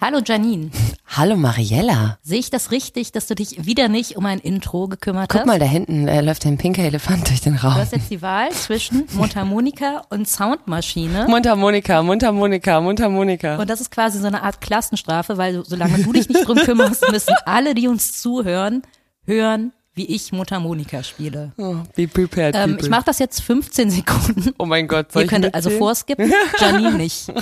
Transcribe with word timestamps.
Hallo 0.00 0.20
Janine. 0.24 0.70
Hallo 1.06 1.36
Mariella. 1.36 2.18
Sehe 2.22 2.40
ich 2.40 2.50
das 2.50 2.72
richtig, 2.72 3.12
dass 3.12 3.26
du 3.26 3.36
dich 3.36 3.64
wieder 3.64 3.88
nicht 3.88 4.16
um 4.16 4.26
ein 4.26 4.40
Intro 4.40 4.88
gekümmert 4.88 5.28
Guck 5.30 5.40
hast? 5.42 5.46
mal, 5.46 5.60
da 5.60 5.64
hinten 5.66 6.08
äh, 6.08 6.20
läuft 6.20 6.44
ein 6.46 6.58
pinker 6.58 6.82
Elefant 6.82 7.28
durch 7.30 7.40
den 7.40 7.54
Du 7.56 7.62
Raum. 7.62 7.74
hast 7.76 7.92
jetzt 7.92 8.10
die 8.10 8.20
Wahl 8.20 8.50
zwischen 8.50 9.04
Mundharmonika 9.12 10.02
und 10.10 10.28
Soundmaschine. 10.28 11.26
Mundharmonika, 11.28 12.02
Mundharmonika, 12.02 12.80
Mundharmonika. 12.80 13.56
Und 13.56 13.70
das 13.70 13.80
ist 13.80 13.92
quasi 13.92 14.18
so 14.18 14.26
eine 14.26 14.42
Art 14.42 14.60
Klassenstrafe, 14.60 15.38
weil 15.38 15.54
du- 15.54 15.64
solange 15.64 16.02
du 16.02 16.12
dich 16.12 16.28
nicht 16.28 16.46
drum 16.46 16.56
kümmerst, 16.58 17.08
müssen 17.12 17.34
alle, 17.46 17.74
die 17.74 17.86
uns 17.86 18.20
zuhören, 18.20 18.82
hören, 19.24 19.72
wie 19.94 20.06
ich 20.06 20.32
Mundharmonika 20.32 21.04
spiele. 21.04 21.52
Oh, 21.56 21.76
be 21.94 22.08
prepared, 22.08 22.56
Ähm, 22.56 22.78
ich 22.80 22.88
mache 22.88 23.04
das 23.06 23.20
jetzt 23.20 23.40
15 23.42 23.90
Sekunden. 23.90 24.52
oh 24.58 24.66
mein 24.66 24.88
Gott, 24.88 25.12
soll 25.12 25.22
Ihr 25.22 25.26
ich 25.26 25.30
könnt 25.30 25.54
also 25.54 25.70
vorskippen, 25.70 26.32
Janine 26.60 26.94
nicht. 26.94 27.32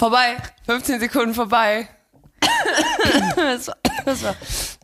Vorbei. 0.00 0.38
15 0.64 0.98
Sekunden 0.98 1.34
vorbei. 1.34 1.86
das 3.36 3.68
war, 3.68 3.76
das 4.06 4.22
war, 4.22 4.34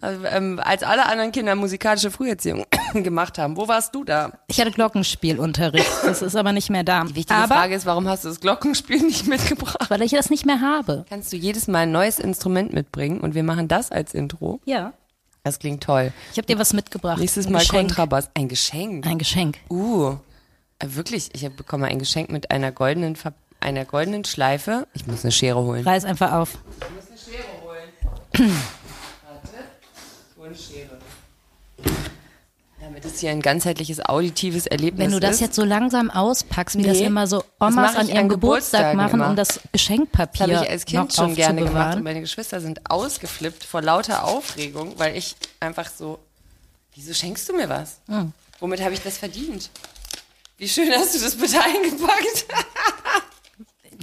also, 0.03 0.27
ähm, 0.27 0.61
als 0.63 0.83
alle 0.83 1.07
anderen 1.07 1.33
Kinder 1.33 1.55
musikalische 1.55 2.11
Früherziehung 2.11 2.67
gemacht 2.93 3.39
haben, 3.39 3.57
wo 3.57 3.67
warst 3.67 3.95
du 3.95 4.05
da? 4.05 4.33
Ich 4.47 4.61
hatte 4.61 4.73
Glockenspielunterricht, 4.73 5.89
das 6.05 6.21
ist 6.21 6.37
aber 6.37 6.53
nicht 6.53 6.69
mehr 6.69 6.85
da. 6.85 7.05
Die 7.05 7.15
wichtige 7.15 7.35
aber 7.35 7.55
Frage 7.55 7.75
ist, 7.75 7.87
warum 7.87 8.07
hast 8.07 8.25
du 8.25 8.29
das 8.29 8.41
Glockenspiel 8.41 9.01
nicht 9.07 9.27
mitgebracht? 9.27 9.89
weil 9.89 10.03
ich 10.03 10.11
das 10.11 10.29
nicht 10.29 10.45
mehr 10.45 10.61
habe. 10.61 11.07
Kannst 11.09 11.33
du 11.33 11.39
jedes 11.39 11.67
Mal 11.67 11.85
ein 11.85 11.93
neues 11.93 12.19
Instrument 12.19 12.75
mitbringen 12.75 13.21
und 13.21 13.35
wir 13.35 13.43
machen 13.43 13.69
das 13.69 13.91
als 13.91 14.13
Intro? 14.13 14.61
Ja. 14.67 14.93
Das 15.45 15.59
klingt 15.59 15.83
toll. 15.83 16.13
Ich 16.33 16.37
habe 16.37 16.47
dir 16.47 16.59
was 16.59 16.75
mitgebracht. 16.75 17.21
Nächstes 17.21 17.47
Ein 17.47 17.53
Mal 17.53 17.61
Geschenk. 17.61 17.89
Kontrabass. 17.89 18.29
Ein 18.35 18.49
Geschenk. 18.49 19.07
Ein 19.07 19.17
Geschenk. 19.17 19.57
Uh, 19.71 20.17
äh, 20.79 20.89
wirklich, 20.89 21.31
ich 21.33 21.49
bekomme 21.57 21.87
ein 21.87 21.99
Geschenk 21.99 22.31
mit 22.31 22.51
einer 22.51 22.71
goldenen, 22.71 23.17
Ver 23.17 23.33
einer 23.61 23.85
goldenen 23.85 24.25
Schleife. 24.25 24.87
Ich 24.95 25.07
muss 25.07 25.23
eine 25.25 25.33
Schere 25.33 25.59
holen. 25.63 25.85
Reiß 25.87 26.05
einfach 26.05 26.33
auf. 26.33 26.59
Eine 30.43 30.55
Schere. 30.55 30.99
Damit 32.81 33.05
es 33.05 33.19
hier 33.19 33.31
ein 33.31 33.43
ganzheitliches 33.43 34.01
auditives 34.01 34.67
Erlebnis 34.67 35.07
Wenn 35.07 35.11
du 35.13 35.19
das 35.19 35.37
ist. 35.37 35.41
jetzt 35.41 35.57
so 35.57 35.65
langsam 35.65 36.09
auspackst, 36.11 36.79
wie 36.79 36.83
das 36.85 36.99
Nee, 36.99 37.07
immer 37.07 37.27
so 37.27 37.39
das 37.39 37.47
Omas 37.73 37.97
an 37.97 38.09
ich 38.09 38.15
ihrem 38.15 38.29
Geburtstag 38.29 38.93
Geburtstagen 38.93 38.97
machen, 38.97 39.15
immer. 39.21 39.31
um 39.31 39.37
das 39.37 39.49
Das 39.49 39.61
Geschenkpapier 39.73 40.43
habe 40.43 40.65
ich 40.65 40.71
als 40.71 40.85
Kind 40.85 41.13
schon 41.13 41.35
gerne 41.35 41.65
gemacht 41.65 41.97
und 41.97 42.05
meine 42.05 42.21
Geschwister 42.21 42.61
sind 42.61 42.89
ausgeflippt 42.89 43.65
vor 43.65 43.83
lauter 43.83 44.25
Aufregung, 44.25 44.93
weil 44.99 45.17
ich 45.17 45.35
einfach 45.59 45.89
so, 45.91 46.21
wieso 46.95 47.13
schenkst 47.13 47.49
du 47.49 47.55
mir 47.55 47.69
was? 47.69 47.97
Hm. 48.07 48.33
Womit 48.61 48.81
habe 48.83 48.95
ich 48.95 49.03
das 49.03 49.19
verdient? 49.19 49.69
Wie 50.59 50.69
schön 50.69 50.91
hast 50.93 51.15
du 51.15 51.19
das 51.19 51.35
bitte 51.35 51.61
eingepackt? 51.61 52.47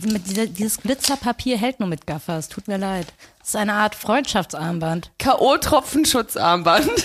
Mit 0.04 0.28
dieser, 0.28 0.46
dieses 0.48 0.78
Glitzerpapier 0.78 1.58
hält 1.58 1.80
nur 1.80 1.88
mit 1.90 2.06
Gaffer, 2.08 2.38
es 2.38 2.50
tut 2.50 2.68
mir 2.68 2.78
leid. 2.78 3.08
Das 3.40 3.50
ist 3.50 3.56
eine 3.56 3.74
Art 3.74 3.96
Freundschaftsarmband. 3.96 5.12
K.O.-Tropfenschutzarmband. 5.20 6.90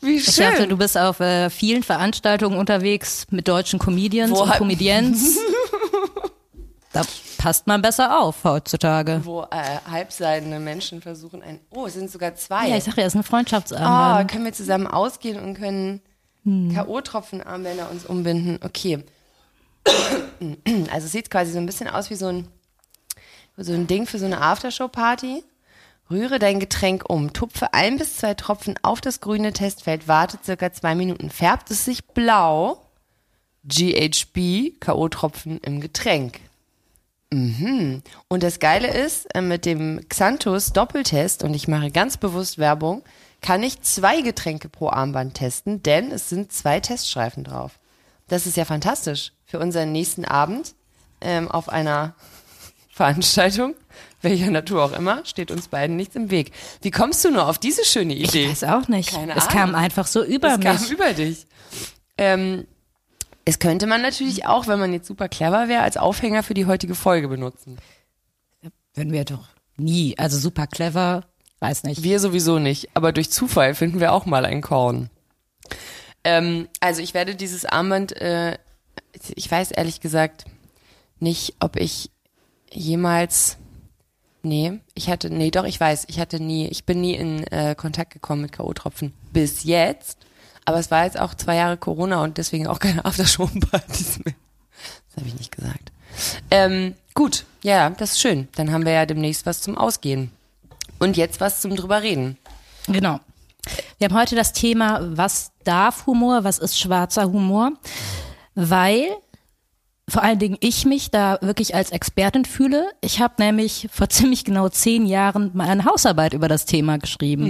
Wie 0.00 0.16
Ich 0.16 0.26
schön. 0.26 0.44
dachte, 0.50 0.68
du 0.68 0.76
bist 0.76 0.98
auf 0.98 1.20
äh, 1.20 1.48
vielen 1.50 1.82
Veranstaltungen 1.82 2.58
unterwegs 2.58 3.26
mit 3.30 3.48
deutschen 3.48 3.78
Comedians 3.78 4.32
Wo 4.32 4.42
und 4.42 4.50
Comedians. 4.52 5.38
da 6.92 7.02
passt 7.38 7.66
man 7.66 7.80
besser 7.80 8.20
auf 8.20 8.44
heutzutage. 8.44 9.20
wo 9.24 9.42
äh, 9.44 9.78
halbseidene 9.90 10.60
Menschen 10.60 11.00
versuchen 11.00 11.42
ein. 11.42 11.60
Oh, 11.70 11.86
es 11.86 11.94
sind 11.94 12.10
sogar 12.10 12.34
zwei. 12.34 12.68
Ja, 12.68 12.76
ich 12.76 12.84
sag 12.84 12.96
ja, 12.96 13.04
es 13.04 13.08
ist 13.08 13.16
eine 13.16 13.24
oh, 13.24 13.28
Freundschaftsarmband. 13.28 14.30
können 14.30 14.44
wir 14.44 14.52
zusammen 14.52 14.86
ausgehen 14.86 15.42
und 15.42 15.54
können 15.54 16.02
K.O.-Tropfenarmbänder 16.46 17.90
uns 17.90 18.04
umbinden. 18.04 18.58
Okay. 18.62 19.02
Also 20.90 21.06
es 21.06 21.12
sieht 21.12 21.30
quasi 21.30 21.52
so 21.52 21.58
ein 21.58 21.66
bisschen 21.66 21.88
aus 21.88 22.10
wie 22.10 22.14
so 22.14 22.26
ein, 22.26 22.48
so 23.56 23.72
ein 23.72 23.86
Ding 23.86 24.06
für 24.06 24.18
so 24.18 24.26
eine 24.26 24.40
Aftershow-Party. 24.40 25.44
Rühre 26.10 26.38
dein 26.38 26.60
Getränk 26.60 27.08
um, 27.08 27.32
tupfe 27.32 27.72
ein 27.72 27.96
bis 27.96 28.16
zwei 28.16 28.34
Tropfen 28.34 28.78
auf 28.82 29.00
das 29.00 29.20
grüne 29.20 29.52
Testfeld, 29.52 30.06
warte 30.06 30.38
circa 30.44 30.70
zwei 30.72 30.94
Minuten, 30.94 31.30
färbt 31.30 31.70
es 31.70 31.84
sich 31.84 32.04
blau. 32.04 32.80
GHB, 33.66 34.78
K.O.-Tropfen 34.80 35.64
im 35.64 35.80
Getränk. 35.80 36.40
Mhm. 37.32 38.02
Und 38.28 38.42
das 38.42 38.58
Geile 38.58 38.88
ist, 38.88 39.34
äh, 39.34 39.40
mit 39.40 39.64
dem 39.64 40.06
Xanthus 40.06 40.74
Doppeltest, 40.74 41.42
und 41.42 41.54
ich 41.54 41.66
mache 41.66 41.90
ganz 41.90 42.18
bewusst 42.18 42.58
Werbung, 42.58 43.02
kann 43.40 43.62
ich 43.62 43.80
zwei 43.80 44.20
Getränke 44.20 44.68
pro 44.68 44.90
Armband 44.90 45.34
testen, 45.34 45.82
denn 45.82 46.12
es 46.12 46.28
sind 46.28 46.52
zwei 46.52 46.80
Teststreifen 46.80 47.44
drauf. 47.44 47.80
Das 48.28 48.46
ist 48.46 48.58
ja 48.58 48.66
fantastisch 48.66 49.32
für 49.46 49.58
unseren 49.58 49.92
nächsten 49.92 50.24
Abend 50.24 50.74
ähm, 51.20 51.50
auf 51.50 51.68
einer 51.68 52.14
Veranstaltung, 52.90 53.74
welcher 54.22 54.50
Natur 54.50 54.84
auch 54.84 54.92
immer, 54.92 55.24
steht 55.24 55.50
uns 55.50 55.68
beiden 55.68 55.96
nichts 55.96 56.16
im 56.16 56.30
Weg. 56.30 56.52
Wie 56.82 56.90
kommst 56.90 57.24
du 57.24 57.30
nur 57.30 57.48
auf 57.48 57.58
diese 57.58 57.84
schöne 57.84 58.14
Idee? 58.14 58.44
Ich 58.44 58.62
weiß 58.62 58.64
auch 58.64 58.88
nicht. 58.88 59.10
Keine 59.12 59.34
es 59.34 59.44
Ahnung. 59.44 59.52
kam 59.52 59.74
einfach 59.74 60.06
so 60.06 60.24
über 60.24 60.58
kam 60.58 60.80
mich. 60.80 60.90
über 60.90 61.12
dich. 61.12 61.46
Ähm, 62.16 62.66
es 63.44 63.58
könnte 63.58 63.86
man 63.86 64.00
natürlich 64.00 64.46
auch, 64.46 64.66
wenn 64.66 64.78
man 64.78 64.92
jetzt 64.92 65.06
super 65.06 65.28
clever 65.28 65.68
wäre, 65.68 65.82
als 65.82 65.96
Aufhänger 65.96 66.42
für 66.42 66.54
die 66.54 66.66
heutige 66.66 66.94
Folge 66.94 67.28
benutzen. 67.28 67.78
Wenn 68.94 69.12
wir 69.12 69.24
doch 69.24 69.48
nie, 69.76 70.16
also 70.18 70.38
super 70.38 70.66
clever, 70.66 71.24
weiß 71.58 71.82
nicht. 71.82 72.02
Wir 72.02 72.20
sowieso 72.20 72.58
nicht, 72.58 72.90
aber 72.94 73.12
durch 73.12 73.30
Zufall 73.30 73.74
finden 73.74 74.00
wir 74.00 74.12
auch 74.12 74.24
mal 74.24 74.44
ein 74.46 74.62
Korn. 74.62 75.10
Ähm, 76.22 76.68
also 76.80 77.02
ich 77.02 77.12
werde 77.12 77.34
dieses 77.34 77.66
Armband, 77.66 78.12
äh, 78.16 78.56
ich 79.34 79.50
weiß 79.50 79.70
ehrlich 79.72 80.00
gesagt 80.00 80.44
nicht, 81.20 81.54
ob 81.60 81.76
ich 81.76 82.10
jemals, 82.72 83.56
nee, 84.42 84.80
ich 84.94 85.08
hatte, 85.08 85.30
nee, 85.30 85.50
doch, 85.50 85.64
ich 85.64 85.78
weiß, 85.78 86.06
ich 86.08 86.20
hatte 86.20 86.40
nie, 86.40 86.66
ich 86.68 86.84
bin 86.84 87.00
nie 87.00 87.14
in 87.14 87.44
äh, 87.48 87.74
Kontakt 87.74 88.12
gekommen 88.12 88.42
mit 88.42 88.52
K.O.-Tropfen 88.52 89.12
bis 89.32 89.64
jetzt. 89.64 90.18
Aber 90.64 90.78
es 90.78 90.90
war 90.90 91.04
jetzt 91.04 91.18
auch 91.18 91.34
zwei 91.34 91.56
Jahre 91.56 91.76
Corona 91.76 92.22
und 92.22 92.38
deswegen 92.38 92.66
auch 92.66 92.78
keine 92.78 93.04
Aftershow-Partys 93.04 94.20
mehr. 94.24 94.34
Das 95.08 95.16
habe 95.18 95.28
ich 95.28 95.38
nicht 95.38 95.54
gesagt. 95.54 95.92
Ähm, 96.50 96.94
gut, 97.14 97.44
ja, 97.62 97.90
das 97.90 98.12
ist 98.12 98.20
schön. 98.20 98.48
Dann 98.56 98.72
haben 98.72 98.84
wir 98.84 98.92
ja 98.92 99.06
demnächst 99.06 99.46
was 99.46 99.60
zum 99.60 99.76
Ausgehen. 99.76 100.30
Und 100.98 101.16
jetzt 101.16 101.40
was 101.40 101.60
zum 101.60 101.76
drüber 101.76 102.02
reden. 102.02 102.38
Genau. 102.86 103.20
Wir 103.98 104.08
haben 104.08 104.18
heute 104.18 104.36
das 104.36 104.52
Thema, 104.52 105.00
was 105.02 105.52
darf 105.64 106.06
Humor, 106.06 106.44
was 106.44 106.58
ist 106.58 106.78
schwarzer 106.78 107.24
Humor, 107.24 107.72
weil 108.54 109.08
vor 110.06 110.22
allen 110.22 110.38
Dingen 110.38 110.58
ich 110.60 110.84
mich 110.84 111.10
da 111.10 111.38
wirklich 111.40 111.74
als 111.74 111.90
Expertin 111.90 112.44
fühle. 112.44 112.90
Ich 113.00 113.20
habe 113.20 113.34
nämlich 113.38 113.88
vor 113.90 114.08
ziemlich 114.10 114.44
genau 114.44 114.68
zehn 114.68 115.06
Jahren 115.06 115.50
mal 115.54 115.68
eine 115.68 115.86
Hausarbeit 115.86 116.34
über 116.34 116.46
das 116.46 116.66
Thema 116.66 116.98
geschrieben. 116.98 117.46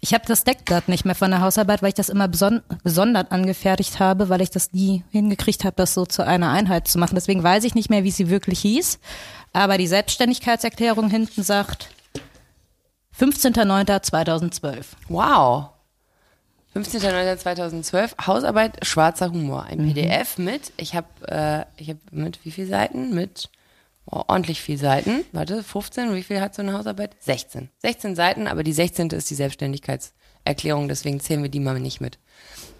Ich 0.00 0.14
habe 0.14 0.24
das 0.26 0.44
Deckblatt 0.44 0.88
nicht 0.88 1.04
mehr 1.04 1.16
von 1.16 1.30
der 1.32 1.40
Hausarbeit, 1.40 1.82
weil 1.82 1.88
ich 1.88 1.94
das 1.94 2.08
immer 2.08 2.28
beson 2.28 2.62
gesondert 2.84 3.32
angefertigt 3.32 3.98
habe, 3.98 4.28
weil 4.28 4.42
ich 4.42 4.50
das 4.50 4.72
nie 4.72 5.02
hingekriegt 5.10 5.64
habe, 5.64 5.74
das 5.76 5.94
so 5.94 6.06
zu 6.06 6.24
einer 6.24 6.50
Einheit 6.50 6.86
zu 6.86 6.98
machen. 6.98 7.16
Deswegen 7.16 7.42
weiß 7.42 7.64
ich 7.64 7.74
nicht 7.74 7.90
mehr, 7.90 8.04
wie 8.04 8.12
sie 8.12 8.30
wirklich 8.30 8.60
hieß. 8.60 9.00
Aber 9.52 9.76
die 9.76 9.88
Selbstständigkeitserklärung 9.88 11.10
hinten 11.10 11.42
sagt 11.42 11.88
15.09.2012. 13.18 14.84
Wow. 15.08 15.70
15.09.2012, 16.74 18.26
Hausarbeit, 18.26 18.86
schwarzer 18.86 19.30
Humor. 19.30 19.64
Ein 19.64 19.92
PDF 19.92 20.38
mit, 20.38 20.72
ich 20.78 20.94
habe 20.94 21.06
äh, 21.28 21.64
ich 21.76 21.90
hab 21.90 21.98
mit 22.10 22.44
wie 22.44 22.50
viel 22.50 22.66
Seiten? 22.66 23.14
Mit 23.14 23.50
oh, 24.06 24.22
ordentlich 24.26 24.62
viel 24.62 24.78
Seiten. 24.78 25.24
Warte, 25.32 25.62
15, 25.62 26.14
wie 26.14 26.22
viel 26.22 26.40
hat 26.40 26.54
so 26.54 26.62
eine 26.62 26.72
Hausarbeit? 26.72 27.14
16. 27.20 27.68
16 27.78 28.16
Seiten, 28.16 28.46
aber 28.46 28.62
die 28.62 28.72
16. 28.72 29.10
ist 29.10 29.28
die 29.30 29.34
Selbstständigkeitserklärung, 29.34 30.88
deswegen 30.88 31.20
zählen 31.20 31.42
wir 31.42 31.50
die 31.50 31.60
mal 31.60 31.78
nicht 31.78 32.00
mit. 32.00 32.18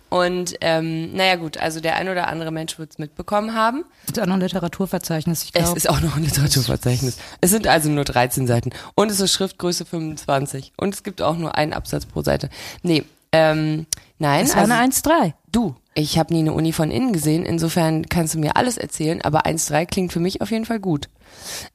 Und 0.08 0.56
ähm, 0.60 1.14
naja 1.14 1.36
gut, 1.36 1.56
also 1.56 1.80
der 1.80 1.96
ein 1.96 2.06
oder 2.08 2.28
andere 2.28 2.50
Mensch 2.50 2.78
wird 2.78 2.92
es 2.92 2.98
mitbekommen 2.98 3.54
haben. 3.54 3.84
Das 4.06 4.18
ist 4.18 4.22
auch 4.22 4.26
noch 4.26 4.34
ein 4.34 4.42
Literaturverzeichnis, 4.42 5.42
ich 5.44 5.52
Es 5.54 5.62
glaube. 5.62 5.76
ist 5.78 5.88
auch 5.88 6.02
noch 6.02 6.16
ein 6.16 6.22
Literaturverzeichnis. 6.22 7.16
Es 7.40 7.50
sind 7.50 7.66
also 7.66 7.88
nur 7.88 8.04
13 8.04 8.46
Seiten. 8.46 8.72
Und 8.94 9.10
es 9.10 9.20
ist 9.20 9.32
Schriftgröße 9.32 9.86
25. 9.86 10.74
Und 10.76 10.92
es 10.92 11.02
gibt 11.02 11.22
auch 11.22 11.38
nur 11.38 11.54
einen 11.56 11.72
Absatz 11.72 12.04
pro 12.04 12.20
Seite. 12.20 12.50
Nee, 12.82 13.04
ähm, 13.32 13.86
nein. 14.18 14.46
Das 14.46 14.54
war 14.54 14.62
also, 14.62 14.74
eine 14.74 14.92
1,3. 14.92 15.32
du, 15.50 15.74
ich 15.94 16.18
habe 16.18 16.32
nie 16.32 16.40
eine 16.40 16.52
Uni 16.52 16.72
von 16.72 16.90
innen 16.90 17.12
gesehen. 17.12 17.44
Insofern 17.44 18.06
kannst 18.08 18.34
du 18.34 18.38
mir 18.38 18.56
alles 18.56 18.78
erzählen. 18.78 19.20
Aber 19.22 19.46
1,3 19.46 19.86
klingt 19.86 20.12
für 20.12 20.20
mich 20.20 20.40
auf 20.40 20.50
jeden 20.50 20.64
Fall 20.64 20.80
gut. 20.80 21.08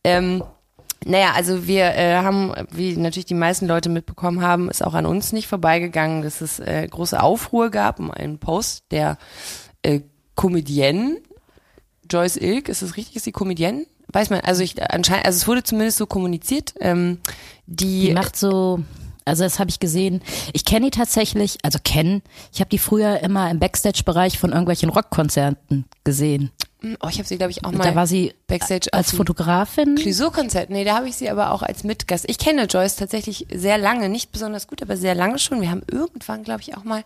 Ähm, 0.03 0.43
naja, 1.05 1.33
also 1.35 1.67
wir 1.67 1.93
äh, 1.95 2.15
haben, 2.15 2.53
wie 2.71 2.97
natürlich 2.97 3.25
die 3.25 3.35
meisten 3.35 3.67
Leute 3.67 3.89
mitbekommen 3.89 4.41
haben, 4.41 4.69
ist 4.69 4.83
auch 4.83 4.95
an 4.95 5.05
uns 5.05 5.31
nicht 5.31 5.47
vorbeigegangen, 5.47 6.23
dass 6.23 6.41
es 6.41 6.59
äh, 6.59 6.87
große 6.89 7.21
Aufruhr 7.21 7.69
gab 7.69 7.99
um 7.99 8.09
einen 8.09 8.39
Post 8.39 8.85
der 8.91 9.17
äh, 9.83 10.01
Comedienne 10.35 11.17
Joyce 12.09 12.37
Ilk, 12.37 12.69
ist 12.69 12.81
es 12.81 12.95
richtig, 12.95 13.17
ist 13.17 13.25
sie 13.25 13.31
Comedienne? 13.31 13.85
weiß 14.11 14.29
man, 14.29 14.39
also 14.41 14.63
ich 14.63 14.75
anscheinend, 14.91 15.25
also 15.25 15.37
es 15.37 15.47
wurde 15.47 15.63
zumindest 15.63 15.97
so 15.97 16.05
kommuniziert. 16.05 16.73
Ähm, 16.79 17.19
die, 17.65 18.07
Die 18.07 18.13
macht 18.13 18.35
so, 18.35 18.79
also 19.27 19.43
das 19.43 19.59
habe 19.59 19.69
ich 19.69 19.79
gesehen. 19.79 20.21
Ich 20.53 20.65
kenne 20.65 20.89
die 20.89 20.97
tatsächlich, 20.97 21.57
also 21.63 21.79
kennen. 21.83 22.21
Ich 22.53 22.59
habe 22.59 22.69
die 22.69 22.77
früher 22.77 23.19
immer 23.19 23.51
im 23.51 23.59
Backstage-Bereich 23.59 24.39
von 24.39 24.51
irgendwelchen 24.51 24.89
Rockkonzerten 24.89 25.85
gesehen. 26.03 26.51
oh, 27.01 27.07
ich 27.09 27.17
habe 27.17 27.27
sie 27.27 27.37
glaube 27.37 27.51
ich 27.51 27.65
auch 27.65 27.71
mal 27.71 27.83
da 27.83 27.95
war 27.95 28.07
sie 28.07 28.33
Backstage 28.47 28.87
als 28.91 29.13
Fotografin. 29.13 29.95
Clouseau-Konzert. 29.95 30.69
Nee, 30.69 30.83
da 30.83 30.95
habe 30.95 31.09
ich 31.09 31.15
sie 31.15 31.29
aber 31.29 31.51
auch 31.51 31.61
als 31.61 31.83
Mitgast. 31.83 32.25
Ich 32.27 32.37
kenne 32.37 32.63
Joyce 32.65 32.95
tatsächlich 32.95 33.47
sehr 33.53 33.77
lange, 33.77 34.09
nicht 34.09 34.31
besonders 34.31 34.67
gut, 34.67 34.81
aber 34.81 34.97
sehr 34.97 35.15
lange 35.15 35.39
schon. 35.39 35.61
Wir 35.61 35.71
haben 35.71 35.83
irgendwann, 35.91 36.43
glaube 36.43 36.61
ich, 36.61 36.77
auch 36.77 36.83
mal, 36.83 37.03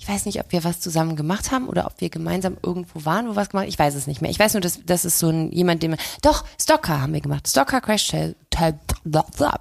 ich 0.00 0.08
weiß 0.08 0.24
nicht, 0.24 0.40
ob 0.40 0.50
wir 0.50 0.64
was 0.64 0.80
zusammen 0.80 1.14
gemacht 1.14 1.52
haben 1.52 1.68
oder 1.68 1.84
ob 1.84 2.00
wir 2.00 2.08
gemeinsam 2.08 2.56
irgendwo 2.62 3.04
waren, 3.04 3.28
wo 3.28 3.36
was 3.36 3.50
gemacht 3.50 3.66
Ich 3.68 3.78
weiß 3.78 3.94
es 3.94 4.06
nicht 4.06 4.22
mehr. 4.22 4.30
Ich 4.30 4.38
weiß 4.38 4.54
nur, 4.54 4.62
dass 4.62 4.80
das 4.86 5.04
ist 5.04 5.18
so 5.18 5.28
ein 5.28 5.52
jemand, 5.52 5.82
dem 5.82 5.94
doch 6.22 6.46
Stocker 6.58 7.02
haben 7.02 7.12
wir 7.12 7.20
gemacht. 7.20 7.46
Stocker 7.46 7.82
Crash 7.82 8.06
Challenge. 8.08 8.34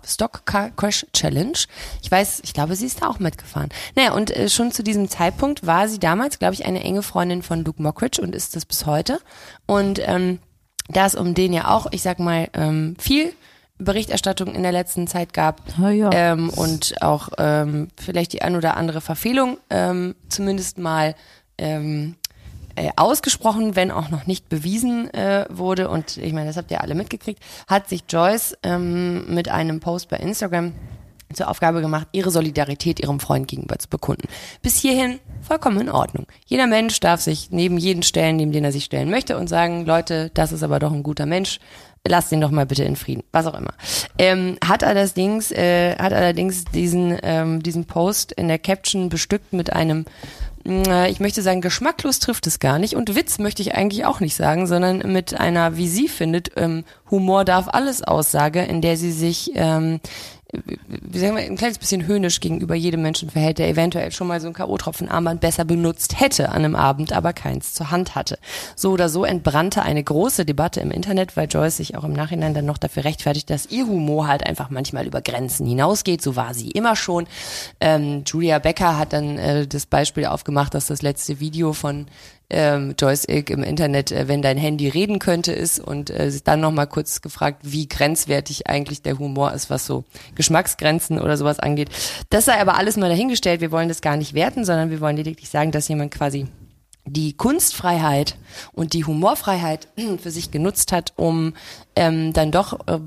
Stocker 0.06 0.71
Crash 0.77 1.06
Challenge. 1.12 1.57
Ich 2.01 2.09
weiß, 2.09 2.39
ich 2.45 2.53
glaube, 2.53 2.77
sie 2.77 2.86
ist 2.86 3.01
da 3.01 3.09
auch 3.09 3.19
mitgefahren. 3.19 3.69
Naja, 3.97 4.13
und 4.13 4.31
äh, 4.31 4.47
schon 4.47 4.71
zu 4.71 4.81
diesem 4.81 5.09
Zeitpunkt 5.09 5.68
war 5.68 5.89
sie 5.89 6.00
damals, 6.00 6.39
glaube 6.39 6.53
ich, 6.53 6.65
eine 6.65 6.83
enge 6.83 7.03
Freundin 7.03 7.44
von 7.44 7.65
Luke 7.65 7.83
Mockridge 7.83 8.21
und 8.21 8.33
ist 8.33 8.56
das 8.56 8.65
bis 8.65 8.86
heute. 8.86 9.19
Und 9.65 10.00
ähm, 10.01 10.39
da 10.88 11.06
es 11.06 11.15
um 11.15 11.33
den 11.33 11.51
ja 11.51 11.68
auch, 11.68 11.88
ich 11.91 12.01
sag 12.01 12.18
mal, 12.19 12.47
ähm, 12.53 12.95
viel 12.97 13.33
Berichterstattung 13.80 14.54
in 14.54 14.62
der 14.62 14.72
letzten 14.72 15.08
Zeit 15.08 15.34
gab 15.34 15.62
Ja, 15.78 15.90
ja. 15.90 16.10
Ähm, 16.12 16.50
und 16.50 17.02
auch 17.02 17.30
ähm, 17.38 17.88
vielleicht 17.98 18.34
die 18.34 18.42
ein 18.42 18.56
oder 18.56 18.78
andere 18.78 19.02
Verfehlung 19.02 19.58
ähm, 19.70 20.16
zumindest 20.28 20.78
mal 20.78 21.16
ähm, 21.58 22.16
äh, 22.76 22.92
ausgesprochen, 22.96 23.76
wenn 23.76 23.92
auch 23.92 24.10
noch 24.10 24.26
nicht 24.28 24.50
bewiesen 24.50 25.14
äh, 25.14 25.46
wurde. 25.50 25.90
Und 25.90 26.18
ich 26.18 26.34
meine, 26.34 26.48
das 26.48 26.58
habt 26.58 26.72
ihr 26.72 26.81
alle 26.81 26.96
mitgekriegt, 26.96 27.42
hat 27.68 27.90
sich 27.90 28.04
Joyce 28.08 28.58
ähm, 28.64 29.34
mit 29.34 29.50
einem 29.50 29.80
Post 29.80 30.10
bei 30.10 30.18
Instagram 30.18 30.74
zur 31.34 31.48
Aufgabe 31.48 31.82
gemacht, 31.82 32.08
ihre 32.12 32.32
Solidarität 32.32 33.00
ihrem 33.00 33.20
Freund 33.20 33.48
gegenüber 33.48 33.78
zu 33.78 33.88
bekunden. 33.88 34.28
Bis 34.62 34.78
hierhin 34.78 35.20
vollkommen 35.42 35.80
in 35.80 35.90
Ordnung. 35.90 36.25
Jeder 36.46 36.66
Mensch 36.68 37.00
darf 37.00 37.22
sich 37.22 37.52
neben 37.52 37.78
jeden 37.78 38.02
stellen, 38.02 38.38
neben 38.38 38.52
den 38.52 38.64
er 38.64 38.72
sich 38.72 38.86
stellen 38.86 39.12
möchte 39.12 39.38
und 39.38 39.48
sagen, 39.48 39.86
Leute, 39.86 40.32
das 40.34 40.52
ist 40.52 40.64
aber 40.64 40.80
doch 40.80 40.92
ein 40.92 41.04
guter 41.04 41.25
Mensch. 41.25 41.60
Lasst 42.10 42.32
ihn 42.32 42.42
doch 42.42 42.50
mal 42.50 42.66
bitte 42.66 42.84
in 42.84 42.96
Frieden, 42.96 43.24
was 43.32 43.46
auch 43.46 43.54
immer. 43.54 43.74
Ähm, 44.18 44.58
hat 44.66 44.84
allerdings, 44.84 45.52
äh, 45.52 45.96
hat 45.96 46.12
allerdings 46.12 46.66
diesen 46.66 47.16
ähm, 47.22 47.62
diesen 47.62 47.86
Post 47.86 48.32
in 48.32 48.48
der 48.48 48.58
Caption 48.58 49.10
bestückt 49.10 49.54
mit 49.54 49.72
einem 49.72 50.06
mh, 50.66 51.10
ich 51.10 51.20
möchte 51.20 51.44
sagen, 51.44 51.62
geschmacklos 51.62 52.18
trifft 52.18 52.48
es 52.48 52.58
gar 52.58 52.80
nicht 52.80 52.96
und 52.96 53.16
Witz 53.16 53.38
möchte 53.38 53.62
ich 53.62 53.76
eigentlich 53.76 54.06
auch 54.06 54.22
nicht 54.22 54.36
sagen, 54.36 54.66
sondern 54.66 55.12
mit 55.12 55.40
einer, 55.40 55.78
wie 55.78 55.88
sie 55.88 56.08
findet, 56.08 56.52
ähm, 56.56 56.84
Humor 57.12 57.46
darf 57.46 57.68
alles 57.68 58.02
Aussage, 58.02 58.64
in 58.64 58.82
der 58.82 58.98
sie 58.98 59.12
sich 59.12 59.52
ähm, 59.54 60.00
wie 60.51 61.19
sagen 61.19 61.36
wir, 61.36 61.44
ein 61.44 61.57
kleines 61.57 61.78
bisschen 61.78 62.07
höhnisch 62.07 62.40
gegenüber 62.40 62.74
jedem 62.74 63.04
Menschen 63.04 63.30
verhält, 63.30 63.60
der 63.60 63.69
eventuell 63.69 64.12
schon 64.12 64.25
mal 64.25 64.42
so 64.42 64.48
ein 64.48 64.54
K.O.-Tropfen-Armband 64.54 65.42
besser 65.42 65.63
benutzt 65.63 66.19
hätte 66.19 66.50
an 66.50 66.66
einem 66.66 66.75
Abend, 66.75 67.13
aber 67.13 67.34
keins 67.34 67.74
zur 67.74 67.92
Hand 67.92 68.16
hatte. 68.16 68.40
So 68.75 68.92
oder 68.92 69.10
so 69.10 69.25
entbrannte 69.25 69.84
eine 69.84 70.04
große 70.04 70.46
Debatte 70.46 70.80
im 70.80 70.90
Internet, 70.90 71.38
weil 71.38 71.48
Joyce 71.48 71.78
sich 71.78 71.96
auch 71.96 72.04
im 72.04 72.13
Nachhinein 72.13 72.56
dann 72.56 72.66
noch 72.66 72.80
dafür 72.80 73.04
rechtfertigt, 73.04 73.50
dass 73.51 73.68
ihr 73.68 73.86
Humor 73.86 74.28
halt 74.28 74.46
einfach 74.46 74.72
manchmal 74.72 75.06
über 75.06 75.22
Grenzen 75.22 75.68
hinausgeht. 75.68 76.24
So 76.24 76.36
war 76.36 76.56
sie 76.56 76.72
immer 76.72 76.96
schon. 76.96 77.28
Ähm, 77.80 78.24
Julia 78.25 78.57
Becker 78.57 78.98
hat 78.98 79.13
dann 79.13 79.38
äh, 79.38 79.68
das 79.68 79.86
Beispiel 79.86 80.25
aufgemacht, 80.25 80.74
dass 80.74 80.88
das 80.88 81.04
letzte 81.04 81.40
Video 81.40 81.74
von 81.74 82.07
ähm, 82.50 82.96
Joyce 83.00 83.25
Ilk 83.28 83.50
im 83.50 83.63
Internet, 83.63 84.12
äh, 84.12 84.28
wenn 84.28 84.42
dein 84.42 84.57
Handy 84.57 84.88
reden 84.88 85.19
könnte, 85.19 85.51
ist 85.51 85.80
und 85.80 86.10
äh, 86.10 86.31
dann 86.44 86.62
nochmal 86.62 86.88
kurz 86.88 87.22
gefragt, 87.22 87.62
wie 87.63 87.88
grenzwertig 87.88 88.68
eigentlich 88.68 89.01
der 89.01 89.19
Humor 89.19 89.54
ist, 89.54 89.69
was 89.69 89.86
so 89.86 90.04
Geschmacksgrenzen 90.36 91.19
oder 91.19 91.38
sowas 91.38 91.60
angeht. 91.60 91.90
Das 92.30 92.46
sei 92.46 92.60
aber 92.60 92.78
alles 92.78 92.98
mal 92.98 93.10
dahingestellt. 93.10 93.62
Wir 93.62 93.72
wollen 93.72 93.90
das 93.90 94.01
gar 94.01 94.18
nicht 94.18 94.34
werten, 94.34 94.66
sondern 94.66 94.90
wir 94.90 95.01
wollen 95.01 95.18
lediglich 95.18 95.50
sagen, 95.50 95.72
dass 95.72 95.88
jemand 95.88 96.12
quasi 96.12 96.48
die 97.06 97.34
Kunstfreiheit 97.34 98.36
und 98.72 98.94
die 98.94 99.06
Humorfreiheit 99.06 99.88
für 100.22 100.31
sich 100.31 100.51
genutzt 100.51 100.92
hat, 100.92 101.13
um 101.16 101.54
ähm, 101.96 102.34
dann 102.34 102.51
doch 102.51 102.88
äh, 102.88 103.00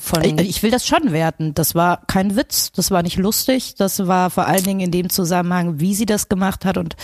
von 0.00 0.24
Ich, 0.24 0.48
ich 0.48 0.62
will 0.62 0.70
das 0.70 0.86
schon 0.86 1.12
werten. 1.12 1.54
Das 1.54 1.74
war 1.74 2.02
kein 2.06 2.36
Witz, 2.36 2.72
das 2.72 2.90
war 2.90 3.02
nicht 3.02 3.16
lustig, 3.16 3.74
das 3.76 4.06
war 4.06 4.30
vor 4.30 4.46
allen 4.46 4.64
Dingen 4.64 4.80
in 4.80 4.90
dem 4.90 5.10
Zusammenhang, 5.10 5.80
wie 5.80 5.94
sie 5.94 6.06
das 6.06 6.28
gemacht 6.28 6.64
hat 6.64 6.76
und 6.76 6.96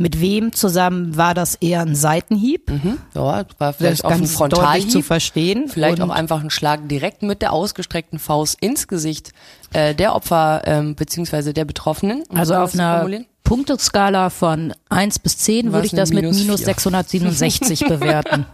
mit 0.00 0.20
wem 0.20 0.52
zusammen 0.52 1.16
war 1.16 1.34
das 1.34 1.54
eher 1.56 1.80
ein 1.82 1.94
Seitenhieb. 1.94 2.70
ja, 3.14 3.22
war 3.22 3.44
Das 3.58 3.76
vielleicht 3.76 4.04
auch 4.04 4.10
ein 4.10 4.18
ganz 4.20 4.36
deutlich 4.36 4.58
Frontalhieb. 4.58 4.90
zu 4.90 5.02
verstehen. 5.02 5.68
Vielleicht 5.68 6.00
auch 6.00 6.10
einfach 6.10 6.42
ein 6.42 6.50
Schlag 6.50 6.88
direkt 6.88 7.22
mit 7.22 7.42
der 7.42 7.52
ausgestreckten 7.52 8.18
Faust 8.18 8.56
ins 8.60 8.88
Gesicht 8.88 9.32
äh, 9.72 9.94
der 9.94 10.14
Opfer 10.14 10.62
ähm, 10.66 10.94
beziehungsweise 10.94 11.52
der 11.54 11.64
Betroffenen. 11.64 12.22
um 12.28 12.36
Also 12.36 12.54
auf 12.54 12.74
einer. 12.74 13.08
Punkteskala 13.44 14.28
von 14.28 14.74
1 14.90 15.20
bis 15.20 15.38
10 15.38 15.66
War's 15.66 15.72
würde 15.74 15.86
ich 15.86 15.92
das 15.92 16.10
mit 16.10 16.22
minus 16.22 16.36
minus 16.38 16.56
vier. 16.60 16.66
667 16.66 17.80
bewerten. 17.88 18.44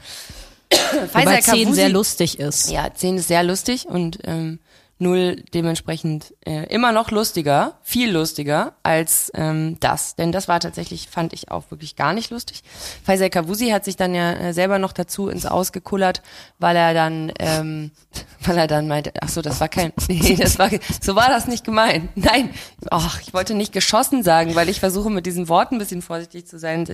Wobei 0.71 1.09
Faisal 1.09 1.43
10 1.43 1.69
Kavusi- 1.69 1.75
sehr 1.75 1.89
lustig 1.89 2.39
ist. 2.39 2.71
Ja, 2.71 2.93
10 2.95 3.17
ist 3.19 3.29
sehr 3.29 3.43
lustig 3.43 3.87
und 3.87 4.19
ähm, 4.25 4.61
0 5.05 5.45
dementsprechend 5.55 6.35
äh, 6.45 6.65
immer 6.73 6.91
noch 6.91 7.11
lustiger, 7.11 7.79
viel 7.83 8.11
lustiger 8.11 8.75
als 8.83 9.31
ähm, 9.35 9.77
das. 9.79 10.17
Denn 10.17 10.33
das 10.33 10.49
war 10.49 10.59
tatsächlich, 10.59 11.09
fand 11.09 11.33
ich 11.33 11.51
auch 11.51 11.71
wirklich 11.71 11.95
gar 11.95 12.13
nicht 12.13 12.31
lustig. 12.31 12.63
Faisal 13.05 13.31
Kavusi 13.31 13.69
hat 13.69 13.85
sich 13.85 13.97
dann 13.97 14.15
ja 14.15 14.33
äh, 14.33 14.53
selber 14.53 14.79
noch 14.79 14.93
dazu 14.93 15.29
ins 15.29 15.47
Ausgekullert, 15.47 16.23
weil 16.59 16.75
er 16.75 16.95
dann, 16.95 17.33
ähm, 17.39 17.93
weil 18.45 18.59
er 18.59 18.67
dann 18.67 18.89
meinte, 18.89 19.13
ach 19.21 19.29
so, 19.29 19.43
das 19.43 19.61
war 19.61 19.69
kein, 19.69 19.93
nee, 20.09 20.37
das 20.37 20.59
war, 20.59 20.71
so 21.01 21.15
war 21.15 21.29
das 21.29 21.47
nicht 21.47 21.65
gemeint. 21.65 22.09
Nein, 22.17 22.51
ach, 22.91 23.21
ich 23.21 23.33
wollte 23.35 23.55
nicht 23.55 23.73
geschossen 23.73 24.23
sagen, 24.23 24.55
weil 24.55 24.69
ich 24.69 24.81
versuche 24.81 25.11
mit 25.11 25.27
diesen 25.27 25.49
Worten 25.49 25.77
ein 25.77 25.79
bisschen 25.79 26.03
vorsichtig 26.03 26.47
zu 26.47 26.59
sein. 26.59 26.85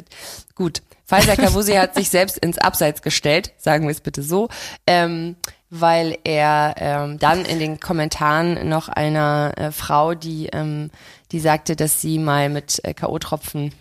Gut, 0.54 0.82
Faisal 1.04 1.36
Kavusi 1.36 1.72
hat 1.72 1.94
sich 1.94 2.10
selbst 2.10 2.38
ins 2.38 2.58
Abseits 2.58 3.02
gestellt, 3.02 3.52
sagen 3.56 3.84
wir 3.84 3.92
es 3.92 4.00
bitte 4.00 4.22
so. 4.22 4.48
Ähm, 4.86 5.36
weil 5.70 6.18
er 6.24 6.74
ähm, 6.78 7.18
dann 7.18 7.44
in 7.44 7.60
den 7.60 7.78
Kommentaren 7.80 8.68
noch 8.68 8.88
einer 8.88 9.52
äh, 9.56 9.70
Frau, 9.70 10.14
die 10.14 10.48
ähm, 10.52 10.90
die 11.32 11.40
sagte, 11.40 11.76
dass 11.76 12.00
sie 12.00 12.18
mal 12.18 12.48
mit 12.48 12.80
äh, 12.84 12.92
KO-Tropfen 12.92 13.72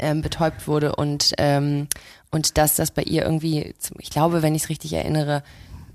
ähm, 0.00 0.22
betäubt 0.22 0.66
wurde 0.66 0.96
und 0.96 1.34
ähm, 1.38 1.88
und 2.32 2.58
dass 2.58 2.76
das 2.76 2.90
bei 2.90 3.02
ihr 3.02 3.22
irgendwie, 3.22 3.74
ich 3.98 4.10
glaube, 4.10 4.42
wenn 4.42 4.54
ich 4.54 4.64
es 4.64 4.68
richtig 4.68 4.92
erinnere, 4.92 5.42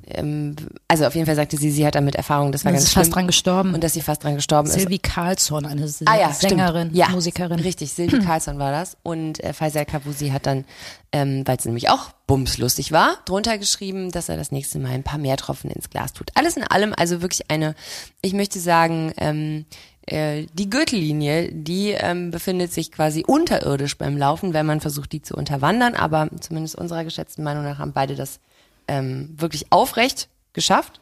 ähm, 0.08 0.56
also 0.88 1.06
auf 1.06 1.16
jeden 1.16 1.26
Fall 1.26 1.36
sagte 1.36 1.58
sie, 1.58 1.72
sie 1.72 1.86
hat 1.86 1.96
damit 1.96 2.16
Erfahrung, 2.16 2.52
das 2.52 2.64
war 2.66 2.72
Das 2.72 2.80
ganz 2.82 2.88
ist 2.88 2.92
schlimm 2.94 3.04
fast 3.06 3.16
dran 3.16 3.28
gestorben. 3.28 3.74
und 3.74 3.84
dass 3.84 3.94
sie 3.94 4.02
fast 4.02 4.24
dran 4.24 4.36
gestorben 4.36 4.68
ist. 4.70 4.74
Sylvie 4.80 5.00
Carlsson, 5.00 5.66
eine 5.66 5.84
S- 5.84 6.02
Ah 6.06 6.18
ja, 6.20 6.32
Sängerin, 6.32 6.92
ja, 6.94 7.10
Musikerin. 7.10 7.60
Richtig, 7.60 7.92
Sylvie 7.94 8.20
Carlsson 8.26 8.60
war 8.60 8.72
das. 8.72 8.98
Und 9.04 9.44
äh, 9.44 9.54
Faisal 9.54 9.86
Kavusi 9.86 10.30
hat 10.30 10.46
dann, 10.46 10.66
ähm, 11.12 11.44
weil 11.46 11.58
es 11.58 11.66
nämlich 11.66 11.90
auch 11.90 12.12
bumslustig 12.28 12.92
war, 12.92 13.18
drunter 13.26 13.58
geschrieben, 13.58 14.12
dass 14.12 14.30
er 14.30 14.38
das 14.38 14.52
nächste 14.52 14.80
Mal 14.80 14.92
ein 14.92 15.04
paar 15.04 15.18
mehr 15.20 15.38
Tropfen 15.38 15.70
ins 15.72 15.90
Glas 15.90 16.14
tut. 16.14 16.30
Alles 16.36 16.58
in 16.58 16.64
allem 16.64 16.94
also 16.98 17.22
wirklich 17.22 17.50
eine, 17.50 17.76
ich 18.22 18.34
möchte 18.34 18.60
sagen, 18.60 19.14
ähm, 19.18 19.66
äh, 20.08 20.46
die 20.54 20.70
Gürtellinie, 20.70 21.52
die 21.52 21.90
ähm, 21.92 22.30
befindet 22.30 22.72
sich 22.72 22.92
quasi 22.92 23.24
unterirdisch 23.26 23.98
beim 23.98 24.18
Laufen, 24.18 24.54
wenn 24.54 24.66
man 24.68 24.80
versucht, 24.82 25.12
die 25.14 25.22
zu 25.24 25.36
unterwandern. 25.36 25.96
Aber 25.96 26.30
zumindest 26.42 26.76
unserer 26.76 27.04
geschätzten 27.04 27.44
Meinung 27.44 27.64
nach 27.64 27.80
haben 27.80 27.92
beide 27.94 28.16
das 28.16 28.40
ähm, 28.88 29.34
wirklich 29.38 29.72
aufrecht 29.72 30.30
geschafft. 30.54 31.02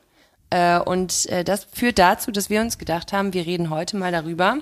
Äh, 0.49 0.79
und 0.79 1.25
äh, 1.27 1.43
das 1.43 1.65
führt 1.71 1.99
dazu, 1.99 2.31
dass 2.31 2.49
wir 2.49 2.61
uns 2.61 2.77
gedacht 2.77 3.13
haben, 3.13 3.33
wir 3.33 3.45
reden 3.45 3.69
heute 3.69 3.97
mal 3.97 4.11
darüber, 4.11 4.59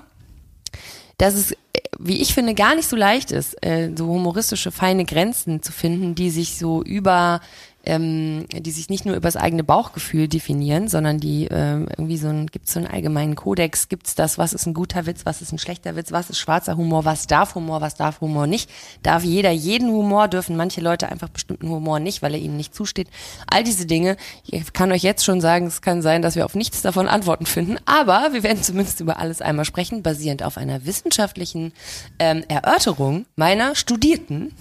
dass 1.18 1.34
es, 1.34 1.52
äh, 1.52 1.56
wie 1.98 2.20
ich 2.20 2.34
finde, 2.34 2.54
gar 2.54 2.74
nicht 2.74 2.88
so 2.88 2.96
leicht 2.96 3.30
ist, 3.30 3.62
äh, 3.64 3.90
so 3.94 4.06
humoristische, 4.06 4.70
feine 4.70 5.04
Grenzen 5.04 5.62
zu 5.62 5.72
finden, 5.72 6.14
die 6.14 6.30
sich 6.30 6.56
so 6.58 6.82
über, 6.82 7.40
ähm, 7.84 8.46
die 8.52 8.70
sich 8.70 8.88
nicht 8.88 9.04
nur 9.04 9.16
über 9.16 9.28
das 9.28 9.36
eigene 9.36 9.64
Bauchgefühl 9.64 10.28
definieren, 10.28 10.88
sondern 10.88 11.18
die 11.18 11.48
ähm, 11.50 11.88
irgendwie 11.96 12.16
so 12.16 12.28
ein, 12.28 12.46
gibt 12.46 12.66
es 12.66 12.74
so 12.74 12.80
einen 12.80 12.88
allgemeinen 12.88 13.34
Kodex, 13.34 13.88
gibt 13.88 14.06
es 14.06 14.14
das, 14.14 14.38
was 14.38 14.52
ist 14.52 14.66
ein 14.66 14.74
guter 14.74 15.06
Witz, 15.06 15.24
was 15.24 15.42
ist 15.42 15.52
ein 15.52 15.58
schlechter 15.58 15.96
Witz, 15.96 16.12
was 16.12 16.30
ist 16.30 16.38
schwarzer 16.38 16.76
Humor, 16.76 17.04
was 17.04 17.26
darf 17.26 17.54
Humor, 17.54 17.80
was 17.80 17.94
darf 17.94 18.20
Humor 18.20 18.46
nicht, 18.46 18.70
darf 19.02 19.24
jeder 19.24 19.50
jeden 19.50 19.90
Humor, 19.90 20.28
dürfen 20.28 20.56
manche 20.56 20.80
Leute 20.80 21.08
einfach 21.08 21.28
bestimmten 21.28 21.68
Humor 21.68 21.98
nicht, 21.98 22.22
weil 22.22 22.34
er 22.34 22.40
ihnen 22.40 22.56
nicht 22.56 22.74
zusteht. 22.74 23.08
All 23.48 23.64
diese 23.64 23.86
Dinge, 23.86 24.16
ich 24.44 24.72
kann 24.72 24.92
euch 24.92 25.02
jetzt 25.02 25.24
schon 25.24 25.40
sagen, 25.40 25.66
es 25.66 25.82
kann 25.82 26.02
sein, 26.02 26.22
dass 26.22 26.36
wir 26.36 26.44
auf 26.44 26.54
nichts 26.54 26.82
davon 26.82 27.08
Antworten 27.08 27.46
finden, 27.46 27.78
aber 27.84 28.28
wir 28.32 28.42
werden 28.42 28.62
zumindest 28.62 29.00
über 29.00 29.18
alles 29.18 29.42
einmal 29.42 29.64
sprechen, 29.64 30.02
basierend 30.02 30.42
auf 30.42 30.56
einer 30.56 30.84
wissenschaftlichen 30.86 31.72
ähm, 32.18 32.44
Erörterung 32.48 33.26
meiner 33.36 33.74
Studierten 33.74 34.52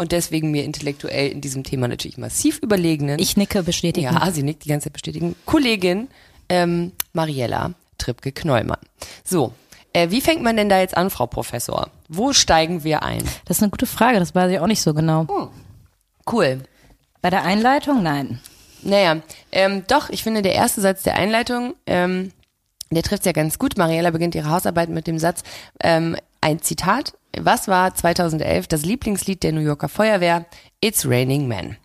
und 0.00 0.12
deswegen 0.12 0.50
mir 0.50 0.64
intellektuell 0.64 1.30
in 1.30 1.42
diesem 1.42 1.62
Thema 1.62 1.86
natürlich 1.86 2.16
massiv 2.16 2.58
überlegenen. 2.62 3.18
Ich 3.18 3.36
nicke 3.36 3.62
bestätigen. 3.62 4.06
Ja, 4.06 4.30
sie 4.30 4.42
nickt 4.42 4.64
die 4.64 4.70
ganze 4.70 4.84
Zeit 4.84 4.94
bestätigen. 4.94 5.36
Kollegin 5.44 6.08
ähm, 6.48 6.92
Mariella 7.12 7.74
Trippke-Knollmann. 7.98 8.78
So, 9.24 9.52
äh, 9.92 10.10
wie 10.10 10.22
fängt 10.22 10.42
man 10.42 10.56
denn 10.56 10.70
da 10.70 10.80
jetzt 10.80 10.96
an, 10.96 11.10
Frau 11.10 11.26
Professor? 11.26 11.90
Wo 12.08 12.32
steigen 12.32 12.82
wir 12.82 13.02
ein? 13.02 13.22
Das 13.44 13.58
ist 13.58 13.62
eine 13.62 13.70
gute 13.70 13.84
Frage, 13.84 14.18
das 14.18 14.34
weiß 14.34 14.50
ich 14.50 14.58
auch 14.58 14.66
nicht 14.66 14.80
so 14.80 14.94
genau. 14.94 15.50
Cool. 16.30 16.62
Bei 17.20 17.28
der 17.28 17.42
Einleitung, 17.42 18.02
nein. 18.02 18.40
Naja, 18.80 19.18
ähm, 19.52 19.84
doch, 19.86 20.08
ich 20.08 20.22
finde, 20.22 20.40
der 20.40 20.54
erste 20.54 20.80
Satz 20.80 21.02
der 21.02 21.16
Einleitung, 21.16 21.74
ähm, 21.84 22.32
der 22.90 23.02
trifft 23.02 23.26
ja 23.26 23.32
ganz 23.32 23.58
gut. 23.58 23.76
Mariella 23.76 24.10
beginnt 24.10 24.34
ihre 24.34 24.48
Hausarbeit 24.48 24.88
mit 24.88 25.06
dem 25.06 25.18
Satz, 25.18 25.42
ähm, 25.82 26.16
ein 26.40 26.62
Zitat. 26.62 27.12
Was 27.38 27.68
war 27.68 27.94
2011 27.94 28.66
das 28.66 28.84
Lieblingslied 28.84 29.42
der 29.42 29.52
New 29.52 29.60
Yorker 29.60 29.88
Feuerwehr? 29.88 30.46
It's 30.80 31.06
Raining 31.06 31.46
Men. 31.48 31.76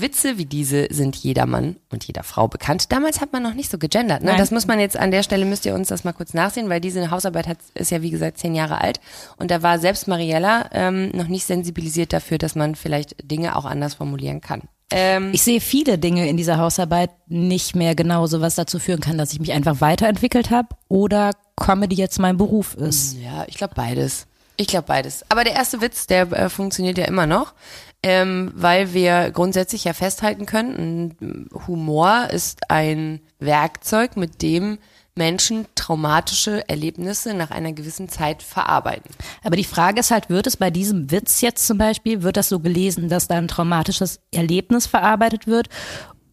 Witze 0.00 0.38
wie 0.38 0.44
diese 0.46 0.86
sind 0.90 1.16
jeder 1.16 1.44
Mann 1.46 1.76
und 1.90 2.04
jeder 2.04 2.22
Frau 2.22 2.46
bekannt. 2.46 2.92
Damals 2.92 3.20
hat 3.20 3.32
man 3.32 3.42
noch 3.42 3.54
nicht 3.54 3.68
so 3.68 3.78
gegendert. 3.78 4.22
Ne? 4.22 4.30
Nein. 4.30 4.38
Das 4.38 4.52
muss 4.52 4.68
man 4.68 4.78
jetzt 4.78 4.96
an 4.96 5.10
der 5.10 5.24
Stelle, 5.24 5.44
müsst 5.44 5.66
ihr 5.66 5.74
uns 5.74 5.88
das 5.88 6.04
mal 6.04 6.12
kurz 6.12 6.34
nachsehen, 6.34 6.68
weil 6.68 6.80
diese 6.80 7.10
Hausarbeit 7.10 7.48
hat, 7.48 7.58
ist 7.74 7.90
ja 7.90 8.00
wie 8.00 8.10
gesagt 8.10 8.38
zehn 8.38 8.54
Jahre 8.54 8.80
alt. 8.80 9.00
Und 9.38 9.50
da 9.50 9.62
war 9.62 9.80
selbst 9.80 10.06
Mariella 10.06 10.68
ähm, 10.72 11.10
noch 11.14 11.26
nicht 11.26 11.44
sensibilisiert 11.46 12.12
dafür, 12.12 12.38
dass 12.38 12.54
man 12.54 12.76
vielleicht 12.76 13.16
Dinge 13.28 13.56
auch 13.56 13.64
anders 13.64 13.94
formulieren 13.94 14.40
kann. 14.40 14.62
Ähm, 14.90 15.30
Ich 15.32 15.42
sehe 15.42 15.60
viele 15.60 15.98
Dinge 15.98 16.28
in 16.28 16.36
dieser 16.36 16.58
Hausarbeit 16.58 17.10
nicht 17.26 17.74
mehr 17.74 17.96
genauso, 17.96 18.40
was 18.40 18.54
dazu 18.54 18.78
führen 18.78 19.00
kann, 19.00 19.18
dass 19.18 19.32
ich 19.32 19.40
mich 19.40 19.52
einfach 19.52 19.80
weiterentwickelt 19.80 20.50
habe 20.50 20.68
oder 20.86 21.32
Comedy 21.56 21.96
jetzt 21.96 22.20
mein 22.20 22.36
Beruf 22.36 22.74
ist. 22.74 23.16
Ja, 23.20 23.44
ich 23.48 23.56
glaube 23.56 23.74
beides. 23.74 24.27
Ich 24.60 24.66
glaube 24.66 24.88
beides. 24.88 25.24
Aber 25.30 25.44
der 25.44 25.54
erste 25.54 25.80
Witz, 25.80 26.08
der 26.08 26.30
äh, 26.32 26.50
funktioniert 26.50 26.98
ja 26.98 27.04
immer 27.04 27.26
noch, 27.26 27.54
ähm, 28.02 28.52
weil 28.54 28.92
wir 28.92 29.30
grundsätzlich 29.30 29.84
ja 29.84 29.92
festhalten 29.92 30.46
können, 30.46 31.48
Humor 31.66 32.28
ist 32.30 32.68
ein 32.68 33.20
Werkzeug, 33.38 34.16
mit 34.16 34.42
dem 34.42 34.78
Menschen 35.14 35.66
traumatische 35.76 36.68
Erlebnisse 36.68 37.34
nach 37.34 37.52
einer 37.52 37.72
gewissen 37.72 38.08
Zeit 38.08 38.42
verarbeiten. 38.42 39.10
Aber 39.44 39.56
die 39.56 39.64
Frage 39.64 40.00
ist 40.00 40.10
halt, 40.10 40.28
wird 40.28 40.46
es 40.48 40.56
bei 40.56 40.70
diesem 40.70 41.10
Witz 41.10 41.40
jetzt 41.40 41.66
zum 41.66 41.78
Beispiel, 41.78 42.22
wird 42.22 42.36
das 42.36 42.48
so 42.48 42.58
gelesen, 42.58 43.08
dass 43.08 43.28
da 43.28 43.36
ein 43.36 43.48
traumatisches 43.48 44.20
Erlebnis 44.32 44.86
verarbeitet 44.86 45.46
wird? 45.46 45.68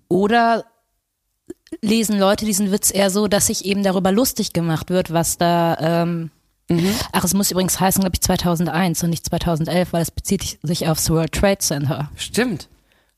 Oder 0.08 0.66
lesen 1.82 2.18
Leute 2.20 2.46
diesen 2.46 2.72
Witz 2.72 2.92
eher 2.94 3.10
so, 3.10 3.28
dass 3.28 3.48
sich 3.48 3.66
eben 3.66 3.84
darüber 3.84 4.12
lustig 4.12 4.54
gemacht 4.54 4.90
wird, 4.90 5.12
was 5.14 5.38
da, 5.38 5.78
ähm, 5.80 6.32
ach, 7.12 7.24
es 7.24 7.34
muss 7.34 7.52
übrigens 7.52 7.80
heißen, 7.80 8.02
glaube 8.02 8.16
ich, 8.16 8.22
2001 8.22 9.04
und 9.04 9.10
nicht 9.12 9.26
2011, 9.26 9.94
weil 9.94 10.02
es 10.02 10.12
bezieht 10.12 10.60
sich 10.64 10.88
aufs 10.88 11.10
World 11.10 11.32
Trade 11.32 11.60
Center. 11.60 12.12
Stimmt. 12.16 12.70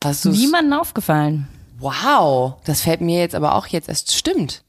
Hast 0.04 0.26
du 0.26 0.30
Niemandem 0.30 0.80
aufgefallen. 0.80 1.48
Wow, 1.80 2.56
das 2.66 2.82
fällt 2.82 3.02
mir 3.02 3.20
jetzt 3.20 3.36
aber 3.36 3.56
auch 3.56 3.68
jetzt 3.68 3.90
erst. 3.90 4.16
Stimmt. 4.16 4.64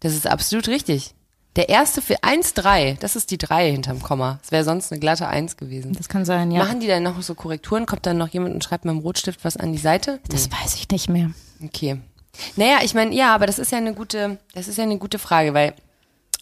Das 0.00 0.14
ist 0.14 0.26
absolut 0.26 0.68
richtig. 0.68 1.14
Der 1.56 1.68
erste 1.68 2.00
für 2.00 2.18
1-3, 2.18 2.98
das 3.00 3.16
ist 3.16 3.32
die 3.32 3.38
3 3.38 3.72
hinterm 3.72 4.00
Komma. 4.00 4.38
Das 4.42 4.52
wäre 4.52 4.62
sonst 4.62 4.92
eine 4.92 5.00
glatte 5.00 5.26
1 5.26 5.56
gewesen. 5.56 5.92
Das 5.94 6.08
kann 6.08 6.24
sein, 6.24 6.52
ja. 6.52 6.62
Machen 6.62 6.78
die 6.78 6.86
dann 6.86 7.02
noch 7.02 7.20
so 7.20 7.34
Korrekturen? 7.34 7.84
Kommt 7.84 8.06
dann 8.06 8.16
noch 8.16 8.28
jemand 8.28 8.54
und 8.54 8.62
schreibt 8.62 8.84
mit 8.84 8.94
dem 8.94 9.00
Rotstift 9.00 9.44
was 9.44 9.56
an 9.56 9.72
die 9.72 9.78
Seite? 9.78 10.20
Das 10.28 10.52
weiß 10.52 10.76
ich 10.76 10.88
nicht 10.90 11.08
mehr. 11.08 11.32
Okay. 11.64 12.00
Naja, 12.54 12.78
ich 12.84 12.94
meine, 12.94 13.12
ja, 13.12 13.34
aber 13.34 13.46
das 13.46 13.58
ist 13.58 13.72
ja 13.72 13.78
eine 13.78 13.92
gute, 13.92 14.38
das 14.54 14.68
ist 14.68 14.78
ja 14.78 14.84
eine 14.84 14.98
gute 14.98 15.18
Frage, 15.18 15.54
weil, 15.54 15.74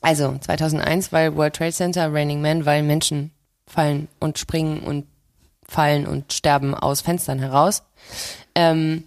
also 0.01 0.37
2001, 0.39 1.13
weil 1.13 1.37
World 1.37 1.57
Trade 1.57 1.73
Center, 1.73 2.13
Raining 2.13 2.41
Men, 2.41 2.67
weil 2.67 2.83
Menschen 2.83 3.33
fallen 3.67 4.09
und 4.21 4.39
springen 4.39 4.81
und 4.81 5.07
fallen 5.67 6.07
und 6.07 6.33
sterben 6.33 6.75
aus 6.75 7.01
Fenstern 7.01 7.39
heraus. 7.39 7.83
Ähm, 8.55 9.05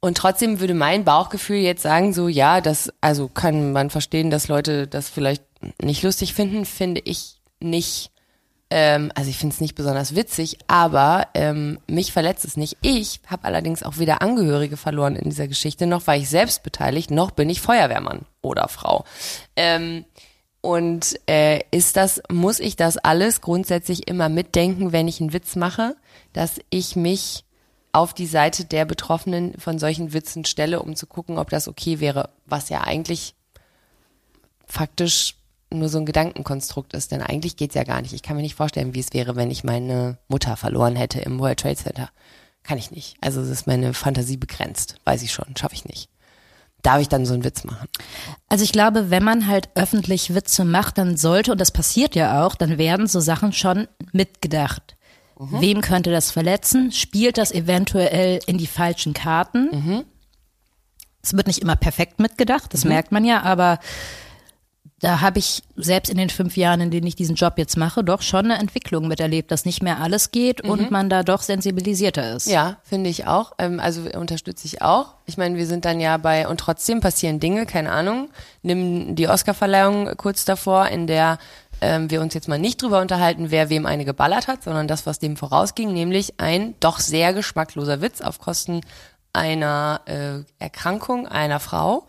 und 0.00 0.18
trotzdem 0.18 0.60
würde 0.60 0.74
mein 0.74 1.04
Bauchgefühl 1.04 1.56
jetzt 1.56 1.82
sagen, 1.82 2.12
so, 2.12 2.28
ja, 2.28 2.60
das, 2.60 2.92
also 3.00 3.28
kann 3.28 3.72
man 3.72 3.90
verstehen, 3.90 4.30
dass 4.30 4.48
Leute 4.48 4.86
das 4.86 5.08
vielleicht 5.08 5.42
nicht 5.80 6.02
lustig 6.02 6.34
finden, 6.34 6.66
finde 6.66 7.00
ich 7.04 7.40
nicht 7.60 8.10
ähm, 8.76 9.12
also 9.14 9.30
ich 9.30 9.38
finde 9.38 9.54
es 9.54 9.60
nicht 9.60 9.76
besonders 9.76 10.16
witzig, 10.16 10.58
aber 10.66 11.28
ähm, 11.34 11.78
mich 11.86 12.12
verletzt 12.12 12.44
es 12.44 12.56
nicht. 12.56 12.76
Ich 12.82 13.20
habe 13.28 13.44
allerdings 13.44 13.84
auch 13.84 13.98
weder 13.98 14.20
Angehörige 14.20 14.76
verloren 14.76 15.14
in 15.14 15.30
dieser 15.30 15.46
Geschichte, 15.46 15.86
noch 15.86 16.08
war 16.08 16.16
ich 16.16 16.28
selbst 16.28 16.64
beteiligt, 16.64 17.12
noch 17.12 17.30
bin 17.30 17.48
ich 17.48 17.60
Feuerwehrmann 17.60 18.22
oder 18.42 18.66
Frau. 18.66 19.04
Ähm, 19.54 20.04
und 20.60 21.20
äh, 21.28 21.60
ist 21.70 21.96
das, 21.96 22.20
muss 22.28 22.58
ich 22.58 22.74
das 22.74 22.96
alles 22.98 23.40
grundsätzlich 23.40 24.08
immer 24.08 24.28
mitdenken, 24.28 24.90
wenn 24.90 25.06
ich 25.06 25.20
einen 25.20 25.32
Witz 25.32 25.54
mache, 25.54 25.94
dass 26.32 26.60
ich 26.70 26.96
mich 26.96 27.44
auf 27.92 28.12
die 28.12 28.26
Seite 28.26 28.64
der 28.64 28.86
Betroffenen 28.86 29.54
von 29.56 29.78
solchen 29.78 30.12
Witzen 30.12 30.44
stelle, 30.46 30.82
um 30.82 30.96
zu 30.96 31.06
gucken, 31.06 31.38
ob 31.38 31.48
das 31.48 31.68
okay 31.68 32.00
wäre, 32.00 32.30
was 32.44 32.70
ja 32.70 32.80
eigentlich 32.80 33.36
faktisch 34.66 35.36
nur 35.78 35.88
so 35.88 35.98
ein 35.98 36.06
Gedankenkonstrukt 36.06 36.94
ist, 36.94 37.12
denn 37.12 37.22
eigentlich 37.22 37.56
geht's 37.56 37.74
ja 37.74 37.84
gar 37.84 38.02
nicht. 38.02 38.12
Ich 38.12 38.22
kann 38.22 38.36
mir 38.36 38.42
nicht 38.42 38.54
vorstellen, 38.54 38.94
wie 38.94 39.00
es 39.00 39.12
wäre, 39.12 39.36
wenn 39.36 39.50
ich 39.50 39.64
meine 39.64 40.18
Mutter 40.28 40.56
verloren 40.56 40.96
hätte 40.96 41.20
im 41.20 41.38
World 41.38 41.60
Trade 41.60 41.76
Center. 41.76 42.10
Kann 42.62 42.78
ich 42.78 42.90
nicht. 42.90 43.16
Also 43.20 43.40
es 43.40 43.48
ist 43.48 43.66
meine 43.66 43.92
Fantasie 43.94 44.36
begrenzt. 44.36 44.96
Weiß 45.04 45.22
ich 45.22 45.32
schon, 45.32 45.56
schaffe 45.56 45.74
ich 45.74 45.84
nicht. 45.84 46.08
Darf 46.82 47.00
ich 47.00 47.08
dann 47.08 47.24
so 47.24 47.34
einen 47.34 47.44
Witz 47.44 47.64
machen? 47.64 47.88
Also 48.48 48.64
ich 48.64 48.72
glaube, 48.72 49.10
wenn 49.10 49.24
man 49.24 49.46
halt 49.46 49.70
öffentlich 49.74 50.34
Witze 50.34 50.64
macht, 50.64 50.98
dann 50.98 51.16
sollte, 51.16 51.52
und 51.52 51.60
das 51.60 51.70
passiert 51.70 52.14
ja 52.14 52.44
auch, 52.44 52.54
dann 52.54 52.76
werden 52.78 53.06
so 53.06 53.20
Sachen 53.20 53.52
schon 53.52 53.88
mitgedacht. 54.12 54.96
Wem 55.36 55.80
könnte 55.80 56.10
das 56.10 56.30
verletzen? 56.30 56.92
Spielt 56.92 57.38
das 57.38 57.52
eventuell 57.52 58.40
in 58.46 58.56
die 58.58 58.66
falschen 58.66 59.14
Karten? 59.14 60.04
Es 61.22 61.34
wird 61.34 61.46
nicht 61.46 61.60
immer 61.60 61.74
perfekt 61.74 62.20
mitgedacht, 62.20 62.74
das 62.74 62.84
merkt 62.84 63.10
man 63.10 63.24
ja, 63.24 63.42
aber 63.42 63.78
da 65.00 65.20
habe 65.20 65.38
ich 65.38 65.62
selbst 65.76 66.08
in 66.08 66.16
den 66.16 66.30
fünf 66.30 66.56
Jahren, 66.56 66.80
in 66.80 66.90
denen 66.90 67.06
ich 67.06 67.16
diesen 67.16 67.34
Job 67.34 67.54
jetzt 67.58 67.76
mache, 67.76 68.04
doch 68.04 68.22
schon 68.22 68.46
eine 68.46 68.58
Entwicklung 68.58 69.08
miterlebt, 69.08 69.50
dass 69.50 69.64
nicht 69.64 69.82
mehr 69.82 70.00
alles 70.00 70.30
geht 70.30 70.62
und 70.62 70.90
man 70.90 71.10
da 71.10 71.22
doch 71.22 71.42
sensibilisierter 71.42 72.34
ist. 72.36 72.46
Ja, 72.46 72.78
finde 72.84 73.10
ich 73.10 73.26
auch. 73.26 73.52
Ähm, 73.58 73.80
also 73.80 74.02
unterstütze 74.16 74.66
ich 74.66 74.82
auch. 74.82 75.14
Ich 75.26 75.36
meine, 75.36 75.56
wir 75.56 75.66
sind 75.66 75.84
dann 75.84 76.00
ja 76.00 76.16
bei, 76.16 76.48
und 76.48 76.58
trotzdem 76.58 77.00
passieren 77.00 77.40
Dinge, 77.40 77.66
keine 77.66 77.90
Ahnung. 77.90 78.30
Nimm 78.62 79.14
die 79.14 79.28
Oscarverleihung 79.28 80.16
kurz 80.16 80.44
davor, 80.44 80.86
in 80.86 81.06
der 81.06 81.38
ähm, 81.80 82.10
wir 82.10 82.20
uns 82.22 82.32
jetzt 82.32 82.48
mal 82.48 82.58
nicht 82.58 82.80
drüber 82.80 83.00
unterhalten, 83.00 83.50
wer 83.50 83.68
wem 83.68 83.84
eine 83.84 84.04
geballert 84.04 84.48
hat, 84.48 84.62
sondern 84.62 84.88
das, 84.88 85.06
was 85.06 85.18
dem 85.18 85.36
vorausging, 85.36 85.92
nämlich 85.92 86.34
ein 86.38 86.74
doch 86.80 87.00
sehr 87.00 87.34
geschmackloser 87.34 88.00
Witz 88.00 88.20
auf 88.20 88.38
Kosten 88.38 88.80
einer 89.32 90.00
äh, 90.06 90.44
Erkrankung 90.58 91.26
einer 91.26 91.60
Frau, 91.60 92.06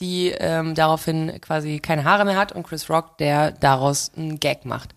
die 0.00 0.30
ähm, 0.30 0.74
daraufhin 0.74 1.40
quasi 1.40 1.80
keine 1.80 2.04
Haare 2.04 2.24
mehr 2.24 2.36
hat 2.36 2.52
und 2.52 2.66
Chris 2.66 2.88
Rock, 2.88 3.18
der 3.18 3.52
daraus 3.52 4.12
einen 4.16 4.40
Gag 4.40 4.64
macht. 4.64 4.94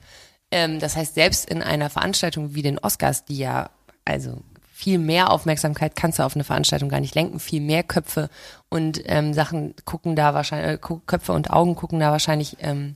Ähm, 0.51 0.79
das 0.79 0.96
heißt, 0.96 1.15
selbst 1.15 1.50
in 1.50 1.62
einer 1.62 1.89
Veranstaltung 1.89 2.53
wie 2.53 2.62
den 2.62 2.79
Oscars, 2.79 3.25
die 3.25 3.38
ja 3.38 3.70
also 4.05 4.41
viel 4.81 4.98
mehr 4.98 5.29
Aufmerksamkeit 5.29 5.96
kannst 5.96 6.17
du 6.17 6.24
auf 6.24 6.36
eine 6.36 6.43
Veranstaltung 6.43 6.89
gar 6.89 7.00
nicht 7.00 7.13
lenken, 7.13 7.39
viel 7.39 7.62
mehr 7.62 7.84
Köpfe 7.84 8.29
und 8.70 9.01
ähm, 9.05 9.34
Sachen 9.34 9.75
gucken 9.86 10.15
da 10.15 10.34
wahrscheinlich, 10.34 10.74
äh, 10.74 10.98
Köpfe 11.05 11.34
und 11.34 11.51
Augen 11.51 11.75
gucken 11.75 12.00
da 12.00 12.12
wahrscheinlich 12.12 12.58
ähm, 12.62 12.96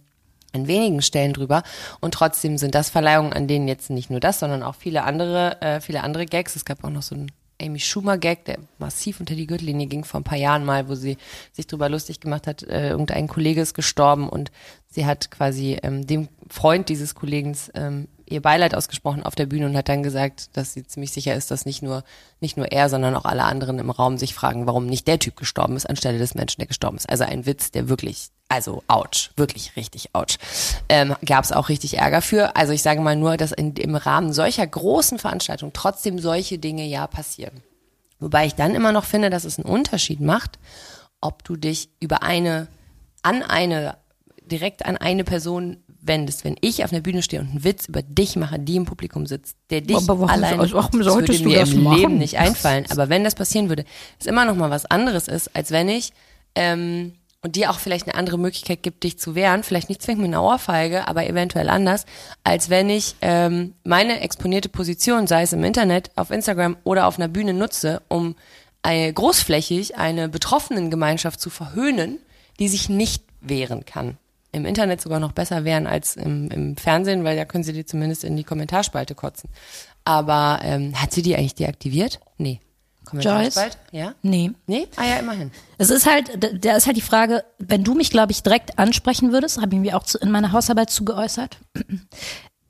an 0.52 0.68
wenigen 0.68 1.04
Stellen 1.04 1.34
drüber 1.34 1.62
und 2.00 2.14
trotzdem 2.14 2.58
sind 2.58 2.74
das 2.74 2.90
Verleihungen, 2.90 3.34
an 3.34 3.48
denen 3.48 3.68
jetzt 3.68 3.92
nicht 3.92 4.10
nur 4.10 4.20
das, 4.20 4.40
sondern 4.40 4.64
auch 4.64 4.74
viele 4.74 5.04
andere, 5.04 5.62
äh, 5.62 5.80
viele 5.80 6.02
andere 6.02 6.26
Gags. 6.26 6.56
Es 6.56 6.66
gab 6.66 6.84
auch 6.84 6.90
noch 6.90 7.04
so 7.04 7.14
einen 7.14 7.32
Amy 7.62 7.80
Schumer 7.80 8.18
Gag, 8.18 8.46
der 8.46 8.60
massiv 8.80 9.20
unter 9.20 9.36
die 9.36 9.48
Gürtellinie 9.48 9.88
ging 9.88 10.04
vor 10.04 10.20
ein 10.20 10.26
paar 10.26 10.38
Jahren 10.38 10.66
mal, 10.66 10.90
wo 10.90 10.96
sie 10.96 11.18
sich 11.54 11.68
drüber 11.68 11.90
lustig 11.90 12.20
gemacht 12.20 12.48
hat, 12.48 12.64
äh, 12.64 12.90
irgendein 12.90 13.28
Kollege 13.28 13.62
ist 13.62 13.74
gestorben 13.74 14.28
und 14.30 14.52
sie 14.88 15.06
hat 15.06 15.32
quasi 15.32 15.78
ähm, 15.84 16.06
dem 16.06 16.28
Freund 16.50 16.90
dieses 16.90 17.16
Kollegen 17.16 17.58
ähm, 17.74 18.08
ihr 18.28 18.42
Beileid 18.42 18.74
ausgesprochen 18.76 19.24
auf 19.24 19.36
der 19.36 19.46
Bühne 19.46 19.68
und 19.68 19.78
hat 19.78 19.90
dann 19.90 20.04
gesagt, 20.04 20.56
dass 20.58 20.74
sie 20.74 20.86
ziemlich 20.86 21.12
sicher 21.12 21.36
ist, 21.36 21.52
dass 21.52 21.66
nicht 21.66 21.82
nur 21.82 22.04
nicht 22.40 22.58
nur 22.58 22.72
er, 22.72 22.90
sondern 22.90 23.16
auch 23.16 23.26
alle 23.26 23.44
anderen 23.44 23.80
im 23.80 23.90
Raum 23.90 24.18
sich 24.18 24.34
fragen, 24.34 24.68
warum 24.68 24.88
nicht 24.88 25.08
der 25.08 25.20
Typ 25.20 25.36
gestorben 25.36 25.76
ist 25.76 25.90
anstelle 25.90 26.18
des 26.18 26.36
Menschen, 26.36 26.60
der 26.60 26.68
gestorben 26.68 26.98
ist. 26.98 27.10
Also 27.10 27.24
ein 27.24 27.46
Witz, 27.46 27.72
der 27.72 27.88
wirklich, 27.90 28.30
also 28.50 28.84
ouch, 28.88 29.32
wirklich 29.36 29.76
richtig 29.76 30.10
ouch. 30.14 30.38
Ähm, 30.90 31.16
Gab 31.26 31.44
es 31.44 31.52
auch 31.52 31.70
richtig 31.70 31.98
Ärger 31.98 32.22
für. 32.22 32.56
Also 32.56 32.74
ich 32.74 32.82
sage 32.82 33.02
mal 33.02 33.16
nur, 33.16 33.38
dass 33.38 33.52
in, 33.52 33.74
im 33.76 33.96
Rahmen 33.96 34.34
solcher 34.34 34.66
großen 34.66 35.20
Veranstaltungen 35.20 35.74
trotzdem 35.74 36.20
solche 36.20 36.58
Dinge 36.58 36.86
ja 36.86 37.08
passieren. 37.08 37.62
Wobei 38.20 38.46
ich 38.46 38.56
dann 38.56 38.76
immer 38.76 38.92
noch 38.92 39.06
finde, 39.06 39.30
dass 39.30 39.44
es 39.44 39.60
einen 39.60 39.70
Unterschied 39.70 40.22
macht, 40.22 40.58
ob 41.22 41.44
du 41.44 41.56
dich 41.56 41.90
über 42.00 42.24
eine, 42.24 42.68
an 43.22 43.44
eine, 43.44 43.98
direkt 44.42 44.86
an 44.86 44.98
eine 44.98 45.24
Person 45.24 45.84
wendest. 46.08 46.44
Wenn 46.44 46.56
ich 46.62 46.84
auf 46.84 46.92
einer 46.92 47.02
Bühne 47.02 47.22
stehe 47.24 47.42
und 47.42 47.50
einen 47.50 47.64
Witz 47.64 47.88
über 47.88 48.02
dich 48.02 48.36
mache, 48.36 48.60
die 48.60 48.76
im 48.76 48.86
Publikum 48.86 49.26
sitzt, 49.26 49.58
der 49.70 49.82
dich 49.82 49.96
Aber 49.98 50.20
warum- 50.20 50.30
allein, 50.30 50.60
also 50.60 50.76
warum 50.76 51.00
das 51.00 51.12
solltest 51.14 51.40
würde 51.40 51.44
du 51.44 51.50
mir 51.56 51.60
das 51.62 51.72
im 51.74 51.84
machen? 51.84 51.98
Leben 51.98 52.18
nicht 52.18 52.38
einfallen. 52.38 52.86
Aber 52.90 53.10
wenn 53.10 53.24
das 53.24 53.36
passieren 53.36 53.70
würde, 53.70 53.86
ist 54.20 54.28
immer 54.28 54.46
noch 54.46 54.56
mal 54.56 54.70
was 54.70 54.86
anderes 54.86 55.28
ist, 55.28 55.56
als 55.56 55.72
wenn 55.72 55.90
ich 55.90 56.12
ähm, 56.56 57.14
und 57.42 57.56
dir 57.56 57.70
auch 57.70 57.78
vielleicht 57.78 58.08
eine 58.08 58.16
andere 58.16 58.40
Möglichkeit 58.40 58.82
gibt, 58.82 59.04
dich 59.04 59.20
zu 59.20 59.36
wehren, 59.36 59.62
vielleicht 59.62 59.90
nicht 59.90 60.02
zwingend 60.02 60.24
mit 60.24 60.30
einer 60.30 60.42
Ohrfeige, 60.44 61.08
aber 61.08 61.28
eventuell 61.28 61.70
anders, 61.70 62.06
als 62.44 62.72
wenn 62.72 62.90
ich 62.90 63.16
ähm, 63.22 63.76
meine 63.84 64.22
exponierte 64.22 64.68
Position, 64.68 65.28
sei 65.28 65.44
es 65.44 65.54
im 65.54 65.64
Internet, 65.64 66.10
auf 66.16 66.32
Instagram 66.32 66.76
oder 66.84 67.06
auf 67.06 67.20
einer 67.20 67.28
Bühne 67.28 67.54
nutze, 67.54 68.02
um 68.08 68.36
eine, 68.82 69.14
großflächig 69.14 69.96
eine 69.98 70.28
betroffenen 70.28 70.90
Gemeinschaft 70.90 71.40
zu 71.40 71.52
verhöhnen, 71.52 72.18
die 72.60 72.68
sich 72.68 72.90
nicht 72.90 73.24
wehren 73.42 73.86
kann. 73.86 74.18
Im 74.56 74.66
Internet 74.66 75.02
sogar 75.02 75.20
noch 75.20 75.34
besser 75.34 75.66
wehren 75.66 75.86
als 75.86 76.16
im, 76.16 76.50
im 76.50 76.78
Fernsehen, 76.78 77.26
weil 77.26 77.36
da 77.36 77.44
können 77.44 77.66
sie 77.66 77.74
dir 77.74 77.86
zumindest 77.86 78.24
in 78.24 78.38
die 78.38 78.46
Kommentarspalte 78.46 79.14
kotzen. 79.14 79.50
Aber 80.06 80.60
ähm, 80.64 81.00
hat 81.02 81.12
sie 81.12 81.22
die 81.22 81.36
eigentlich 81.36 81.56
deaktiviert? 81.56 82.22
Nee. 82.38 82.62
Joyce? 83.12 83.60
Ja? 83.92 84.16
Nee. 84.22 84.52
Nee? 84.66 84.88
Ah 84.96 85.06
ja, 85.06 85.16
immerhin. 85.18 85.52
Es 85.78 85.90
ist 85.90 86.06
halt, 86.06 86.32
da 86.64 86.76
ist 86.76 86.88
halt 86.88 86.98
die 86.98 87.02
Frage, 87.02 87.44
wenn 87.60 87.84
du 87.84 87.94
mich, 87.94 88.10
glaube 88.10 88.32
ich, 88.32 88.42
direkt 88.44 88.80
ansprechen 88.80 89.32
würdest, 89.32 89.62
habe 89.62 89.76
ich 89.76 89.82
mir 89.82 89.98
auch 89.98 90.04
zu, 90.04 90.18
in 90.20 90.32
meiner 90.32 90.54
Hausarbeit 90.54 90.90
zugeäußert. 90.90 91.60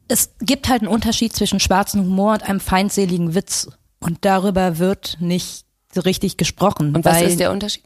Es 0.08 0.36
gibt 0.40 0.70
halt 0.70 0.82
einen 0.82 0.92
Unterschied 0.92 1.34
zwischen 1.34 1.60
schwarzem 1.60 2.02
Humor 2.02 2.34
und 2.34 2.44
einem 2.44 2.60
feindseligen 2.60 3.34
Witz. 3.34 3.70
Und 4.00 4.26
darüber 4.26 4.78
wird 4.78 5.18
nicht 5.20 5.66
so 5.94 6.02
richtig 6.02 6.38
gesprochen. 6.38 6.96
Und 6.96 7.06
was 7.06 7.22
ist 7.22 7.40
der 7.40 7.52
Unterschied? 7.52 7.86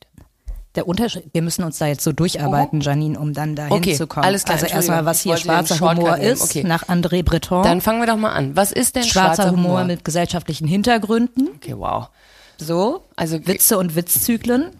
Der 0.75 0.87
Unterschied? 0.87 1.25
Wir 1.33 1.41
müssen 1.41 1.63
uns 1.63 1.77
da 1.77 1.87
jetzt 1.87 2.03
so 2.03 2.11
durcharbeiten, 2.11 2.81
Janine, 2.81 3.19
um 3.19 3.33
dann 3.33 3.55
dahin 3.55 3.73
Okay, 3.73 3.95
zu 3.95 4.07
kommen. 4.07 4.25
alles 4.25 4.43
klar, 4.43 4.55
Also 4.61 4.67
erstmal, 4.67 5.05
was 5.05 5.21
hier 5.21 5.37
schwarzer 5.37 5.79
Humor 5.79 6.17
ist, 6.17 6.43
okay. 6.43 6.63
nach 6.63 6.83
André 6.87 7.23
Breton. 7.23 7.63
Dann 7.63 7.81
fangen 7.81 7.99
wir 7.99 8.07
doch 8.07 8.17
mal 8.17 8.31
an. 8.33 8.55
Was 8.55 8.71
ist 8.71 8.95
denn 8.95 9.03
schwarzer, 9.03 9.43
schwarzer, 9.43 9.51
Humor 9.51 9.83
mit 9.83 10.05
gesellschaftlichen 10.05 10.67
Hintergründen. 10.67 11.49
Okay, 11.55 11.75
wow. 11.77 12.09
So. 12.57 13.03
Also 13.15 13.45
Witze 13.47 13.77
und 13.77 13.95
Witzzyklen. 13.95 14.71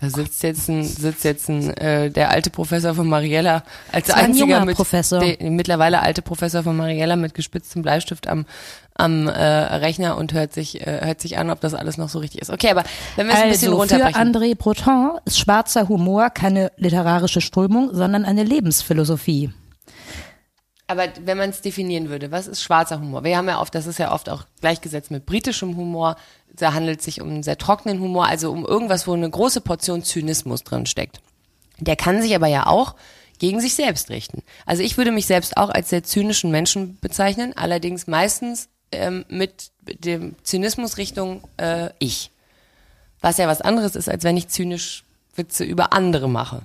Da 0.00 0.08
sitzt 0.08 0.42
jetzt 0.42 0.68
ein, 0.68 0.82
sitzt 0.84 1.24
jetzt 1.24 1.48
ein, 1.48 1.76
äh, 1.76 2.10
der 2.10 2.30
alte 2.30 2.50
Professor 2.50 2.94
von 2.94 3.06
Mariella 3.06 3.64
als 3.92 4.10
ein 4.10 4.26
einziger 4.26 4.46
junger 4.46 4.64
mit 4.64 4.76
Professor. 4.76 5.20
Der, 5.20 5.50
mittlerweile 5.50 6.00
alte 6.00 6.22
Professor 6.22 6.62
von 6.62 6.76
Mariella 6.76 7.16
mit 7.16 7.34
gespitztem 7.34 7.82
Bleistift 7.82 8.26
am 8.26 8.46
am 8.94 9.28
äh, 9.28 9.32
Rechner 9.32 10.18
und 10.18 10.34
hört 10.34 10.52
sich 10.52 10.86
äh, 10.86 11.00
hört 11.02 11.20
sich 11.20 11.38
an, 11.38 11.50
ob 11.50 11.60
das 11.60 11.74
alles 11.74 11.96
noch 11.96 12.08
so 12.08 12.18
richtig 12.18 12.42
ist. 12.42 12.50
Okay, 12.50 12.70
aber 12.70 12.84
wenn 13.16 13.26
wir 13.26 13.34
es 13.34 13.40
ein 13.40 13.50
bisschen 13.50 13.72
Also 13.72 13.82
für 13.82 13.94
runterbrechen. 13.94 14.34
André 14.34 14.56
Breton 14.56 15.18
ist 15.24 15.38
schwarzer 15.38 15.88
Humor 15.88 16.30
keine 16.30 16.70
literarische 16.76 17.40
Strömung, 17.40 17.90
sondern 17.92 18.24
eine 18.24 18.44
Lebensphilosophie. 18.44 19.50
Aber 20.90 21.06
wenn 21.24 21.38
man 21.38 21.50
es 21.50 21.60
definieren 21.60 22.08
würde, 22.08 22.32
was 22.32 22.48
ist 22.48 22.64
schwarzer 22.64 22.98
Humor? 22.98 23.22
Wir 23.22 23.36
haben 23.36 23.46
ja 23.46 23.60
oft, 23.60 23.72
das 23.76 23.86
ist 23.86 24.00
ja 24.00 24.10
oft 24.12 24.28
auch 24.28 24.44
gleichgesetzt 24.60 25.12
mit 25.12 25.24
britischem 25.24 25.76
Humor. 25.76 26.16
Da 26.52 26.72
handelt 26.72 26.98
es 26.98 27.04
sich 27.04 27.20
um 27.20 27.28
einen 27.28 27.44
sehr 27.44 27.56
trockenen 27.56 28.00
Humor, 28.00 28.26
also 28.26 28.50
um 28.50 28.66
irgendwas, 28.66 29.06
wo 29.06 29.12
eine 29.12 29.30
große 29.30 29.60
Portion 29.60 30.02
Zynismus 30.02 30.64
drin 30.64 30.86
steckt. 30.86 31.20
Der 31.78 31.94
kann 31.94 32.20
sich 32.20 32.34
aber 32.34 32.48
ja 32.48 32.66
auch 32.66 32.96
gegen 33.38 33.60
sich 33.60 33.74
selbst 33.74 34.10
richten. 34.10 34.42
Also 34.66 34.82
ich 34.82 34.98
würde 34.98 35.12
mich 35.12 35.26
selbst 35.26 35.56
auch 35.58 35.70
als 35.70 35.90
sehr 35.90 36.02
zynischen 36.02 36.50
Menschen 36.50 36.98
bezeichnen, 37.00 37.52
allerdings 37.56 38.08
meistens 38.08 38.68
ähm, 38.90 39.24
mit 39.28 39.70
dem 39.86 40.34
Zynismus 40.42 40.96
Richtung 40.96 41.42
äh, 41.56 41.90
ich. 42.00 42.32
Was 43.20 43.38
ja 43.38 43.46
was 43.46 43.60
anderes 43.60 43.94
ist, 43.94 44.08
als 44.08 44.24
wenn 44.24 44.36
ich 44.36 44.48
zynisch 44.48 45.04
Witze 45.36 45.62
über 45.62 45.92
andere 45.92 46.28
mache. 46.28 46.62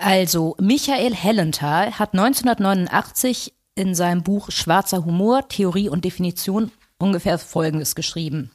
Also 0.00 0.56
Michael 0.58 1.14
Hellenthal 1.14 1.98
hat 1.98 2.14
1989 2.14 3.52
in 3.74 3.94
seinem 3.94 4.22
Buch 4.22 4.50
Schwarzer 4.50 5.04
Humor, 5.04 5.46
Theorie 5.48 5.90
und 5.90 6.06
Definition 6.06 6.72
ungefähr 6.98 7.38
Folgendes 7.38 7.94
geschrieben. 7.94 8.50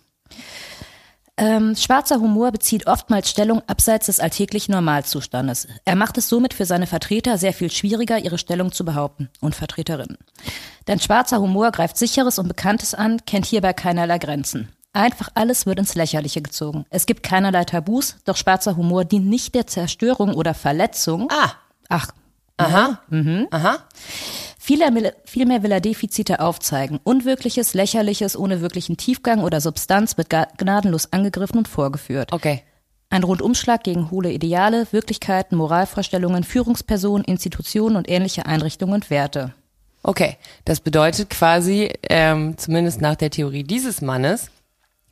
Ähm, 1.38 1.76
schwarzer 1.76 2.20
Humor 2.20 2.52
bezieht 2.52 2.88
oftmals 2.88 3.30
Stellung 3.30 3.62
abseits 3.68 4.08
des 4.08 4.20
alltäglichen 4.20 4.72
Normalzustandes. 4.72 5.68
Er 5.84 5.96
macht 5.96 6.18
es 6.18 6.30
somit 6.30 6.54
für 6.54 6.66
seine 6.66 6.88
Vertreter 6.88 7.38
sehr 7.38 7.54
viel 7.54 7.70
schwieriger, 7.70 8.18
ihre 8.18 8.38
Stellung 8.38 8.72
zu 8.72 8.84
behaupten 8.84 9.30
und 9.42 9.54
Vertreterinnen. 9.54 10.18
Denn 10.88 11.00
schwarzer 11.00 11.42
Humor 11.42 11.72
greift 11.72 11.98
Sicheres 11.98 12.40
und 12.40 12.48
Bekanntes 12.48 12.96
an, 12.96 13.24
kennt 13.26 13.46
hierbei 13.46 13.74
keinerlei 13.74 14.18
Grenzen. 14.18 14.70
Einfach 14.96 15.30
alles 15.36 15.66
wird 15.66 15.78
ins 15.78 15.96
Lächerliche 15.96 16.42
gezogen. 16.42 16.86
Es 16.90 17.06
gibt 17.06 17.22
keinerlei 17.22 17.66
Tabus, 17.66 18.16
doch 18.26 18.38
schwarzer 18.38 18.78
Humor 18.78 19.06
dient 19.06 19.28
nicht 19.28 19.54
der 19.54 19.68
Zerstörung 19.68 20.34
oder 20.34 20.54
Verletzung. 20.54 21.28
Ah, 21.32 21.52
Ach, 21.90 22.08
aha, 22.58 23.00
aha. 23.52 23.78
Vielmehr, 24.58 25.14
vielmehr 25.26 25.62
will 25.62 25.72
er 25.72 25.82
Defizite 25.82 26.40
aufzeigen. 26.40 27.00
Unwirkliches, 27.04 27.74
Lächerliches 27.74 28.36
ohne 28.36 28.62
wirklichen 28.62 28.98
Tiefgang 28.98 29.44
oder 29.44 29.62
Substanz 29.62 30.18
wird 30.18 30.30
gnadenlos 30.58 31.14
angegriffen 31.14 31.60
und 31.60 31.68
vorgeführt. 31.68 32.34
Okay. 32.34 32.64
Ein 33.12 33.24
Rundumschlag 33.24 33.84
gegen 33.84 34.10
hohle 34.10 34.32
Ideale, 34.32 34.88
Wirklichkeiten, 34.92 35.56
Moralvorstellungen, 35.56 36.44
Führungspersonen, 36.44 37.24
Institutionen 37.24 37.96
und 37.96 38.10
ähnliche 38.10 38.48
Einrichtungen 38.48 38.96
und 38.96 39.10
Werte. 39.12 39.54
Okay, 40.02 40.38
das 40.66 40.80
bedeutet 40.80 41.30
quasi, 41.30 41.92
ähm, 42.10 42.58
zumindest 42.58 43.02
nach 43.02 43.16
der 43.16 43.30
Theorie 43.30 43.64
dieses 43.64 44.02
Mannes, 44.02 44.50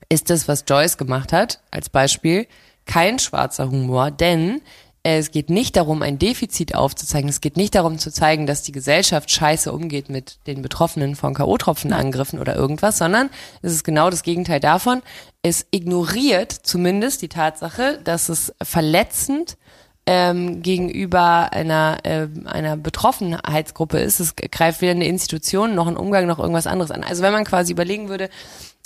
ist 0.09 0.29
das, 0.29 0.47
was 0.47 0.65
Joyce 0.67 0.97
gemacht 0.97 1.33
hat, 1.33 1.61
als 1.71 1.89
Beispiel, 1.89 2.47
kein 2.85 3.19
schwarzer 3.19 3.69
Humor, 3.69 4.11
denn 4.11 4.61
äh, 5.03 5.17
es 5.17 5.31
geht 5.31 5.49
nicht 5.49 5.75
darum, 5.75 6.01
ein 6.01 6.17
Defizit 6.17 6.75
aufzuzeigen. 6.75 7.29
Es 7.29 7.41
geht 7.41 7.57
nicht 7.57 7.75
darum 7.75 7.99
zu 7.99 8.11
zeigen, 8.11 8.47
dass 8.47 8.63
die 8.63 8.71
Gesellschaft 8.71 9.29
scheiße 9.29 9.71
umgeht 9.71 10.09
mit 10.09 10.37
den 10.47 10.61
Betroffenen 10.61 11.15
von 11.15 11.33
K.O.-Tropfenangriffen 11.33 12.39
oder 12.39 12.55
irgendwas, 12.55 12.97
sondern 12.97 13.29
es 13.61 13.73
ist 13.73 13.83
genau 13.83 14.09
das 14.09 14.23
Gegenteil 14.23 14.59
davon. 14.59 15.01
Es 15.41 15.65
ignoriert 15.71 16.51
zumindest 16.51 17.21
die 17.21 17.29
Tatsache, 17.29 17.99
dass 18.03 18.29
es 18.29 18.53
verletzend 18.61 19.57
ähm, 20.05 20.61
gegenüber 20.61 21.53
einer, 21.53 21.97
äh, 22.03 22.27
einer 22.45 22.75
Betroffenheitsgruppe 22.75 23.99
ist. 23.99 24.19
Es 24.19 24.35
greift 24.35 24.81
weder 24.81 24.91
eine 24.91 25.07
Institution 25.07 25.75
noch 25.75 25.87
ein 25.87 25.97
Umgang 25.97 26.27
noch 26.27 26.39
irgendwas 26.39 26.67
anderes 26.67 26.91
an. 26.91 27.03
Also 27.03 27.23
wenn 27.23 27.31
man 27.31 27.45
quasi 27.45 27.71
überlegen 27.71 28.09
würde, 28.09 28.29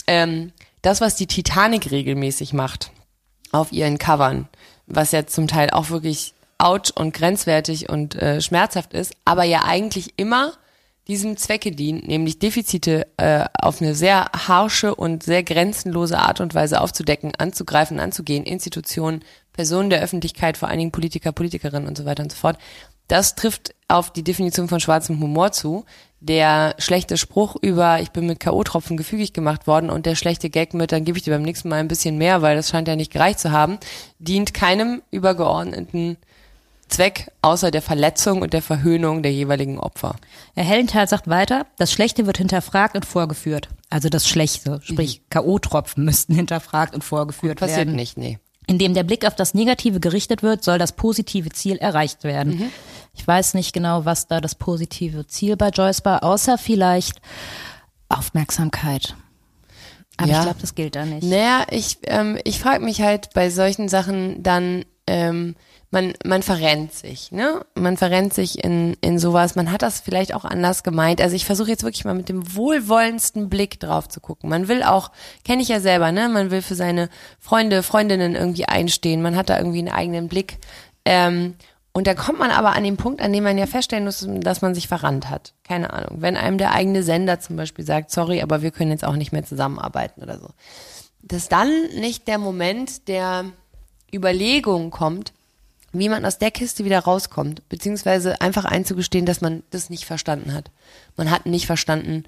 ähm, 0.06 0.52
das, 0.82 1.02
was 1.02 1.16
die 1.16 1.28
Titanic 1.28 1.92
regelmäßig 1.92 2.54
macht 2.54 2.92
auf 3.52 3.72
ihren 3.72 3.98
Covern, 3.98 4.48
was 4.86 5.12
ja 5.12 5.26
zum 5.26 5.48
Teil 5.48 5.70
auch 5.70 5.90
wirklich 5.90 6.34
ouch 6.58 6.92
und 6.96 7.14
grenzwertig 7.14 7.90
und 7.90 8.16
äh, 8.16 8.42
schmerzhaft 8.42 8.94
ist, 8.94 9.14
aber 9.26 9.44
ja 9.44 9.64
eigentlich 9.64 10.14
immer 10.18 10.54
diesem 11.08 11.38
Zwecke 11.38 11.72
dient, 11.72 12.08
nämlich 12.08 12.40
Defizite 12.40 13.08
äh, 13.18 13.46
auf 13.54 13.82
eine 13.82 13.96
sehr 13.96 14.26
harsche 14.34 14.94
und 14.94 15.24
sehr 15.24 15.44
grenzenlose 15.44 16.20
Art 16.20 16.42
und 16.42 16.54
Weise 16.54 16.82
aufzudecken, 16.82 17.34
anzugreifen, 17.38 18.00
anzugehen, 18.00 18.44
Institutionen, 18.44 19.24
Personen 19.54 19.90
der 19.90 20.02
Öffentlichkeit, 20.02 20.58
vor 20.58 20.68
allen 20.68 20.80
Dingen 20.80 20.92
Politiker, 20.92 21.32
Politikerinnen 21.32 21.88
und 21.88 21.98
so 21.98 22.06
weiter 22.06 22.24
und 22.24 22.32
so 22.32 22.38
fort. 22.38 22.58
Das 23.08 23.36
trifft 23.36 23.74
auf 23.88 24.12
die 24.12 24.24
Definition 24.24 24.68
von 24.68 24.80
schwarzem 24.80 25.20
Humor 25.20 25.52
zu. 25.52 25.86
Der 26.20 26.76
schlechte 26.80 27.16
Spruch 27.16 27.56
über, 27.62 28.02
ich 28.02 28.10
bin 28.10 28.26
mit 28.26 28.40
K.O.-Tropfen 28.40 28.98
gefügig 28.98 29.34
gemacht 29.34 29.68
worden 29.68 29.90
und 29.90 30.06
der 30.06 30.16
schlechte 30.16 30.50
Gag 30.50 30.74
mit, 30.74 30.92
dann 30.92 31.06
gebe 31.06 31.18
ich 31.18 31.24
dir 31.24 31.34
beim 31.34 31.44
nächsten 31.44 31.70
Mal 31.70 31.78
ein 31.78 31.88
bisschen 31.88 32.18
mehr, 32.18 32.42
weil 32.42 32.56
das 32.56 32.70
scheint 32.70 32.88
ja 32.88 32.96
nicht 32.96 33.14
gereicht 33.14 33.40
zu 33.40 33.52
haben, 33.52 33.78
dient 34.18 34.54
keinem 34.54 35.04
übergeordneten 35.12 36.18
Zweck 36.90 37.32
außer 37.42 37.70
der 37.70 37.82
Verletzung 37.82 38.42
und 38.42 38.54
der 38.54 38.62
Verhöhnung 38.62 39.22
der 39.22 39.32
jeweiligen 39.32 39.78
Opfer. 39.78 40.16
Herr 40.56 40.64
Hellenthal 40.64 41.08
sagt 41.08 41.28
weiter, 41.28 41.68
das 41.78 41.92
Schlechte 41.92 42.26
wird 42.26 42.38
hinterfragt 42.38 42.96
und 42.96 43.06
vorgeführt. 43.06 43.70
Also 43.90 44.10
das 44.10 44.28
Schlechte, 44.28 44.80
sprich 44.84 45.22
K.O.-Tropfen 45.30 46.02
müssten 46.02 46.34
hinterfragt 46.34 46.96
und 46.96 47.04
vorgeführt 47.04 47.60
Passiert 47.60 47.80
werden. 47.80 47.96
nicht, 47.96 48.18
nee. 48.18 48.40
Indem 48.68 48.94
der 48.94 49.04
Blick 49.04 49.26
auf 49.26 49.36
das 49.36 49.54
Negative 49.54 50.00
gerichtet 50.00 50.44
wird, 50.44 50.64
soll 50.64 50.78
das 50.78 50.92
positive 50.92 51.50
Ziel 51.50 51.78
erreicht 51.78 52.24
werden. 52.24 52.58
Mhm. 52.58 52.70
Ich 53.16 53.26
weiß 53.26 53.54
nicht 53.54 53.74
genau, 53.74 54.06
was 54.06 54.28
da 54.28 54.42
das 54.42 54.56
positive 54.56 55.26
Ziel 55.26 55.56
bei 55.58 55.70
Joyce 55.70 56.04
war, 56.06 56.24
außer 56.24 56.58
vielleicht 56.58 57.20
Aufmerksamkeit. 58.10 59.16
Aber 60.18 60.30
Ja. 60.30 60.38
ich 60.40 60.44
glaube, 60.44 60.62
das 60.62 60.76
gilt 60.76 60.96
da 60.96 61.06
nicht. 61.06 61.24
Naja, 61.24 61.66
ich, 61.70 61.98
ähm, 62.08 62.38
ich 62.44 62.60
frage 62.60 62.84
mich 62.84 63.02
halt 63.02 63.30
bei 63.34 63.50
solchen 63.50 63.88
Sachen 63.90 64.42
dann, 64.44 64.84
ähm, 65.06 65.56
man, 65.90 66.14
man 66.26 66.44
verrennt 66.44 66.94
sich, 66.94 67.32
ne? 67.32 67.66
Man 67.76 67.96
verrennt 67.96 68.34
sich 68.34 68.62
in, 68.64 68.98
in 69.00 69.20
sowas. 69.20 69.56
Man 69.56 69.72
hat 69.72 69.82
das 69.82 70.02
vielleicht 70.02 70.34
auch 70.34 70.44
anders 70.44 70.84
gemeint. 70.84 71.22
Also 71.22 71.36
ich 71.36 71.46
versuche 71.46 71.70
jetzt 71.70 71.84
wirklich 71.84 72.04
mal 72.04 72.14
mit 72.14 72.28
dem 72.28 72.56
wohlwollendsten 72.56 73.48
Blick 73.48 73.80
drauf 73.80 74.10
zu 74.10 74.20
gucken. 74.20 74.50
Man 74.50 74.68
will 74.68 74.84
auch, 74.84 75.12
kenne 75.46 75.62
ich 75.62 75.70
ja 75.70 75.80
selber, 75.80 76.12
ne? 76.12 76.28
Man 76.28 76.52
will 76.52 76.62
für 76.62 76.76
seine 76.76 77.10
Freunde, 77.40 77.84
Freundinnen 77.84 78.36
irgendwie 78.36 78.66
einstehen. 78.66 79.22
Man 79.22 79.38
hat 79.38 79.50
da 79.50 79.58
irgendwie 79.58 79.80
einen 79.80 79.88
eigenen 79.88 80.28
Blick. 80.28 80.58
Ähm, 81.06 81.56
und 81.94 82.06
da 82.06 82.14
kommt 82.14 82.38
man 82.38 82.52
aber 82.52 82.76
an 82.76 82.84
den 82.84 82.98
Punkt, 82.98 83.22
an 83.22 83.32
dem 83.32 83.46
man 83.46 83.58
ja 83.58 83.66
feststellen 83.66 84.04
muss, 84.04 84.28
dass 84.28 84.62
man 84.62 84.76
sich 84.76 84.90
verrannt 84.90 85.30
hat. 85.30 85.54
Keine 85.64 85.94
Ahnung. 85.94 86.22
Wenn 86.22 86.36
einem 86.36 86.58
der 86.58 86.74
eigene 86.74 87.02
Sender 87.02 87.40
zum 87.40 87.56
Beispiel 87.56 87.86
sagt, 87.86 88.12
sorry, 88.12 88.42
aber 88.42 88.62
wir 88.62 88.72
können 88.72 88.92
jetzt 88.92 89.06
auch 89.06 89.16
nicht 89.16 89.32
mehr 89.32 89.46
zusammenarbeiten 89.46 90.22
oder 90.22 90.38
so. 90.38 90.50
Dass 91.24 91.48
dann 91.48 91.70
nicht 91.96 92.28
der 92.28 92.40
Moment 92.40 93.08
der 93.08 93.46
Überlegung 94.14 94.92
kommt, 94.92 95.34
wie 96.00 96.10
man 96.10 96.26
aus 96.26 96.38
der 96.38 96.52
Kiste 96.52 96.86
wieder 96.86 97.00
rauskommt, 97.00 97.68
beziehungsweise 97.70 98.42
einfach 98.42 98.66
einzugestehen, 98.66 99.26
dass 99.26 99.42
man 99.42 99.64
das 99.70 99.90
nicht 99.90 100.06
verstanden 100.06 100.54
hat. 100.54 100.72
Man 101.16 101.32
hat 101.32 101.46
nicht 101.46 101.66
verstanden, 101.66 102.24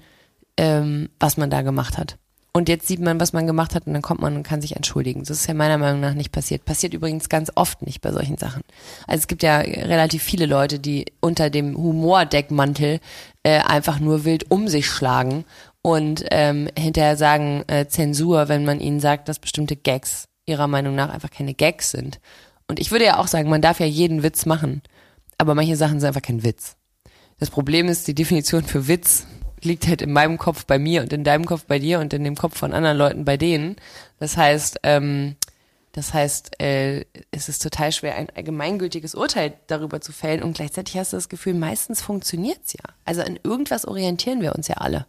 ähm, 0.56 1.10
was 1.18 1.36
man 1.36 1.50
da 1.50 1.62
gemacht 1.62 1.98
hat. 1.98 2.16
Und 2.52 2.68
jetzt 2.68 2.88
sieht 2.88 2.98
man, 2.98 3.20
was 3.20 3.32
man 3.32 3.46
gemacht 3.46 3.76
hat 3.76 3.86
und 3.86 3.92
dann 3.92 4.02
kommt 4.02 4.20
man 4.20 4.34
und 4.34 4.42
kann 4.42 4.60
sich 4.60 4.74
entschuldigen. 4.74 5.20
Das 5.20 5.30
ist 5.30 5.46
ja 5.46 5.54
meiner 5.54 5.78
Meinung 5.78 6.00
nach 6.00 6.14
nicht 6.14 6.32
passiert. 6.32 6.64
Passiert 6.64 6.94
übrigens 6.94 7.28
ganz 7.28 7.52
oft 7.54 7.82
nicht 7.82 8.00
bei 8.00 8.10
solchen 8.10 8.38
Sachen. 8.38 8.62
Also 9.06 9.20
es 9.20 9.28
gibt 9.28 9.44
ja 9.44 9.58
relativ 9.58 10.24
viele 10.24 10.46
Leute, 10.46 10.80
die 10.80 11.06
unter 11.20 11.48
dem 11.48 11.76
Humordeckmantel 11.76 12.98
äh, 13.44 13.60
einfach 13.60 14.00
nur 14.00 14.24
wild 14.24 14.50
um 14.50 14.66
sich 14.66 14.86
schlagen 14.86 15.44
und 15.82 16.24
ähm, 16.32 16.68
hinterher 16.76 17.16
sagen 17.16 17.62
äh, 17.68 17.86
Zensur, 17.86 18.48
wenn 18.48 18.64
man 18.64 18.80
ihnen 18.80 18.98
sagt, 18.98 19.28
dass 19.28 19.38
bestimmte 19.38 19.76
Gags 19.76 20.24
ihrer 20.44 20.66
Meinung 20.66 20.96
nach 20.96 21.10
einfach 21.10 21.30
keine 21.30 21.54
Gags 21.54 21.92
sind. 21.92 22.20
Und 22.70 22.80
ich 22.80 22.90
würde 22.90 23.04
ja 23.04 23.18
auch 23.18 23.26
sagen, 23.26 23.50
man 23.50 23.60
darf 23.60 23.80
ja 23.80 23.86
jeden 23.86 24.22
Witz 24.22 24.46
machen, 24.46 24.82
aber 25.38 25.54
manche 25.54 25.76
Sachen 25.76 26.00
sind 26.00 26.08
einfach 26.08 26.22
kein 26.22 26.42
Witz. 26.44 26.76
Das 27.38 27.50
Problem 27.50 27.88
ist, 27.88 28.06
die 28.06 28.14
Definition 28.14 28.64
für 28.64 28.86
Witz 28.86 29.26
liegt 29.62 29.86
halt 29.86 30.02
in 30.02 30.12
meinem 30.12 30.38
Kopf 30.38 30.64
bei 30.66 30.78
mir 30.78 31.02
und 31.02 31.12
in 31.12 31.24
deinem 31.24 31.44
Kopf 31.44 31.64
bei 31.64 31.78
dir 31.78 32.00
und 32.00 32.14
in 32.14 32.24
dem 32.24 32.36
Kopf 32.36 32.56
von 32.56 32.72
anderen 32.72 32.96
Leuten 32.96 33.24
bei 33.24 33.36
denen. 33.36 33.76
Das 34.18 34.36
heißt, 34.36 34.80
ähm, 34.84 35.36
das 35.92 36.14
heißt, 36.14 36.60
äh, 36.62 37.04
es 37.30 37.48
ist 37.48 37.62
total 37.62 37.90
schwer, 37.92 38.14
ein 38.14 38.30
allgemeingültiges 38.30 39.14
Urteil 39.14 39.54
darüber 39.66 40.00
zu 40.00 40.12
fällen 40.12 40.42
und 40.42 40.54
gleichzeitig 40.54 40.96
hast 40.96 41.12
du 41.12 41.16
das 41.16 41.28
Gefühl, 41.28 41.54
meistens 41.54 42.00
funktioniert's 42.00 42.72
ja. 42.74 42.84
Also 43.04 43.22
an 43.22 43.38
irgendwas 43.42 43.86
orientieren 43.86 44.40
wir 44.40 44.54
uns 44.54 44.68
ja 44.68 44.76
alle. 44.76 45.06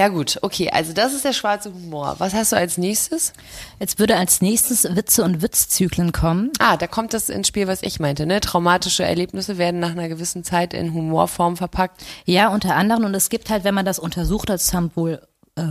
Ja 0.00 0.08
gut, 0.08 0.38
okay, 0.40 0.70
also 0.70 0.94
das 0.94 1.12
ist 1.12 1.26
der 1.26 1.34
schwarze 1.34 1.74
Humor. 1.74 2.14
Was 2.16 2.32
hast 2.32 2.52
du 2.52 2.56
als 2.56 2.78
nächstes? 2.78 3.34
Jetzt 3.80 3.98
würde 3.98 4.16
als 4.16 4.40
nächstes 4.40 4.84
Witze 4.96 5.22
und 5.22 5.42
Witzzyklen 5.42 6.12
kommen. 6.12 6.52
Ah, 6.58 6.78
da 6.78 6.86
kommt 6.86 7.12
das 7.12 7.28
ins 7.28 7.48
Spiel, 7.48 7.66
was 7.68 7.82
ich 7.82 8.00
meinte, 8.00 8.24
ne? 8.24 8.40
Traumatische 8.40 9.04
Erlebnisse 9.04 9.58
werden 9.58 9.78
nach 9.78 9.90
einer 9.90 10.08
gewissen 10.08 10.42
Zeit 10.42 10.72
in 10.72 10.94
Humorform 10.94 11.58
verpackt. 11.58 12.02
Ja, 12.24 12.48
unter 12.48 12.76
anderem. 12.76 13.04
Und 13.04 13.14
es 13.14 13.28
gibt 13.28 13.50
halt, 13.50 13.62
wenn 13.64 13.74
man 13.74 13.84
das 13.84 13.98
untersucht, 13.98 14.48
das 14.48 14.72
haben 14.72 14.90
wohl 14.94 15.20
äh, 15.56 15.64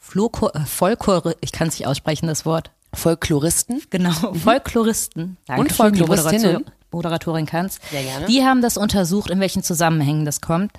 Floko, 0.00 0.48
äh, 0.48 0.64
Folklore, 0.66 1.36
ich 1.40 1.52
kann 1.52 1.68
es 1.68 1.78
nicht 1.78 1.86
aussprechen, 1.86 2.26
das 2.26 2.44
Wort. 2.44 2.72
Folkloristen? 2.92 3.80
Genau, 3.90 4.10
Folkloristen. 4.34 5.36
Danke 5.46 5.60
Und 5.60 5.72
Folkloristinnen. 5.72 6.56
Moderatorin- 6.64 6.72
Moderatorin 6.90 7.46
kann's. 7.46 7.78
Sehr 7.92 8.02
gerne. 8.02 8.26
Die 8.26 8.42
haben 8.44 8.60
das 8.60 8.76
untersucht, 8.76 9.30
in 9.30 9.38
welchen 9.40 9.62
Zusammenhängen 9.62 10.24
das 10.24 10.40
kommt. 10.40 10.72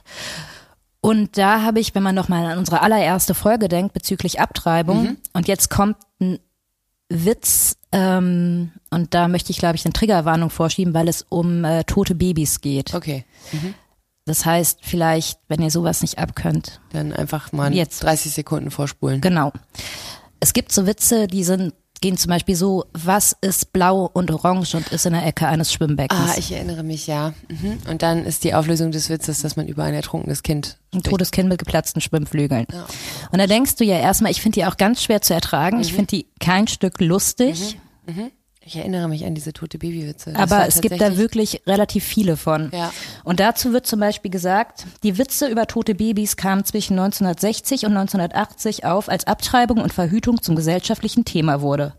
Und 1.05 1.37
da 1.37 1.63
habe 1.63 1.81
ich, 1.81 1.93
wenn 1.95 2.01
man 2.03 2.15
noch 2.15 2.29
mal 2.29 2.45
an 2.45 2.57
unsere 2.57 2.81
allererste 2.81 3.33
Folge 3.33 3.67
denkt 3.67 3.93
bezüglich 3.93 4.39
Abtreibung, 4.39 5.03
Mhm. 5.03 5.17
und 5.33 5.49
jetzt 5.49 5.69
kommt 5.69 5.97
ein 6.21 6.39
Witz, 7.09 7.75
ähm, 7.91 8.71
und 8.89 9.13
da 9.13 9.27
möchte 9.27 9.51
ich, 9.51 9.57
glaube 9.57 9.75
ich, 9.75 9.83
eine 9.85 9.91
Triggerwarnung 9.91 10.49
vorschieben, 10.49 10.93
weil 10.93 11.09
es 11.09 11.25
um 11.27 11.65
äh, 11.65 11.83
tote 11.83 12.15
Babys 12.15 12.61
geht. 12.61 12.93
Okay, 12.95 13.25
Das 14.25 14.45
heißt, 14.45 14.79
vielleicht, 14.81 15.39
wenn 15.49 15.61
ihr 15.61 15.71
sowas 15.71 16.01
nicht 16.01 16.19
abkönnt, 16.19 16.79
dann 16.93 17.11
einfach 17.11 17.51
mal 17.51 17.73
Jetzt. 17.73 18.01
30 18.03 18.31
Sekunden 18.31 18.71
vorspulen. 18.71 19.19
Genau. 19.19 19.51
Es 20.39 20.53
gibt 20.53 20.71
so 20.71 20.87
Witze, 20.87 21.27
die 21.27 21.43
sind, 21.43 21.73
gehen 22.03 22.17
zum 22.17 22.29
Beispiel 22.29 22.57
so, 22.57 22.83
was 22.91 23.33
ist 23.39 23.71
blau 23.71 24.09
und 24.11 24.29
orange 24.29 24.75
und 24.75 24.91
ist 24.91 25.05
in 25.05 25.13
der 25.13 25.25
Ecke 25.25 25.47
eines 25.47 25.71
Schwimmbeckens? 25.71 26.19
Ah, 26.19 26.35
ich 26.37 26.51
erinnere 26.51 26.83
mich, 26.83 27.07
ja. 27.07 27.33
Mhm. 27.47 27.77
Und 27.89 28.01
dann 28.01 28.25
ist 28.25 28.43
die 28.43 28.53
Auflösung 28.53 28.91
des 28.91 29.09
Witzes, 29.09 29.41
dass 29.41 29.55
man 29.55 29.69
über 29.69 29.85
ein 29.85 29.93
ertrunkenes 29.93 30.43
Kind 30.43 30.79
ein 30.93 31.01
totes 31.01 31.31
Kind 31.31 31.47
mit 31.47 31.59
geplatzten 31.59 32.01
Schwimmflügeln. 32.01 32.67
Und 33.31 33.39
da 33.39 33.47
denkst 33.47 33.77
du 33.77 33.85
ja 33.85 33.97
erstmal, 33.97 34.31
ich 34.31 34.41
finde 34.41 34.59
die 34.59 34.65
auch 34.65 34.75
ganz 34.75 35.01
schwer 35.01 35.21
zu 35.21 35.33
ertragen. 35.33 35.77
Mhm. 35.77 35.81
Ich 35.81 35.93
finde 35.93 36.07
die 36.07 36.27
kein 36.41 36.67
Stück 36.67 36.99
lustig, 36.99 37.77
Ich 38.65 38.77
erinnere 38.77 39.09
mich 39.09 39.25
an 39.25 39.35
diese 39.35 39.51
tote 39.51 39.77
Babywitze. 39.77 40.33
Aber 40.37 40.65
es 40.65 40.79
gibt 40.79 41.01
da 41.01 41.17
wirklich 41.17 41.61
relativ 41.67 42.05
viele 42.05 42.37
von. 42.37 42.71
Ja. 42.73 42.93
Und 43.25 43.41
dazu 43.41 43.73
wird 43.73 43.85
zum 43.85 43.99
Beispiel 43.99 44.31
gesagt, 44.31 44.85
die 45.03 45.17
Witze 45.17 45.47
über 45.47 45.67
tote 45.67 45.95
Babys 45.95 46.37
kamen 46.37 46.63
zwischen 46.63 46.97
1960 46.97 47.85
und 47.85 47.97
1980 47.97 48.85
auf, 48.85 49.09
als 49.09 49.27
Abtreibung 49.27 49.81
und 49.81 49.91
Verhütung 49.91 50.41
zum 50.41 50.55
gesellschaftlichen 50.55 51.25
Thema 51.25 51.59
wurde. 51.59 51.93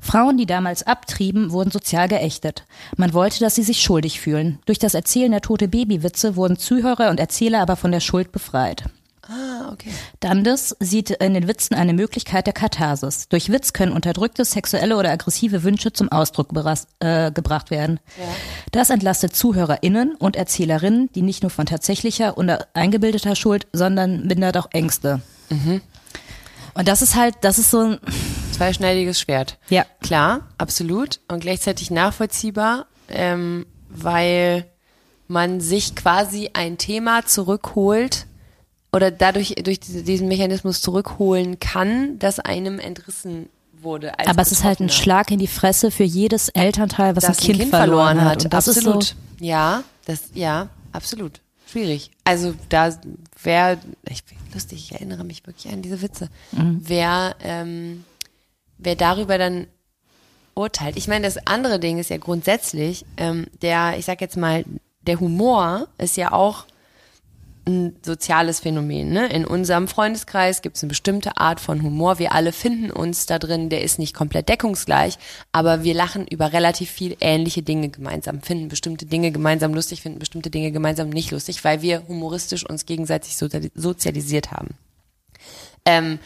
Frauen, 0.00 0.36
die 0.36 0.46
damals 0.46 0.82
abtrieben, 0.82 1.52
wurden 1.52 1.70
sozial 1.70 2.08
geächtet. 2.08 2.64
Man 2.96 3.14
wollte, 3.14 3.40
dass 3.40 3.54
sie 3.54 3.62
sich 3.62 3.80
schuldig 3.80 4.20
fühlen. 4.20 4.58
Durch 4.66 4.78
das 4.78 4.92
Erzählen 4.92 5.30
der 5.30 5.40
tote 5.40 5.68
Babywitze 5.68 6.36
wurden 6.36 6.58
Zuhörer 6.58 7.08
und 7.08 7.18
Erzähler 7.18 7.60
aber 7.60 7.76
von 7.76 7.92
der 7.92 8.00
Schuld 8.00 8.30
befreit. 8.30 8.84
Ah, 9.30 9.70
okay. 9.72 9.90
Dandes 10.18 10.76
sieht 10.80 11.10
in 11.10 11.34
den 11.34 11.46
Witzen 11.46 11.74
eine 11.74 11.92
Möglichkeit 11.92 12.46
der 12.46 12.52
Katharsis. 12.52 13.28
Durch 13.28 13.52
Witz 13.52 13.72
können 13.72 13.92
unterdrückte 13.92 14.44
sexuelle 14.44 14.96
oder 14.96 15.10
aggressive 15.10 15.62
Wünsche 15.62 15.92
zum 15.92 16.10
Ausdruck 16.10 16.48
äh, 16.98 17.30
gebracht 17.30 17.70
werden. 17.70 18.00
Das 18.72 18.90
entlastet 18.90 19.36
ZuhörerInnen 19.36 20.16
und 20.16 20.34
ErzählerInnen, 20.34 21.10
die 21.14 21.22
nicht 21.22 21.42
nur 21.42 21.50
von 21.50 21.66
tatsächlicher 21.66 22.38
oder 22.38 22.66
eingebildeter 22.74 23.36
Schuld, 23.36 23.68
sondern 23.72 24.26
mindert 24.26 24.56
auch 24.56 24.68
Ängste. 24.72 25.22
Und 26.74 26.88
das 26.88 27.00
ist 27.00 27.14
halt, 27.14 27.36
das 27.42 27.58
ist 27.58 27.70
so 27.70 27.80
ein, 27.80 27.98
Zweischneidiges 28.52 29.20
Schwert. 29.20 29.58
ja, 29.68 29.86
Klar, 30.02 30.48
absolut. 30.58 31.20
Und 31.28 31.40
gleichzeitig 31.40 31.90
nachvollziehbar, 31.90 32.86
ähm, 33.08 33.64
weil 33.88 34.66
man 35.28 35.60
sich 35.60 35.94
quasi 35.94 36.50
ein 36.52 36.76
Thema 36.76 37.24
zurückholt 37.24 38.26
oder 38.92 39.10
dadurch 39.10 39.54
durch 39.62 39.80
diese- 39.80 40.02
diesen 40.02 40.28
Mechanismus 40.28 40.80
zurückholen 40.80 41.58
kann, 41.60 42.18
das 42.18 42.38
einem 42.40 42.78
entrissen 42.78 43.48
wurde. 43.80 44.18
Aber 44.18 44.42
es 44.42 44.52
ist 44.52 44.64
halt 44.64 44.80
ein. 44.80 44.90
Schlag 44.90 45.30
in 45.30 45.38
die 45.38 45.46
Fresse 45.46 45.90
für 45.90 46.04
jedes 46.04 46.48
Elternteil, 46.50 47.16
was 47.16 47.24
das 47.24 47.38
ein 47.38 47.56
Kind, 47.56 47.70
verloren 47.70 48.20
hat. 48.22 48.44
Und 48.44 48.52
das 48.52 48.68
absolut. 48.68 49.02
ist 49.04 49.08
so, 49.38 49.44
ja, 49.44 49.82
das, 50.04 50.24
ja, 50.34 50.68
absolut. 50.92 51.40
Schwierig. 51.70 52.10
Also 52.24 52.54
da 52.68 52.94
wäre, 53.42 53.78
ich 54.08 54.22
lustig, 54.52 54.90
ich 54.90 54.92
erinnere 54.92 55.24
mich 55.24 55.46
wirklich 55.46 55.72
an 55.72 55.82
diese 55.82 56.02
Witze. 56.02 56.28
Mhm. 56.52 56.80
Wer, 56.84 57.36
ähm, 57.42 58.04
wer 58.76 58.96
darüber 58.96 59.38
dann 59.38 59.66
urteilt. 60.54 60.96
Ich 60.96 61.06
meine, 61.08 61.24
das 61.26 61.46
andere 61.46 61.78
Ding 61.78 61.98
ist 61.98 62.10
ja 62.10 62.18
grundsätzlich, 62.18 63.06
ähm, 63.16 63.46
der, 63.62 63.96
ich 63.98 64.04
sag 64.04 64.20
jetzt 64.20 64.36
mal, 64.36 64.64
der 65.06 65.20
Humor 65.20 65.86
ist 65.96 66.16
ja 66.16 66.32
auch 66.32 66.64
ein 67.66 67.96
soziales 68.02 68.60
Phänomen. 68.60 69.10
Ne? 69.10 69.26
In 69.28 69.44
unserem 69.44 69.88
Freundeskreis 69.88 70.62
gibt 70.62 70.76
es 70.76 70.82
eine 70.82 70.88
bestimmte 70.88 71.36
Art 71.36 71.60
von 71.60 71.82
Humor. 71.82 72.18
Wir 72.18 72.32
alle 72.32 72.52
finden 72.52 72.90
uns 72.90 73.26
da 73.26 73.38
drin. 73.38 73.68
Der 73.68 73.82
ist 73.82 73.98
nicht 73.98 74.14
komplett 74.14 74.48
deckungsgleich, 74.48 75.18
aber 75.52 75.82
wir 75.84 75.94
lachen 75.94 76.26
über 76.26 76.52
relativ 76.52 76.90
viel 76.90 77.16
ähnliche 77.20 77.62
Dinge 77.62 77.88
gemeinsam, 77.88 78.42
finden 78.42 78.68
bestimmte 78.68 79.06
Dinge 79.06 79.30
gemeinsam 79.30 79.74
lustig, 79.74 80.02
finden 80.02 80.18
bestimmte 80.18 80.50
Dinge 80.50 80.72
gemeinsam 80.72 81.10
nicht 81.10 81.30
lustig, 81.30 81.64
weil 81.64 81.82
wir 81.82 82.06
humoristisch 82.08 82.68
uns 82.68 82.86
gegenseitig 82.86 83.36
soziali- 83.36 83.72
sozialisiert 83.74 84.50
haben. 84.52 84.74
Ähm, 85.84 86.14
äh, 86.14 86.18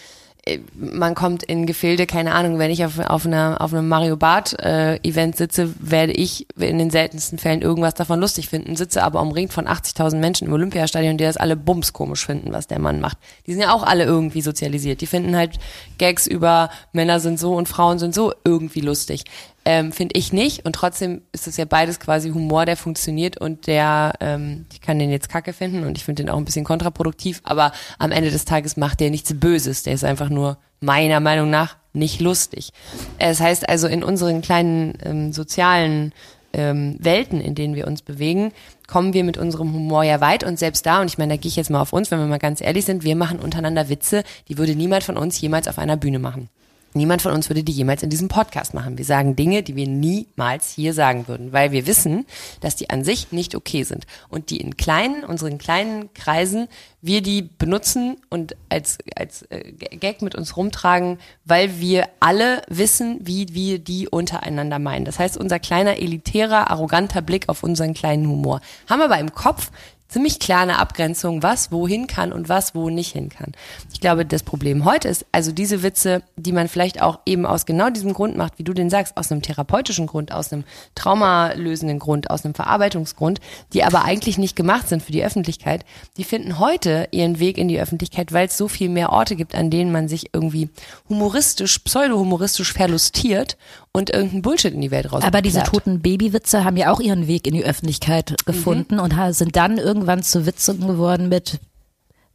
man 0.74 1.14
kommt 1.14 1.42
in 1.42 1.66
Gefilde, 1.66 2.06
keine 2.06 2.34
Ahnung, 2.34 2.58
wenn 2.58 2.70
ich 2.70 2.84
auf, 2.84 2.98
auf, 2.98 3.24
einer, 3.24 3.60
auf 3.60 3.72
einem 3.72 3.88
Mario 3.88 4.16
Bart 4.16 4.58
äh, 4.60 4.96
Event 4.96 5.36
sitze, 5.36 5.74
werde 5.78 6.12
ich 6.12 6.46
in 6.58 6.78
den 6.78 6.90
seltensten 6.90 7.38
Fällen 7.38 7.62
irgendwas 7.62 7.94
davon 7.94 8.20
lustig 8.20 8.48
finden, 8.48 8.76
sitze 8.76 9.02
aber 9.02 9.22
umringt 9.22 9.52
von 9.52 9.66
80.000 9.66 10.16
Menschen 10.16 10.48
im 10.48 10.52
Olympiastadion, 10.52 11.16
die 11.16 11.24
das 11.24 11.38
alle 11.38 11.56
bumskomisch 11.56 12.26
finden, 12.26 12.52
was 12.52 12.66
der 12.66 12.78
Mann 12.78 13.00
macht. 13.00 13.16
Die 13.46 13.52
sind 13.52 13.62
ja 13.62 13.72
auch 13.72 13.82
alle 13.82 14.04
irgendwie 14.04 14.42
sozialisiert. 14.42 15.00
Die 15.00 15.06
finden 15.06 15.34
halt 15.34 15.58
Gags 15.98 16.26
über 16.26 16.70
Männer 16.92 17.20
sind 17.20 17.38
so 17.38 17.54
und 17.54 17.68
Frauen 17.68 17.98
sind 17.98 18.14
so 18.14 18.34
irgendwie 18.44 18.80
lustig. 18.80 19.24
Ähm, 19.66 19.92
Finde 19.92 20.18
ich 20.18 20.32
nicht. 20.32 20.66
Und 20.66 20.74
trotzdem 20.74 21.22
ist 21.32 21.46
es 21.46 21.56
ja 21.56 21.64
beides 21.64 21.98
quasi 21.98 22.30
Humor, 22.30 22.66
der 22.66 22.76
funktioniert 22.76 23.38
und 23.38 23.66
der, 23.66 24.12
ähm, 24.20 24.66
ich 24.72 24.80
kann 24.82 24.98
den 24.98 25.10
jetzt 25.10 25.30
kacke 25.30 25.52
finden 25.54 25.84
und 25.84 25.96
ich 25.96 26.04
finde 26.04 26.22
den 26.22 26.30
auch 26.30 26.36
ein 26.36 26.44
bisschen 26.44 26.64
kontraproduktiv, 26.64 27.40
aber 27.44 27.72
am 27.98 28.12
Ende 28.12 28.30
des 28.30 28.44
Tages 28.44 28.76
macht 28.76 29.00
der 29.00 29.10
nichts 29.10 29.32
Böses. 29.34 29.82
Der 29.82 29.94
ist 29.94 30.04
einfach 30.04 30.28
nur 30.28 30.58
meiner 30.80 31.20
Meinung 31.20 31.48
nach 31.48 31.76
nicht 31.94 32.20
lustig. 32.20 32.70
Es 33.18 33.40
heißt 33.40 33.68
also, 33.68 33.86
in 33.86 34.04
unseren 34.04 34.42
kleinen 34.42 34.98
ähm, 35.02 35.32
sozialen 35.32 36.12
ähm, 36.52 36.96
Welten, 36.98 37.40
in 37.40 37.54
denen 37.54 37.74
wir 37.74 37.86
uns 37.86 38.02
bewegen, 38.02 38.52
kommen 38.86 39.14
wir 39.14 39.24
mit 39.24 39.38
unserem 39.38 39.72
Humor 39.72 40.04
ja 40.04 40.20
weit 40.20 40.44
und 40.44 40.58
selbst 40.58 40.84
da, 40.84 41.00
und 41.00 41.06
ich 41.06 41.18
meine, 41.18 41.34
da 41.34 41.36
gehe 41.40 41.48
ich 41.48 41.56
jetzt 41.56 41.70
mal 41.70 41.80
auf 41.80 41.92
uns, 41.92 42.10
wenn 42.10 42.18
wir 42.18 42.26
mal 42.26 42.38
ganz 42.38 42.60
ehrlich 42.60 42.84
sind, 42.84 43.02
wir 43.02 43.16
machen 43.16 43.38
untereinander 43.38 43.88
Witze, 43.88 44.24
die 44.48 44.58
würde 44.58 44.74
niemand 44.74 45.04
von 45.04 45.16
uns 45.16 45.40
jemals 45.40 45.68
auf 45.68 45.78
einer 45.78 45.96
Bühne 45.96 46.18
machen. 46.18 46.48
Niemand 46.96 47.22
von 47.22 47.32
uns 47.32 47.50
würde 47.50 47.64
die 47.64 47.72
jemals 47.72 48.04
in 48.04 48.10
diesem 48.10 48.28
Podcast 48.28 48.72
machen. 48.72 48.98
Wir 48.98 49.04
sagen 49.04 49.34
Dinge, 49.34 49.64
die 49.64 49.74
wir 49.74 49.88
niemals 49.88 50.70
hier 50.70 50.94
sagen 50.94 51.26
würden, 51.26 51.52
weil 51.52 51.72
wir 51.72 51.88
wissen, 51.88 52.24
dass 52.60 52.76
die 52.76 52.88
an 52.88 53.02
sich 53.02 53.32
nicht 53.32 53.56
okay 53.56 53.82
sind 53.82 54.06
und 54.28 54.50
die 54.50 54.58
in 54.58 54.76
kleinen, 54.76 55.24
unseren 55.24 55.58
kleinen 55.58 56.14
Kreisen, 56.14 56.68
wir 57.02 57.20
die 57.20 57.42
benutzen 57.42 58.16
und 58.30 58.54
als, 58.68 58.98
als 59.16 59.42
äh, 59.50 59.72
Gag 59.72 60.22
mit 60.22 60.36
uns 60.36 60.56
rumtragen, 60.56 61.18
weil 61.44 61.80
wir 61.80 62.08
alle 62.20 62.62
wissen, 62.68 63.18
wie 63.20 63.52
wir 63.52 63.80
die 63.80 64.08
untereinander 64.08 64.78
meinen. 64.78 65.04
Das 65.04 65.18
heißt, 65.18 65.36
unser 65.36 65.58
kleiner, 65.58 65.98
elitärer, 65.98 66.70
arroganter 66.70 67.22
Blick 67.22 67.48
auf 67.48 67.64
unseren 67.64 67.92
kleinen 67.92 68.28
Humor. 68.28 68.60
Haben 68.88 69.02
aber 69.02 69.18
im 69.18 69.34
Kopf 69.34 69.72
ziemlich 70.14 70.38
klar 70.38 70.60
eine 70.60 70.78
Abgrenzung, 70.78 71.42
was 71.42 71.72
wohin 71.72 72.06
kann 72.06 72.32
und 72.32 72.48
was 72.48 72.76
wo 72.76 72.88
nicht 72.88 73.12
hin 73.12 73.30
kann. 73.30 73.50
Ich 73.92 74.00
glaube, 74.00 74.24
das 74.24 74.44
Problem 74.44 74.84
heute 74.84 75.08
ist, 75.08 75.26
also 75.32 75.50
diese 75.50 75.82
Witze, 75.82 76.22
die 76.36 76.52
man 76.52 76.68
vielleicht 76.68 77.02
auch 77.02 77.18
eben 77.26 77.44
aus 77.44 77.66
genau 77.66 77.90
diesem 77.90 78.14
Grund 78.14 78.36
macht, 78.36 78.60
wie 78.60 78.62
du 78.62 78.72
den 78.74 78.90
sagst, 78.90 79.16
aus 79.16 79.32
einem 79.32 79.42
therapeutischen 79.42 80.06
Grund, 80.06 80.30
aus 80.30 80.52
einem 80.52 80.62
traumalösenden 80.94 81.98
Grund, 81.98 82.30
aus 82.30 82.44
einem 82.44 82.54
Verarbeitungsgrund, 82.54 83.40
die 83.72 83.82
aber 83.82 84.04
eigentlich 84.04 84.38
nicht 84.38 84.54
gemacht 84.54 84.88
sind 84.88 85.02
für 85.02 85.10
die 85.10 85.24
Öffentlichkeit, 85.24 85.84
die 86.16 86.22
finden 86.22 86.60
heute 86.60 87.08
ihren 87.10 87.40
Weg 87.40 87.58
in 87.58 87.66
die 87.66 87.80
Öffentlichkeit, 87.80 88.32
weil 88.32 88.46
es 88.46 88.56
so 88.56 88.68
viel 88.68 88.90
mehr 88.90 89.10
Orte 89.10 89.34
gibt, 89.34 89.56
an 89.56 89.68
denen 89.68 89.90
man 89.90 90.06
sich 90.06 90.30
irgendwie 90.32 90.68
humoristisch, 91.08 91.80
pseudo-humoristisch 91.80 92.72
verlustiert 92.72 93.56
und 93.96 94.10
irgendeinen 94.10 94.42
Bullshit 94.42 94.74
in 94.74 94.80
die 94.80 94.90
Welt 94.90 95.10
raus. 95.12 95.22
Aber 95.22 95.40
diese 95.40 95.62
toten 95.62 96.00
Babywitze 96.00 96.64
haben 96.64 96.76
ja 96.76 96.92
auch 96.92 97.00
ihren 97.00 97.26
Weg 97.28 97.46
in 97.46 97.54
die 97.54 97.64
Öffentlichkeit 97.64 98.34
gefunden 98.44 98.98
und 98.98 99.16
ha- 99.16 99.32
sind 99.32 99.54
dann 99.56 99.78
irgendwann 99.78 100.22
zu 100.22 100.46
Witzen 100.46 100.86
geworden 100.86 101.28
mit, 101.28 101.60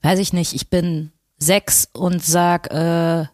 weiß 0.01 0.19
ich 0.19 0.31
nicht, 0.33 0.53
ich 0.53 0.69
bin 0.69 1.11
sechs 1.37 1.89
und 1.93 2.23
sag 2.23 2.71
äh, 2.73 3.25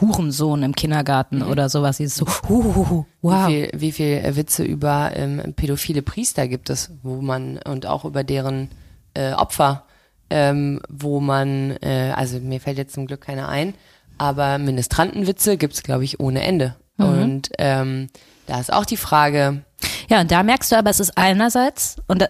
Hurensohn 0.00 0.62
im 0.62 0.74
Kindergarten 0.74 1.42
oder 1.42 1.68
sowas. 1.68 1.98
Dieses 1.98 2.16
so, 2.16 2.26
huhuhu, 2.48 3.04
wow. 3.22 3.48
Wie 3.48 3.52
viel, 3.52 3.70
wie 3.76 3.92
viel 3.92 4.36
Witze 4.36 4.64
über 4.64 5.12
ähm, 5.14 5.54
pädophile 5.54 6.02
Priester 6.02 6.48
gibt 6.48 6.70
es, 6.70 6.90
wo 7.02 7.20
man 7.20 7.58
und 7.58 7.86
auch 7.86 8.04
über 8.04 8.24
deren 8.24 8.70
äh, 9.14 9.32
Opfer 9.32 9.84
ähm, 10.28 10.80
wo 10.88 11.20
man, 11.20 11.76
äh, 11.82 12.12
also 12.16 12.40
mir 12.40 12.60
fällt 12.60 12.78
jetzt 12.78 12.94
zum 12.94 13.06
Glück 13.06 13.20
keiner 13.20 13.48
ein, 13.48 13.74
aber 14.18 14.58
Ministrantenwitze 14.58 15.56
gibt's 15.56 15.82
glaube 15.82 16.04
ich, 16.04 16.18
ohne 16.20 16.42
Ende. 16.42 16.74
Und 17.04 17.50
ähm, 17.58 18.08
da 18.46 18.60
ist 18.60 18.72
auch 18.72 18.86
die 18.86 18.96
Frage, 18.96 19.62
Ja, 20.08 20.20
und 20.20 20.30
da 20.30 20.42
merkst 20.42 20.72
du 20.72 20.76
aber, 20.76 20.90
es 20.90 21.00
ist 21.00 21.16
einerseits, 21.16 21.96
und 22.06 22.22
da 22.22 22.28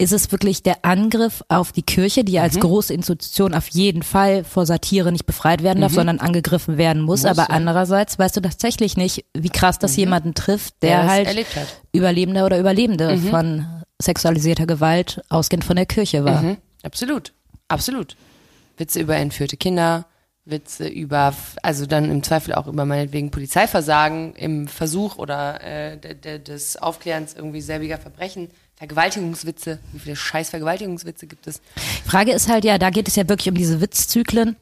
ist 0.00 0.12
es 0.14 0.32
wirklich 0.32 0.62
der 0.62 0.82
Angriff 0.82 1.44
auf 1.48 1.72
die 1.72 1.82
Kirche, 1.82 2.24
die 2.24 2.38
als 2.38 2.58
große 2.58 2.94
Institution 2.94 3.52
auf 3.52 3.68
jeden 3.68 4.02
Fall 4.02 4.44
vor 4.44 4.64
Satire 4.64 5.12
nicht 5.12 5.26
befreit 5.26 5.62
werden 5.62 5.82
darf, 5.82 5.92
sondern 5.92 6.20
angegriffen 6.20 6.78
werden 6.78 7.02
muss. 7.02 7.26
aber 7.26 7.42
ja. 7.42 7.48
andererseits 7.50 8.18
weißt 8.18 8.38
du 8.38 8.40
tatsächlich 8.40 8.96
nicht, 8.96 9.26
wie 9.34 9.50
krass 9.50 9.78
das 9.78 9.96
jemanden 9.96 10.32
trifft, 10.32 10.82
der, 10.82 11.02
Der 11.02 11.10
halt. 11.10 11.46
Überlebender 11.92 12.46
oder 12.46 12.58
Überlebende 12.58 13.18
von 13.18 13.66
sexualisierter 14.00 14.66
Gewalt 14.66 15.20
ausgehend 15.28 15.64
von 15.64 15.76
der 15.76 15.84
Kirche 15.84 16.24
war. 16.24 16.40
Mhm, 16.40 16.56
absolut, 16.82 17.34
absolut. 17.68 18.16
Witze 18.78 19.00
über 19.00 19.16
entführte 19.16 19.58
Kinder, 19.58 20.06
Witze 20.50 20.88
über, 20.88 21.34
also 21.62 21.86
dann 21.86 22.10
im 22.10 22.22
Zweifel 22.22 22.54
auch 22.54 22.66
über 22.66 22.84
meinetwegen 22.84 23.30
Polizeiversagen 23.30 24.34
im 24.34 24.68
Versuch 24.68 25.16
oder 25.16 25.62
äh, 25.62 25.96
de, 25.96 26.14
de, 26.14 26.38
des 26.38 26.76
Aufklärens 26.76 27.34
irgendwie 27.34 27.60
selbiger 27.60 27.98
Verbrechen, 27.98 28.48
Vergewaltigungswitze, 28.76 29.78
wie 29.92 29.98
viele 29.98 30.16
scheiß 30.16 30.50
Vergewaltigungswitze 30.50 31.26
gibt 31.26 31.46
es? 31.46 31.60
Frage 32.06 32.32
ist 32.32 32.48
halt 32.48 32.64
ja, 32.64 32.78
da 32.78 32.90
geht 32.90 33.08
es 33.08 33.16
ja 33.16 33.28
wirklich 33.28 33.48
um 33.50 33.54
diese 33.54 33.80
Witzzyklen, 33.80 34.56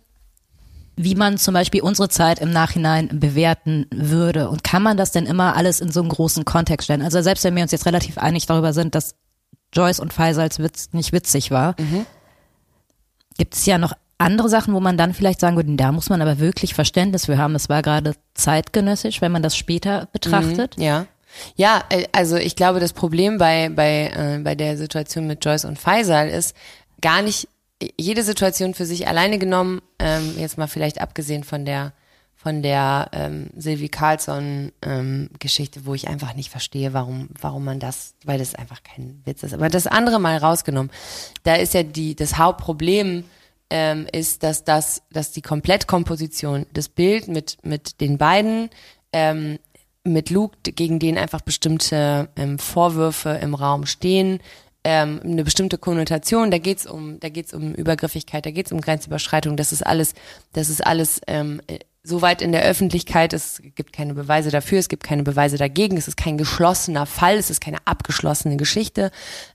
wie 0.96 1.14
man 1.14 1.38
zum 1.38 1.54
Beispiel 1.54 1.82
unsere 1.82 2.08
Zeit 2.08 2.40
im 2.40 2.50
Nachhinein 2.50 3.20
bewerten 3.20 3.86
würde. 3.90 4.48
Und 4.48 4.64
kann 4.64 4.82
man 4.82 4.96
das 4.96 5.12
denn 5.12 5.26
immer 5.26 5.54
alles 5.54 5.80
in 5.80 5.92
so 5.92 6.00
einen 6.00 6.08
großen 6.08 6.44
Kontext 6.44 6.86
stellen? 6.86 7.02
Also 7.02 7.22
selbst 7.22 7.44
wenn 7.44 7.54
wir 7.54 7.62
uns 7.62 7.70
jetzt 7.70 7.86
relativ 7.86 8.18
einig 8.18 8.46
darüber 8.46 8.72
sind, 8.72 8.96
dass 8.96 9.14
Joyce 9.72 10.00
und 10.00 10.12
Faisals 10.12 10.58
Witz 10.58 10.88
nicht 10.92 11.12
witzig 11.12 11.52
war, 11.52 11.76
gibt 13.36 13.54
es 13.54 13.64
ja 13.66 13.78
noch 13.78 13.92
andere 14.18 14.48
Sachen, 14.48 14.74
wo 14.74 14.80
man 14.80 14.98
dann 14.98 15.14
vielleicht 15.14 15.40
sagen 15.40 15.56
würde, 15.56 15.74
da 15.76 15.92
muss 15.92 16.10
man 16.10 16.20
aber 16.20 16.38
wirklich 16.38 16.74
Verständnis 16.74 17.26
für 17.26 17.38
haben. 17.38 17.52
Das 17.52 17.68
war 17.68 17.82
gerade 17.82 18.14
zeitgenössisch, 18.34 19.20
wenn 19.20 19.32
man 19.32 19.42
das 19.42 19.56
später 19.56 20.08
betrachtet. 20.12 20.74
Ja. 20.76 21.06
Ja, 21.56 21.84
äh, 21.90 22.06
also 22.12 22.36
ich 22.36 22.56
glaube, 22.56 22.80
das 22.80 22.92
Problem 22.92 23.38
bei, 23.38 23.68
bei, 23.68 24.10
äh, 24.14 24.40
bei 24.42 24.54
der 24.54 24.76
Situation 24.76 25.26
mit 25.26 25.44
Joyce 25.44 25.66
und 25.66 25.78
Faisal 25.78 26.28
ist 26.28 26.56
gar 27.00 27.22
nicht 27.22 27.48
jede 27.96 28.24
Situation 28.24 28.74
für 28.74 28.86
sich 28.86 29.06
alleine 29.06 29.38
genommen, 29.38 29.80
ähm, 29.98 30.34
jetzt 30.36 30.58
mal 30.58 30.66
vielleicht 30.66 31.00
abgesehen 31.00 31.44
von 31.44 31.64
der 31.64 31.92
von 32.34 32.62
der 32.62 33.08
ähm, 33.12 33.50
Sylvie 33.56 33.88
Carlson 33.88 34.70
ähm, 34.82 35.28
Geschichte, 35.40 35.86
wo 35.86 35.94
ich 35.94 36.06
einfach 36.06 36.34
nicht 36.34 36.50
verstehe, 36.50 36.92
warum 36.92 37.30
warum 37.40 37.64
man 37.64 37.80
das, 37.80 38.14
weil 38.24 38.38
das 38.38 38.54
einfach 38.54 38.84
kein 38.84 39.20
Witz 39.24 39.42
ist. 39.42 39.54
Aber 39.54 39.68
das 39.68 39.88
andere 39.88 40.20
mal 40.20 40.36
rausgenommen, 40.36 40.92
da 41.42 41.54
ist 41.56 41.74
ja 41.74 41.82
die 41.82 42.14
das 42.14 42.38
Hauptproblem 42.38 43.24
ähm, 43.70 44.06
ist, 44.12 44.42
dass 44.42 44.64
das, 44.64 45.02
dass 45.10 45.32
die 45.32 45.42
Komplettkomposition, 45.42 46.66
das 46.72 46.88
Bild 46.88 47.28
mit 47.28 47.58
mit 47.62 48.00
den 48.00 48.18
beiden 48.18 48.70
ähm, 49.12 49.58
mit 50.04 50.30
Luke, 50.30 50.56
gegen 50.62 50.98
den 50.98 51.18
einfach 51.18 51.40
bestimmte 51.40 52.28
ähm, 52.36 52.58
Vorwürfe 52.58 53.30
im 53.42 53.54
Raum 53.54 53.86
stehen, 53.86 54.40
ähm, 54.84 55.20
eine 55.22 55.44
bestimmte 55.44 55.76
Konnotation, 55.76 56.50
da 56.50 56.58
geht's 56.58 56.86
um, 56.86 57.20
da 57.20 57.28
geht's 57.28 57.52
um 57.52 57.74
Übergriffigkeit, 57.74 58.46
da 58.46 58.50
geht's 58.50 58.72
um 58.72 58.80
Grenzüberschreitung, 58.80 59.56
das 59.56 59.72
ist 59.72 59.84
alles, 59.84 60.14
das 60.52 60.70
ist 60.70 60.86
alles 60.86 61.20
ähm, 61.26 61.60
so 62.08 62.22
weit 62.22 62.40
in 62.40 62.52
der 62.52 62.62
Öffentlichkeit, 62.62 63.32
es 63.32 63.60
gibt 63.74 63.92
keine 63.92 64.14
Beweise 64.14 64.50
dafür, 64.50 64.78
es 64.78 64.88
gibt 64.88 65.04
keine 65.04 65.22
Beweise 65.22 65.58
dagegen, 65.58 65.96
es 65.98 66.08
ist 66.08 66.16
kein 66.16 66.38
geschlossener 66.38 67.04
Fall, 67.04 67.36
es 67.36 67.50
ist 67.50 67.60
keine 67.60 67.76
abgeschlossene 67.84 68.56
Geschichte. 68.56 69.10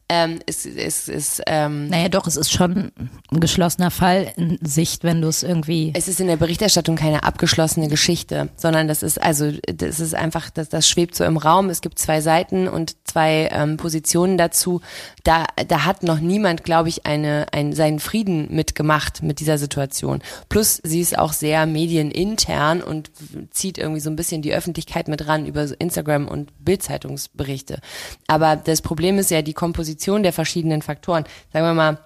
Ähm, 0.10 0.40
es, 0.46 0.66
es 0.66 1.08
ist 1.08 1.42
ähm, 1.48 1.88
Naja, 1.88 2.10
doch, 2.10 2.28
es 2.28 2.36
ist 2.36 2.52
schon 2.52 2.92
ein 3.32 3.40
geschlossener 3.40 3.90
Fall 3.90 4.34
in 4.36 4.60
Sicht, 4.62 5.04
wenn 5.04 5.22
du 5.22 5.30
es 5.30 5.42
irgendwie 5.42 5.92
es 5.96 6.08
ist 6.08 6.20
in 6.20 6.28
der 6.28 6.36
Berichterstattung 6.36 6.98
keine 6.98 7.24
abgeschlossene 7.24 7.88
Geschichte, 7.88 8.50
sondern 8.58 8.88
das 8.88 9.02
ist 9.02 9.20
also 9.22 9.52
das 9.66 10.02
ist 10.02 10.14
einfach 10.14 10.50
das, 10.50 10.70
das 10.70 10.88
schwebt 10.88 11.16
so 11.16 11.24
im 11.24 11.38
Raum. 11.38 11.70
Es 11.70 11.82
gibt 11.82 11.98
zwei 11.98 12.20
Seiten 12.20 12.68
und 12.68 12.96
zwei 13.06 13.50
ähm, 13.52 13.78
Positionen 13.78 14.38
dazu. 14.38 14.82
Da 15.24 15.46
da 15.68 15.86
hat 15.86 16.04
noch 16.04 16.20
niemand, 16.20 16.66
glaube 16.66 16.90
ich, 16.90 17.06
eine 17.06 17.48
ein, 17.54 17.74
seinen 17.74 18.00
Frieden 18.00 18.54
mitgemacht 18.54 19.24
mit 19.24 19.40
dieser 19.40 19.58
Situation. 19.58 20.22
Plus 20.50 20.82
sie 20.84 21.00
ist 21.00 21.18
auch 21.18 21.34
sehr 21.34 21.66
medienintern 21.66 22.43
und 22.82 23.12
zieht 23.52 23.78
irgendwie 23.78 24.02
so 24.02 24.10
ein 24.10 24.16
bisschen 24.16 24.42
die 24.42 24.54
Öffentlichkeit 24.54 25.08
mit 25.08 25.28
ran 25.28 25.46
über 25.46 25.68
Instagram 25.80 26.28
und 26.28 26.52
Bildzeitungsberichte. 26.64 27.80
Aber 28.28 28.56
das 28.56 28.82
Problem 28.82 29.18
ist 29.18 29.32
ja 29.32 29.42
die 29.42 29.54
Komposition 29.54 30.24
der 30.24 30.34
verschiedenen 30.34 30.82
Faktoren. 30.82 31.26
Sagen 31.52 31.66
wir 31.66 31.74
mal 31.74 32.00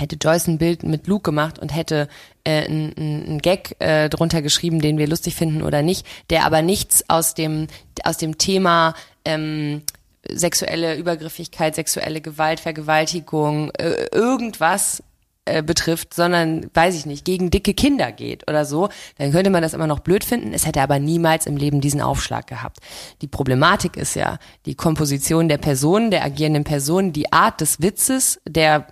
hätte 0.00 0.16
Joyce 0.16 0.48
ein 0.48 0.58
Bild 0.58 0.82
mit 0.82 1.06
Luke 1.06 1.22
gemacht 1.22 1.58
und 1.58 1.74
hätte 1.74 2.08
äh, 2.44 2.64
einen 2.64 2.94
ein 2.96 3.38
Gag 3.38 3.76
äh, 3.80 4.08
drunter 4.08 4.42
geschrieben, 4.42 4.80
den 4.80 4.98
wir 4.98 5.06
lustig 5.06 5.34
finden 5.34 5.62
oder 5.62 5.82
nicht, 5.82 6.06
der 6.30 6.44
aber 6.44 6.62
nichts 6.62 7.04
aus 7.08 7.34
dem 7.34 7.66
aus 8.02 8.16
dem 8.16 8.38
Thema 8.38 8.94
ähm, 9.24 9.82
sexuelle 10.28 10.96
Übergriffigkeit, 10.96 11.74
sexuelle 11.74 12.20
Gewalt, 12.20 12.60
Vergewaltigung, 12.60 13.70
äh, 13.72 14.06
irgendwas 14.12 15.02
äh, 15.46 15.62
betrifft, 15.62 16.12
sondern, 16.14 16.70
weiß 16.74 16.94
ich 16.94 17.06
nicht, 17.06 17.24
gegen 17.24 17.50
dicke 17.50 17.74
Kinder 17.74 18.12
geht 18.12 18.48
oder 18.48 18.64
so, 18.64 18.88
dann 19.16 19.32
könnte 19.32 19.50
man 19.50 19.62
das 19.62 19.74
immer 19.74 19.86
noch 19.86 20.00
blöd 20.00 20.22
finden. 20.22 20.52
Es 20.52 20.66
hätte 20.66 20.82
aber 20.82 20.98
niemals 20.98 21.46
im 21.46 21.56
Leben 21.56 21.80
diesen 21.80 22.00
Aufschlag 22.00 22.46
gehabt. 22.46 22.78
Die 23.22 23.26
Problematik 23.26 23.96
ist 23.96 24.14
ja 24.14 24.38
die 24.66 24.74
Komposition 24.74 25.48
der 25.48 25.58
Personen, 25.58 26.10
der 26.10 26.24
agierenden 26.24 26.64
Personen, 26.64 27.12
die 27.12 27.32
Art 27.32 27.60
des 27.60 27.80
Witzes, 27.80 28.40
der 28.46 28.86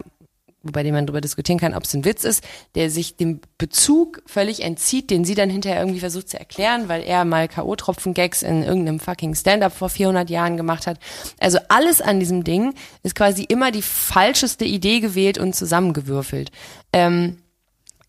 bei 0.63 0.83
dem 0.83 0.95
man 0.95 1.07
darüber 1.07 1.21
diskutieren 1.21 1.59
kann, 1.59 1.75
ob 1.75 1.85
es 1.85 1.95
ein 1.95 2.05
Witz 2.05 2.25
ist, 2.25 2.45
der 2.75 2.91
sich 2.91 3.17
dem 3.17 3.41
Bezug 3.59 4.23
völlig 4.27 4.63
entzieht, 4.63 5.11
den 5.11 5.25
sie 5.25 5.35
dann 5.35 5.51
hinterher 5.51 5.81
irgendwie 5.81 6.01
versucht 6.01 6.29
zu 6.29 6.39
erklären, 6.39 6.89
weil 6.89 7.03
er 7.03 7.25
mal 7.25 7.49
K.O.-Tropfen-Gags 7.49 8.43
in 8.43 8.63
irgendeinem 8.63 9.01
fucking 9.01 9.35
Stand-up 9.35 9.73
vor 9.73 9.89
400 9.89 10.29
Jahren 10.31 10.57
gemacht 10.57 10.87
hat. 10.87 10.99
Also 11.39 11.59
alles 11.69 12.01
an 12.01 12.21
diesem 12.21 12.45
Ding 12.45 12.75
ist 13.03 13.15
quasi 13.15 13.45
immer 13.45 13.71
die 13.71 13.83
falscheste 13.83 14.65
Idee 14.65 15.01
gewählt 15.01 15.39
und 15.39 15.55
zusammengewürfelt. 15.55 16.51
Ähm, 16.93 17.39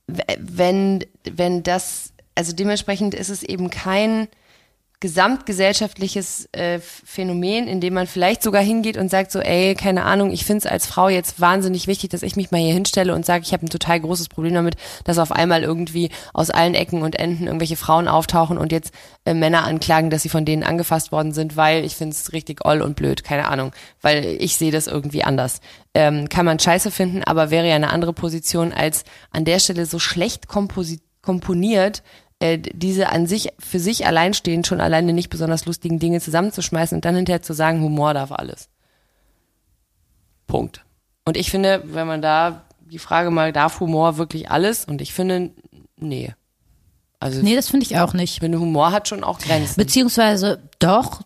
wenn, 0.08 1.06
wenn 1.24 1.62
das, 1.62 2.14
also 2.34 2.54
dementsprechend 2.54 3.14
ist 3.14 3.30
es 3.30 3.44
eben 3.44 3.70
kein 3.70 4.28
gesamtgesellschaftliches 5.00 6.50
äh, 6.52 6.80
Phänomen, 6.80 7.68
in 7.68 7.80
dem 7.80 7.94
man 7.94 8.06
vielleicht 8.06 8.44
sogar 8.44 8.62
hingeht 8.62 8.98
und 8.98 9.10
sagt 9.10 9.32
so, 9.32 9.40
ey, 9.40 9.74
keine 9.74 10.04
Ahnung, 10.04 10.30
ich 10.32 10.44
finde 10.44 10.66
es 10.66 10.72
als 10.72 10.88
Frau 10.88 11.08
jetzt 11.08 11.40
wahnsinnig 11.40 11.88
wichtig, 11.88 12.10
dass 12.10 12.22
ich 12.22 12.36
mich 12.36 12.52
mal 12.52 12.60
hier 12.60 12.74
hinstelle 12.74 13.16
und 13.16 13.26
sage, 13.26 13.44
ich 13.46 13.54
habe 13.54 13.66
ein 13.66 13.70
total 13.70 14.02
großes 14.02 14.28
Problem 14.28 14.54
damit, 14.54 14.76
dass 15.06 15.18
auf 15.18 15.32
einmal 15.32 15.64
irgendwie 15.64 16.10
aus 16.34 16.50
allen 16.50 16.76
Ecken 16.76 17.02
und 17.02 17.18
Enden 17.18 17.48
irgendwelche 17.48 17.78
Frauen 17.78 18.10
auftauchen 18.10 18.58
und 18.58 18.74
jetzt 18.74 18.94
äh, 19.24 19.34
Männer 19.34 19.64
anklagen, 19.64 20.10
dass 20.10 20.24
sie 20.24 20.30
von 20.30 20.44
denen 20.44 20.64
angefasst 20.64 21.14
worden 21.14 21.32
sind, 21.32 21.56
weil 21.56 21.86
ich 21.86 21.96
finde 21.96 22.14
es 22.14 22.34
richtig 22.34 22.66
oll 22.66 22.82
und 22.82 22.98
blöd, 22.98 23.24
keine 23.24 23.48
Ahnung, 23.48 23.72
weil 24.02 24.26
ich 24.40 24.58
sehe 24.58 24.72
das 24.72 24.88
irgendwie 24.88 25.24
anders. 25.24 25.62
Ähm, 25.94 26.28
kann 26.28 26.46
man 26.46 26.60
scheiße 26.60 26.92
finden, 26.92 27.24
aber 27.24 27.52
wäre 27.52 27.70
ja 27.70 27.76
eine 27.76 27.92
andere 27.92 28.12
Position 28.12 28.74
als 28.74 29.06
an 29.32 29.46
der 29.46 29.60
Stelle 29.60 29.86
so 29.86 29.98
schlecht 29.98 30.48
komponiert, 30.50 32.04
äh, 32.40 32.58
diese 32.58 33.10
an 33.10 33.28
sich 33.28 33.50
für 33.60 33.80
sich 33.80 34.06
alleinstehend 34.06 34.66
schon 34.66 34.82
alleine 34.82 35.14
nicht 35.14 35.30
besonders 35.30 35.66
lustigen 35.66 36.00
Dinge 36.00 36.22
zusammenzuschmeißen 36.22 36.98
und 36.98 37.06
dann 37.06 37.16
hinterher 37.16 37.42
zu 37.42 37.54
sagen, 37.54 37.82
Humor 37.82 38.14
darf 38.14 38.32
alles. 38.32 38.70
Punkt. 40.48 40.84
Und 41.26 41.38
ich 41.38 41.52
finde, 41.52 41.84
wenn 41.86 42.08
man 42.08 42.22
da 42.22 42.64
die 42.90 43.00
Frage 43.00 43.30
mal, 43.30 43.52
darf 43.54 43.80
Humor 43.80 44.18
wirklich 44.18 44.50
alles? 44.50 44.86
Und 44.86 45.02
ich 45.02 45.14
finde, 45.14 45.52
nee. 45.98 46.34
Also 47.20 47.42
Nee, 47.42 47.56
das 47.56 47.70
finde 47.70 47.86
ich 47.86 47.98
auch 48.00 48.14
nicht. 48.14 48.34
ich 48.34 48.40
finde, 48.40 48.60
Humor 48.60 48.92
hat 48.92 49.08
schon 49.08 49.24
auch 49.24 49.40
Grenzen. 49.40 49.76
Beziehungsweise 49.76 50.64
doch, 50.80 51.22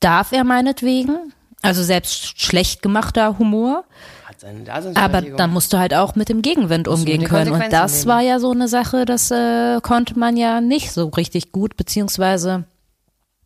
darf 0.00 0.32
er 0.32 0.44
meinetwegen. 0.44 1.32
Also 1.64 1.82
selbst 1.82 2.38
schlecht 2.38 2.82
gemachter 2.82 3.38
Humor. 3.38 3.84
Aber 4.94 5.22
dann 5.22 5.50
musst 5.50 5.72
du 5.72 5.78
halt 5.78 5.94
auch 5.94 6.14
mit 6.14 6.28
dem 6.28 6.42
Gegenwind 6.42 6.88
umgehen 6.88 7.24
können. 7.24 7.52
Und 7.52 7.72
das 7.72 8.00
leben. 8.00 8.10
war 8.10 8.20
ja 8.20 8.38
so 8.38 8.50
eine 8.50 8.68
Sache, 8.68 9.06
das 9.06 9.30
äh, 9.30 9.80
konnte 9.80 10.18
man 10.18 10.36
ja 10.36 10.60
nicht 10.60 10.92
so 10.92 11.08
richtig 11.08 11.52
gut, 11.52 11.78
beziehungsweise 11.78 12.64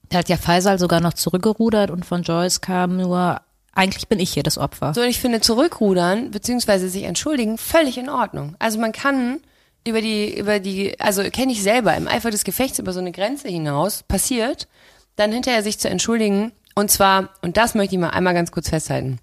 da 0.09 0.18
hat 0.18 0.28
ja 0.28 0.37
Faisal 0.37 0.81
sogar 0.81 1.00
noch 1.00 1.12
zurückgerudert 1.12 1.92
und 1.92 2.04
von 2.04 2.22
Joyce 2.24 2.61
kam 2.61 2.96
nur, 2.96 3.40
eigentlich 3.72 4.09
bin 4.09 4.18
ich 4.18 4.33
hier 4.33 4.42
das 4.42 4.59
Opfer. 4.59 4.94
So, 4.94 5.02
und 5.02 5.09
ich 5.09 5.20
finde 5.20 5.40
zurückrudern 5.40 6.33
beziehungsweise 6.33 6.88
sich 6.88 7.04
entschuldigen 7.04 7.57
völlig 7.57 7.98
in 7.98 8.09
Ordnung. 8.09 8.57
Also 8.59 8.81
man 8.81 8.90
kann 8.90 9.38
über 9.87 10.00
die, 10.00 10.37
über 10.37 10.59
die, 10.59 10.98
also 10.98 11.22
kenne 11.31 11.52
ich 11.52 11.62
selber, 11.62 11.96
im 11.96 12.09
Eifer 12.09 12.33
des 12.33 12.42
Gefechts 12.42 12.81
über 12.81 12.92
so 12.92 12.98
eine 12.98 13.12
Grenze 13.12 13.46
hinaus 13.46 14.02
passiert, 14.02 14.66
dann 15.14 15.31
hinterher 15.31 15.62
sich 15.62 15.78
zu 15.78 15.88
entschuldigen. 15.88 16.50
Und 16.79 16.93
zwar, 16.93 17.31
und 17.43 17.57
das 17.57 17.75
möchte 17.75 17.97
ich 17.97 18.01
mal 18.01 18.11
einmal 18.11 18.35
ganz 18.35 18.53
kurz 18.53 18.69
festhalten, 18.69 19.19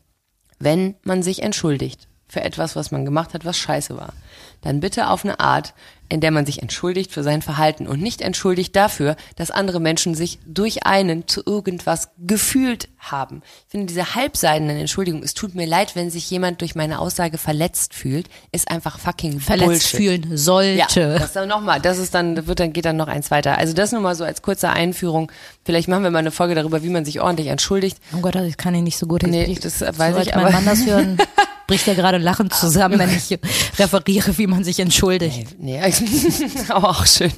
wenn 0.60 0.96
man 1.04 1.24
sich 1.24 1.42
entschuldigt 1.42 2.10
für 2.28 2.42
etwas, 2.42 2.76
was 2.76 2.92
man 2.92 3.06
gemacht 3.06 3.34
hat, 3.34 3.46
was 3.46 3.58
scheiße 3.58 3.96
war, 3.96 4.12
dann 4.66 4.82
bitte 4.82 5.10
auf 5.10 5.24
eine 5.24 5.40
Art, 5.40 5.74
in 6.08 6.20
der 6.22 6.30
man 6.30 6.46
sich 6.46 6.62
entschuldigt 6.62 7.12
für 7.12 7.24
sein 7.24 7.42
Verhalten 7.42 7.88
und 7.88 8.00
nicht 8.00 8.22
entschuldigt 8.22 8.76
dafür, 8.76 9.16
dass 9.38 9.50
andere 9.50 9.80
Menschen 9.80 10.14
sich 10.14 10.38
durch 10.46 10.86
einen 10.86 11.28
zu 11.28 11.42
irgendwas 11.44 12.10
gefühlt 12.20 12.90
haben. 13.00 13.42
Ich 13.66 13.72
finde 13.72 13.88
diese 13.88 14.14
halbseidenen 14.14 14.78
Entschuldigungen, 14.78 15.24
es 15.26 15.34
tut 15.34 15.56
mir 15.56 15.66
leid, 15.66 15.96
wenn 15.96 16.12
sich 16.12 16.30
jemand 16.30 16.62
durch 16.62 16.76
meine 16.76 17.00
Aussage 17.00 17.40
verletzt 17.40 17.96
fühlt, 17.96 18.28
ist 18.52 18.70
einfach 18.70 19.00
fucking 19.00 19.40
Verletzt 19.40 19.66
Bullshit. 19.68 19.98
fühlen 19.98 20.38
sollte. 20.38 21.02
Ja, 21.02 21.18
das 21.20 21.34
dann 21.34 21.48
nochmal, 21.50 21.80
das 21.82 21.98
ist 21.98 22.14
dann, 22.14 22.46
wird 22.46 22.60
dann, 22.60 22.72
geht 22.74 22.86
dann 22.86 22.98
noch 22.98 23.08
eins 23.08 23.32
weiter. 23.32 23.58
Also 23.58 23.74
das 23.74 23.92
nur 23.92 24.02
mal 24.02 24.14
so 24.16 24.24
als 24.26 24.44
kurze 24.44 24.70
Einführung. 24.70 25.32
Vielleicht 25.64 25.88
machen 25.88 26.04
wir 26.04 26.12
mal 26.12 26.20
eine 26.20 26.32
Folge 26.32 26.54
darüber, 26.54 26.84
wie 26.84 26.90
man 26.90 27.04
sich 27.06 27.20
ordentlich 27.22 27.48
entschuldigt. 27.48 27.98
Oh 28.16 28.20
Gott, 28.22 28.36
das 28.36 28.58
kann 28.58 28.76
ich 28.76 28.84
nicht 28.84 28.98
so 29.00 29.08
gut. 29.08 29.24
Nee, 29.24 29.46
Ich- 29.46 29.60
das 29.60 29.80
so 29.80 29.86
weiß 29.86 30.16
als 30.16 30.28
ich, 30.28 30.36
mein 30.36 30.46
aber- 30.46 30.54
Mann 30.54 30.66
das 30.66 30.86
hören, 30.86 31.18
bricht 31.68 31.88
er 31.88 31.96
gerade 31.96 32.18
lachend 32.18 32.54
zusammen, 32.54 33.00
wenn 33.00 33.10
ich 33.10 33.38
referiere, 33.80 34.38
wie 34.38 34.48
man 34.48 34.64
sich 34.64 34.80
entschuldigt. 34.80 35.56
Nee, 35.60 35.82
aber 36.70 36.90
auch 36.90 37.06
schön. 37.06 37.32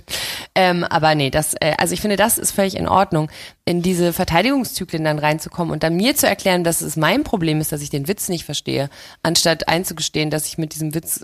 Ähm, 0.56 0.84
aber 0.84 1.16
nee, 1.16 1.30
das, 1.30 1.54
äh, 1.60 1.74
also 1.78 1.94
ich 1.94 2.02
finde, 2.02 2.16
das 2.16 2.38
ist 2.38 2.52
völlig 2.52 2.76
in 2.76 2.88
Ordnung, 2.88 3.30
in 3.66 3.82
diese 3.82 4.14
Verteidigungszyklen 4.14 5.04
dann 5.04 5.20
reinzukommen 5.20 5.72
und 5.72 5.84
dann 5.84 5.96
mir 5.96 6.16
zu 6.16 6.28
erklären, 6.28 6.64
dass 6.64 6.82
es 6.82 6.96
mein 6.96 7.24
Problem 7.24 7.62
ist, 7.62 7.72
dass 7.72 7.82
ich 7.82 7.90
den 7.90 8.08
Witz 8.08 8.30
nicht 8.30 8.46
verstehe, 8.46 8.90
anstatt 9.24 9.68
einzugestehen, 9.68 10.30
dass 10.30 10.46
ich 10.48 10.58
mit 10.58 10.74
diesem 10.74 10.94
Witz 10.94 11.24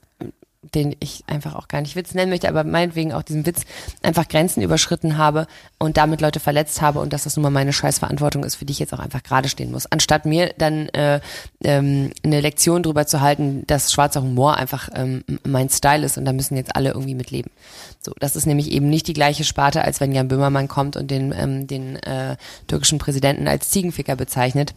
den 0.74 0.96
ich 1.00 1.24
einfach 1.28 1.56
auch 1.56 1.68
gar 1.68 1.82
nicht 1.82 1.96
Witz 1.96 2.14
nennen 2.14 2.30
möchte, 2.30 2.48
aber 2.48 2.64
meinetwegen 2.64 3.14
auch 3.14 3.24
diesen 3.24 3.46
Witz 3.46 3.62
einfach 4.02 4.28
Grenzen 4.28 4.62
überschritten 4.62 5.18
habe 5.18 5.48
und 5.78 5.98
damit 5.98 6.22
Leute 6.22 6.40
verletzt 6.40 6.82
habe 6.82 7.00
und 7.00 7.14
dass 7.14 7.24
das 7.24 7.36
nun 7.36 7.44
mal 7.44 7.50
meine 7.50 7.74
Scheißverantwortung 7.74 8.44
ist, 8.44 8.56
für 8.56 8.66
die 8.66 8.72
ich 8.72 8.80
jetzt 8.80 8.94
auch 8.94 9.00
einfach 9.00 9.24
gerade 9.24 9.50
stehen 9.50 9.72
muss. 9.72 9.92
Anstatt 9.92 10.26
mir 10.26 10.54
dann 10.58 10.90
äh, 10.90 11.20
ähm, 11.64 12.12
eine 12.24 12.42
Lektion 12.42 12.84
drüber 12.84 13.06
zu 13.06 13.22
halten, 13.22 13.64
dass 13.68 13.92
schwarzer 13.92 14.22
Humor 14.22 14.58
einfach 14.58 14.90
ähm, 14.96 15.24
mein 15.46 15.70
Style 15.70 16.06
ist 16.06 16.18
und 16.18 16.26
da 16.26 16.34
müssen 16.34 16.56
jetzt 16.56 16.76
alle 16.76 16.92
irgendwie 16.92 17.16
mit 17.16 17.32
leben. 17.32 17.52
So, 18.00 18.14
das 18.20 18.36
ist 18.36 18.46
nämlich 18.46 18.72
eben 18.72 18.90
nicht 18.90 19.08
die 19.08 19.14
gleiche 19.14 19.44
Sparte, 19.44 19.84
als 19.84 20.00
wenn 20.00 20.12
Jan 20.12 20.28
Böhmermann 20.28 20.68
kommt 20.68 20.98
und 20.98 21.10
den, 21.10 21.34
ähm, 21.38 21.68
den 21.68 21.96
äh, 21.98 22.38
türkischen 22.68 23.00
Präsidenten 23.00 23.48
als 23.48 23.70
Ziegenficker 23.70 24.16
bezeichnet. 24.16 24.74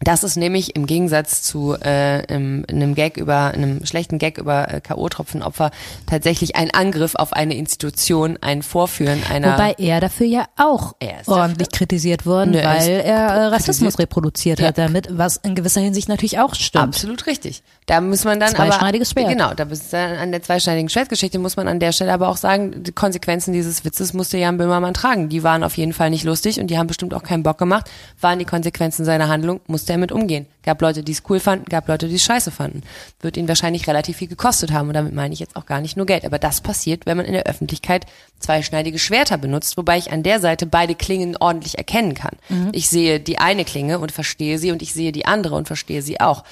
Das 0.00 0.22
ist 0.22 0.36
nämlich 0.36 0.76
im 0.76 0.86
Gegensatz 0.86 1.42
zu 1.42 1.74
äh, 1.74 2.22
einem, 2.28 2.64
einem 2.68 2.94
Gag 2.94 3.16
über 3.16 3.52
einem 3.52 3.84
schlechten 3.84 4.18
Gag 4.18 4.38
über 4.38 4.72
äh, 4.72 4.80
KO-Tropfenopfer 4.80 5.70
tatsächlich 6.06 6.56
ein 6.56 6.70
Angriff 6.70 7.14
auf 7.14 7.32
eine 7.32 7.56
Institution, 7.56 8.38
ein 8.40 8.62
Vorführen 8.62 9.22
einer. 9.30 9.54
Wobei 9.54 9.74
er 9.78 10.00
dafür 10.00 10.26
ja 10.26 10.46
auch 10.56 10.94
Er 11.00 11.20
ist 11.20 11.28
ordentlich 11.28 11.70
kritisiert 11.70 12.26
worden, 12.26 12.52
Nö, 12.52 12.58
er 12.58 12.76
weil 12.76 12.88
er 12.88 13.16
äh, 13.16 13.44
Rassismus 13.46 13.94
kritisiert. 13.94 13.98
reproduziert 13.98 14.62
hat 14.62 14.78
damit, 14.78 15.08
was 15.10 15.36
in 15.38 15.54
gewisser 15.54 15.80
Hinsicht 15.80 16.08
natürlich 16.08 16.38
auch 16.38 16.54
stimmt. 16.54 16.84
Absolut 16.84 17.26
richtig. 17.26 17.62
Da 17.88 18.02
muss 18.02 18.24
man 18.24 18.38
dann 18.38 18.54
aber 18.54 18.68
Zweischneidiges 18.68 19.12
Schwert. 19.12 19.30
genau, 19.30 19.54
da 19.54 19.64
ist 19.64 19.94
dann 19.94 20.18
an 20.18 20.30
der 20.30 20.42
zweischneidigen 20.42 20.90
Schwertgeschichte 20.90 21.38
muss 21.38 21.56
man 21.56 21.68
an 21.68 21.80
der 21.80 21.92
Stelle 21.92 22.12
aber 22.12 22.28
auch 22.28 22.36
sagen, 22.36 22.82
die 22.82 22.92
Konsequenzen 22.92 23.54
dieses 23.54 23.82
Witzes 23.82 24.12
musste 24.12 24.36
Jan 24.36 24.58
Böhmermann 24.58 24.92
tragen. 24.92 25.30
Die 25.30 25.42
waren 25.42 25.64
auf 25.64 25.78
jeden 25.78 25.94
Fall 25.94 26.10
nicht 26.10 26.24
lustig 26.24 26.60
und 26.60 26.66
die 26.66 26.76
haben 26.76 26.86
bestimmt 26.86 27.14
auch 27.14 27.22
keinen 27.22 27.42
Bock 27.42 27.56
gemacht. 27.56 27.90
Waren 28.20 28.38
die 28.38 28.44
Konsequenzen 28.44 29.06
seiner 29.06 29.28
Handlung, 29.28 29.62
musste 29.68 29.92
er 29.92 29.98
mit 29.98 30.12
umgehen. 30.12 30.44
Gab 30.64 30.82
Leute, 30.82 31.02
die 31.02 31.12
es 31.12 31.22
cool 31.30 31.40
fanden, 31.40 31.64
gab 31.64 31.88
Leute, 31.88 32.08
die 32.08 32.16
es 32.16 32.24
scheiße 32.24 32.50
fanden. 32.50 32.82
Wird 33.22 33.38
ihn 33.38 33.48
wahrscheinlich 33.48 33.88
relativ 33.88 34.18
viel 34.18 34.28
gekostet 34.28 34.70
haben 34.70 34.88
und 34.88 34.94
damit 34.94 35.14
meine 35.14 35.32
ich 35.32 35.40
jetzt 35.40 35.56
auch 35.56 35.64
gar 35.64 35.80
nicht 35.80 35.96
nur 35.96 36.04
Geld. 36.04 36.26
Aber 36.26 36.38
das 36.38 36.60
passiert, 36.60 37.06
wenn 37.06 37.16
man 37.16 37.24
in 37.24 37.32
der 37.32 37.46
Öffentlichkeit 37.46 38.04
zweischneidige 38.38 38.98
Schwerter 38.98 39.38
benutzt, 39.38 39.78
wobei 39.78 39.96
ich 39.96 40.12
an 40.12 40.22
der 40.22 40.40
Seite 40.40 40.66
beide 40.66 40.94
Klingen 40.94 41.38
ordentlich 41.40 41.78
erkennen 41.78 42.12
kann. 42.12 42.36
Ich 42.72 42.90
sehe 42.90 43.18
die 43.18 43.38
eine 43.38 43.64
Klinge 43.64 43.98
und 43.98 44.12
verstehe 44.12 44.58
sie 44.58 44.72
und 44.72 44.82
ich 44.82 44.92
sehe 44.92 45.10
die 45.10 45.24
andere 45.24 45.54
und 45.54 45.66
verstehe 45.66 46.02
sie 46.02 46.20
auch 46.20 46.44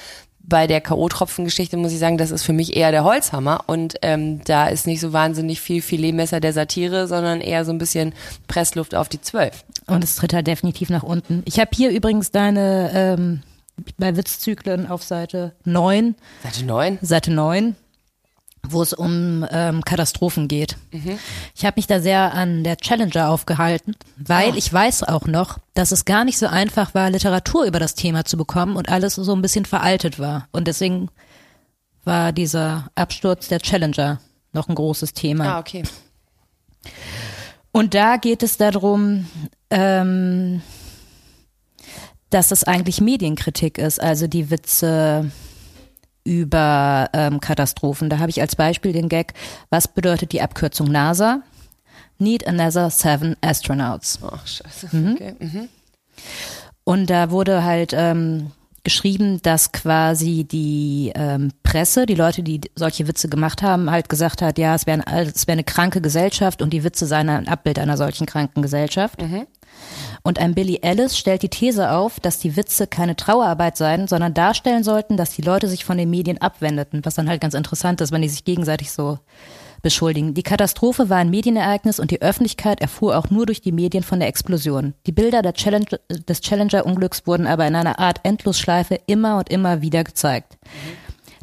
bei 0.49 0.67
der 0.67 0.81
K.O.-Tropfen-Geschichte 0.81 1.77
muss 1.77 1.93
ich 1.93 1.99
sagen, 1.99 2.19
das 2.19 2.31
ist 2.31 2.45
für 2.45 2.53
mich 2.53 2.77
eher 2.77 2.91
der 2.91 3.05
Holzhammer 3.05 3.65
und 3.67 3.97
ähm, 4.03 4.43
da 4.45 4.67
ist 4.67 4.87
nicht 4.87 5.01
so 5.01 5.13
wahnsinnig 5.13 5.61
viel 5.61 5.83
Filetmesser 5.83 6.41
der 6.41 6.53
Satire, 6.53 7.09
sondern 7.09 7.41
eher 7.41 7.65
so 7.65 7.73
ein 7.73 7.79
bisschen 7.79 8.15
Pressluft 8.47 8.95
auf 8.95 9.09
die 9.09 9.21
Zwölf. 9.21 9.65
Und 9.87 10.03
es 10.03 10.17
tritt 10.17 10.33
halt 10.33 10.47
definitiv 10.47 10.91
nach 10.91 11.03
unten. 11.03 11.43
Ich 11.45 11.59
habe 11.59 11.71
hier 11.75 11.91
übrigens 11.91 12.31
deine 12.31 12.91
ähm, 12.95 13.43
bei 13.99 14.17
Witzzyklen 14.17 14.89
auf 14.89 15.03
Seite 15.03 15.53
9, 15.65 16.15
Seite 16.43 16.65
9? 16.65 16.99
Seite 17.03 17.33
9, 17.33 17.77
wo 18.73 18.83
es 18.83 18.93
um 18.93 19.47
ähm, 19.51 19.83
Katastrophen 19.83 20.49
geht. 20.49 20.77
Ich 21.55 21.65
habe 21.65 21.75
mich 21.77 21.87
da 21.87 22.01
sehr 22.01 22.35
an 22.35 22.65
der 22.65 22.77
Challenger 22.77 23.31
aufgehalten, 23.31 23.97
weil 24.17 24.57
ich 24.57 24.73
weiß 24.73 25.05
auch 25.05 25.27
noch, 25.27 25.59
dass 25.75 25.93
es 25.93 26.05
gar 26.05 26.25
nicht 26.25 26.39
so 26.39 26.47
einfach 26.47 26.95
war, 26.95 27.11
Literatur 27.11 27.65
über 27.65 27.79
das 27.79 27.95
Thema 27.95 28.25
zu 28.25 28.37
bekommen 28.37 28.77
und 28.77 28.89
alles 28.89 29.15
so 29.15 29.35
ein 29.35 29.43
bisschen 29.43 29.65
veraltet 29.65 30.19
war. 30.19 30.49
Und 30.53 30.69
deswegen 30.69 31.09
war 32.05 32.33
dieser 32.33 32.91
Absturz 32.95 33.49
der 33.49 33.61
Challenger 33.61 34.21
noch 34.53 34.69
ein 34.69 34.75
großes 34.75 35.13
Thema. 35.13 35.57
Ah, 35.57 35.59
okay. 35.59 35.83
Und 37.73 37.95
da 37.95 38.17
geht 38.17 38.43
es 38.43 38.57
darum, 38.57 39.27
ähm, 39.71 40.63
dass 42.31 42.51
es 42.51 42.65
eigentlich 42.65 43.01
Medienkritik 43.01 43.79
ist, 43.79 44.01
also 44.01 44.27
die 44.27 44.51
Witze 44.51 45.31
über 46.27 47.09
ähm, 47.13 47.41
Katastrophen. 47.41 48.11
Da 48.11 48.19
habe 48.19 48.31
ich 48.31 48.41
als 48.41 48.57
Beispiel 48.57 48.93
den 48.93 49.09
Gag, 49.09 49.33
was 49.71 49.89
bedeutet 49.89 50.33
die 50.33 50.43
Abkürzung 50.43 50.91
NASA? 50.91 51.41
Need 52.19 52.47
another 52.47 52.91
seven 52.91 53.37
astronauts. 53.41 54.19
Ach, 54.23 54.47
scheiße. 54.47 54.89
Mhm. 54.95 55.13
Okay. 55.13 55.35
Mhm. 55.39 55.69
Und 56.85 57.11
da 57.11 57.31
wurde 57.31 57.65
halt 57.65 57.93
ähm, 57.95 58.53
geschrieben, 58.85 59.43
dass 59.43 59.73
quasi 59.73 60.45
die 60.45 61.13
ähm, 61.15 61.51
Presse, 61.63 62.07
die 62.07 62.15
Leute, 62.15 62.43
die 62.43 62.61
solche 62.77 63.09
Witze 63.09 63.29
gemacht 63.29 63.63
haben, 63.63 63.91
halt 63.91 64.09
gesagt 64.09 64.43
hat, 64.43 64.59
ja, 64.59 64.75
es 64.75 64.87
wäre 64.87 65.07
ein, 65.07 65.27
es 65.27 65.47
wäre 65.47 65.55
eine 65.55 65.65
kranke 65.65 66.01
Gesellschaft 66.01 66.63
und 66.63 66.73
die 66.73 66.85
Witze 66.85 67.07
seien 67.07 67.29
ein 67.29 67.49
Abbild 67.49 67.79
einer 67.79 67.97
solchen 67.97 68.27
kranken 68.27 68.63
Gesellschaft. 68.63 69.21
Und 70.27 70.41
ein 70.41 70.57
Billy 70.57 70.81
Ellis 70.83 71.17
stellt 71.17 71.43
die 71.43 71.49
These 71.49 71.93
auf, 71.93 72.19
dass 72.19 72.41
die 72.41 72.57
Witze 72.57 72.89
keine 72.89 73.15
Trauerarbeit 73.15 73.77
seien, 73.77 74.09
sondern 74.09 74.35
darstellen 74.35 74.83
sollten, 74.83 75.17
dass 75.17 75.37
die 75.37 75.43
Leute 75.43 75.69
sich 75.69 75.85
von 75.85 75.99
den 75.99 76.11
Medien 76.11 76.39
abwendeten, 76.39 77.05
was 77.05 77.15
dann 77.15 77.29
halt 77.29 77.41
ganz 77.41 77.55
interessant 77.55 78.01
ist, 78.01 78.11
wenn 78.11 78.23
die 78.23 78.29
sich 78.29 78.43
gegenseitig 78.43 78.91
so 78.91 79.21
beschuldigen. 79.83 80.35
Die 80.35 80.43
Katastrophe 80.43 81.09
war 81.11 81.19
ein 81.19 81.31
Medienereignis 81.31 82.01
und 82.01 82.11
die 82.11 82.23
Öffentlichkeit 82.23 82.81
erfuhr 82.81 83.17
auch 83.17 83.31
nur 83.31 83.47
durch 83.47 83.61
die 83.61 83.71
Medien 83.71 84.03
von 84.03 84.19
der 84.19 84.29
Explosion. 84.29 84.95
Die 85.07 85.13
Bilder 85.13 85.43
der 85.43 85.53
Challenge, 85.53 85.87
des 86.09 86.41
Challenger-Unglücks 86.41 87.25
wurden 87.29 87.47
aber 87.47 87.65
in 87.69 87.77
einer 87.77 88.01
Art 88.01 88.19
Endlosschleife 88.25 88.99
immer 89.07 89.39
und 89.39 89.49
immer 89.49 89.81
wieder 89.81 90.03
gezeigt. 90.03 90.59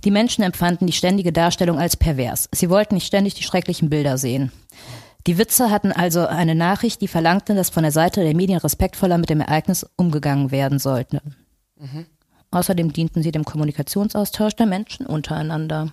Die 0.03 0.11
Menschen 0.11 0.43
empfanden 0.43 0.87
die 0.87 0.91
ständige 0.91 1.31
Darstellung 1.31 1.79
als 1.79 1.95
pervers. 1.95 2.49
Sie 2.53 2.69
wollten 2.69 2.95
nicht 2.95 3.07
ständig 3.07 3.33
die 3.35 3.43
schrecklichen 3.43 3.89
Bilder 3.89 4.17
sehen. 4.17 4.51
Die 5.25 5.38
Witze 5.38 5.71
hatten 5.71 5.91
also 5.91 6.27
eine 6.27 6.55
Nachricht, 6.55 7.01
die 7.01 7.07
verlangte, 7.07 7.55
dass 7.55 7.69
von 7.69 7.83
der 7.83 7.91
Seite 7.93 8.23
der 8.23 8.36
Medien 8.36 8.59
respektvoller 8.59 9.17
mit 9.17 9.29
dem 9.29 9.39
Ereignis 9.39 9.86
umgegangen 9.95 10.51
werden 10.51 10.79
sollte. 10.79 11.21
Außerdem 12.51 12.93
dienten 12.93 13.23
sie 13.23 13.31
dem 13.31 13.45
Kommunikationsaustausch 13.45 14.55
der 14.55 14.67
Menschen 14.67 15.07
untereinander. 15.07 15.91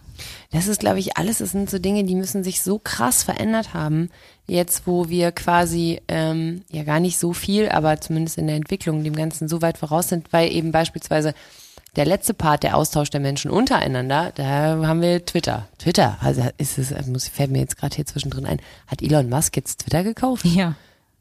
Das 0.51 0.67
ist, 0.67 0.81
glaube 0.81 0.99
ich, 0.99 1.17
alles, 1.17 1.39
das 1.39 1.53
sind 1.53 1.71
so 1.71 1.79
Dinge, 1.79 2.05
die 2.05 2.15
müssen 2.15 2.45
sich 2.45 2.61
so 2.61 2.79
krass 2.79 3.23
verändert 3.23 3.73
haben. 3.73 4.11
Jetzt, 4.47 4.87
wo 4.87 5.09
wir 5.09 5.33
quasi, 5.33 6.03
ähm, 6.09 6.63
ja 6.71 6.83
gar 6.83 7.01
nicht 7.01 7.19
so 7.19 7.33
viel, 7.33 7.71
aber 7.71 8.01
zumindest 8.01 8.37
in 8.37 8.47
der 8.47 8.57
Entwicklung 8.57 9.03
dem 9.05 9.17
Ganzen 9.17 9.49
so 9.49 9.63
weit 9.63 9.79
voraus 9.79 10.11
sind, 10.11 10.33
weil 10.35 10.53
eben 10.53 10.71
beispielsweise 10.71 11.35
der 11.97 12.05
letzte 12.05 12.35
Part, 12.35 12.63
der 12.63 12.77
Austausch 12.77 13.11
der 13.11 13.21
Menschen 13.21 13.51
untereinander, 13.51 14.33
da 14.35 14.45
haben 14.45 15.03
wir 15.03 15.25
Twitter. 15.25 15.69
Twitter, 15.79 16.19
also 16.21 16.43
ist 16.59 16.79
es, 16.79 17.07
muss, 17.07 17.29
fällt 17.29 17.51
mir 17.51 17.61
jetzt 17.61 17.77
gerade 17.77 17.97
hier 17.97 18.07
zwischendrin 18.07 18.47
ein, 18.47 18.61
hat 18.87 19.03
Elon 19.03 19.29
Musk 19.29 19.57
jetzt 19.57 19.81
Twitter 19.81 20.05
gekauft? 20.05 20.45
Ja. 20.45 20.75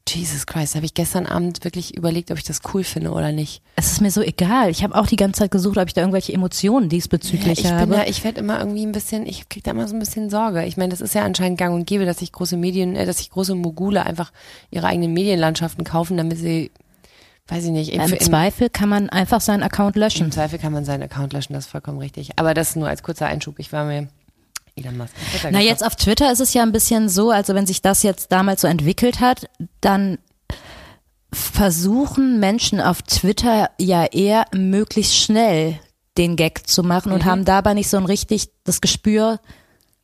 Jesus 0.08 0.46
Christ, 0.46 0.74
habe 0.74 0.86
ich 0.86 0.94
gestern 0.94 1.26
Abend 1.26 1.62
wirklich 1.64 1.96
überlegt, 1.96 2.30
ob 2.30 2.38
ich 2.38 2.44
das 2.44 2.60
cool 2.72 2.84
finde 2.84 3.10
oder 3.10 3.32
nicht. 3.32 3.62
Es 3.76 3.92
ist 3.92 4.00
mir 4.00 4.10
so 4.10 4.22
egal. 4.22 4.70
Ich 4.70 4.82
habe 4.82 4.94
auch 4.94 5.06
die 5.06 5.16
ganze 5.16 5.40
Zeit 5.40 5.50
gesucht, 5.50 5.78
ob 5.78 5.86
ich 5.86 5.94
da 5.94 6.00
irgendwelche 6.00 6.32
Emotionen 6.32 6.88
diesbezüglich 6.88 7.60
ja, 7.60 7.64
ich 7.64 7.72
habe. 7.72 7.86
bin 7.86 7.98
da, 7.98 8.06
ich 8.06 8.24
werde 8.24 8.40
immer 8.40 8.58
irgendwie 8.58 8.84
ein 8.84 8.92
bisschen, 8.92 9.26
ich 9.26 9.48
krieg 9.48 9.62
da 9.62 9.70
immer 9.70 9.86
so 9.86 9.94
ein 9.94 10.00
bisschen 10.00 10.30
Sorge. 10.30 10.64
Ich 10.64 10.76
meine, 10.76 10.90
das 10.90 11.00
ist 11.00 11.14
ja 11.14 11.22
anscheinend 11.22 11.58
gang 11.58 11.74
und 11.74 11.86
gäbe, 11.86 12.06
dass 12.06 12.18
sich 12.18 12.32
große 12.32 12.56
Medien, 12.56 12.96
äh, 12.96 13.06
dass 13.06 13.18
sich 13.18 13.30
große 13.30 13.54
Mogule 13.54 14.04
einfach 14.04 14.32
ihre 14.70 14.86
eigenen 14.86 15.12
Medienlandschaften 15.12 15.84
kaufen, 15.84 16.16
damit 16.16 16.38
sie, 16.38 16.70
weiß 17.50 17.64
ich 17.64 17.70
nicht, 17.70 17.92
Im 17.92 18.08
für- 18.08 18.18
Zweifel 18.18 18.70
kann 18.70 18.88
man 18.88 19.10
einfach 19.10 19.40
seinen 19.40 19.62
Account 19.62 19.96
löschen. 19.96 20.26
im 20.26 20.32
Zweifel 20.32 20.58
kann 20.58 20.72
man 20.72 20.84
seinen 20.84 21.02
Account 21.02 21.32
löschen, 21.32 21.52
das 21.54 21.66
ist 21.66 21.70
vollkommen 21.70 21.98
richtig. 21.98 22.30
Aber 22.38 22.54
das 22.54 22.76
nur 22.76 22.88
als 22.88 23.02
kurzer 23.02 23.26
Einschub. 23.26 23.58
Ich 23.58 23.72
war 23.72 23.84
mir 23.84 24.08
Elon 24.76 24.96
Musk. 24.96 25.12
Na, 25.42 25.48
gekauft. 25.50 25.64
jetzt 25.64 25.84
auf 25.84 25.96
Twitter 25.96 26.30
ist 26.32 26.40
es 26.40 26.54
ja 26.54 26.62
ein 26.62 26.72
bisschen 26.72 27.08
so, 27.08 27.30
also 27.30 27.54
wenn 27.54 27.66
sich 27.66 27.82
das 27.82 28.02
jetzt 28.02 28.30
damals 28.32 28.60
so 28.60 28.68
entwickelt 28.68 29.20
hat, 29.20 29.48
dann 29.80 30.18
versuchen 31.32 32.40
Menschen 32.40 32.80
auf 32.80 33.02
Twitter 33.02 33.70
ja 33.78 34.04
eher 34.04 34.44
möglichst 34.52 35.16
schnell 35.16 35.78
den 36.18 36.36
Gag 36.36 36.66
zu 36.66 36.82
machen 36.82 37.10
Mhm. 37.10 37.14
und 37.14 37.24
haben 37.24 37.44
dabei 37.44 37.74
nicht 37.74 37.88
so 37.88 37.96
ein 37.96 38.04
richtig 38.04 38.48
das 38.64 38.80
Gespür, 38.80 39.40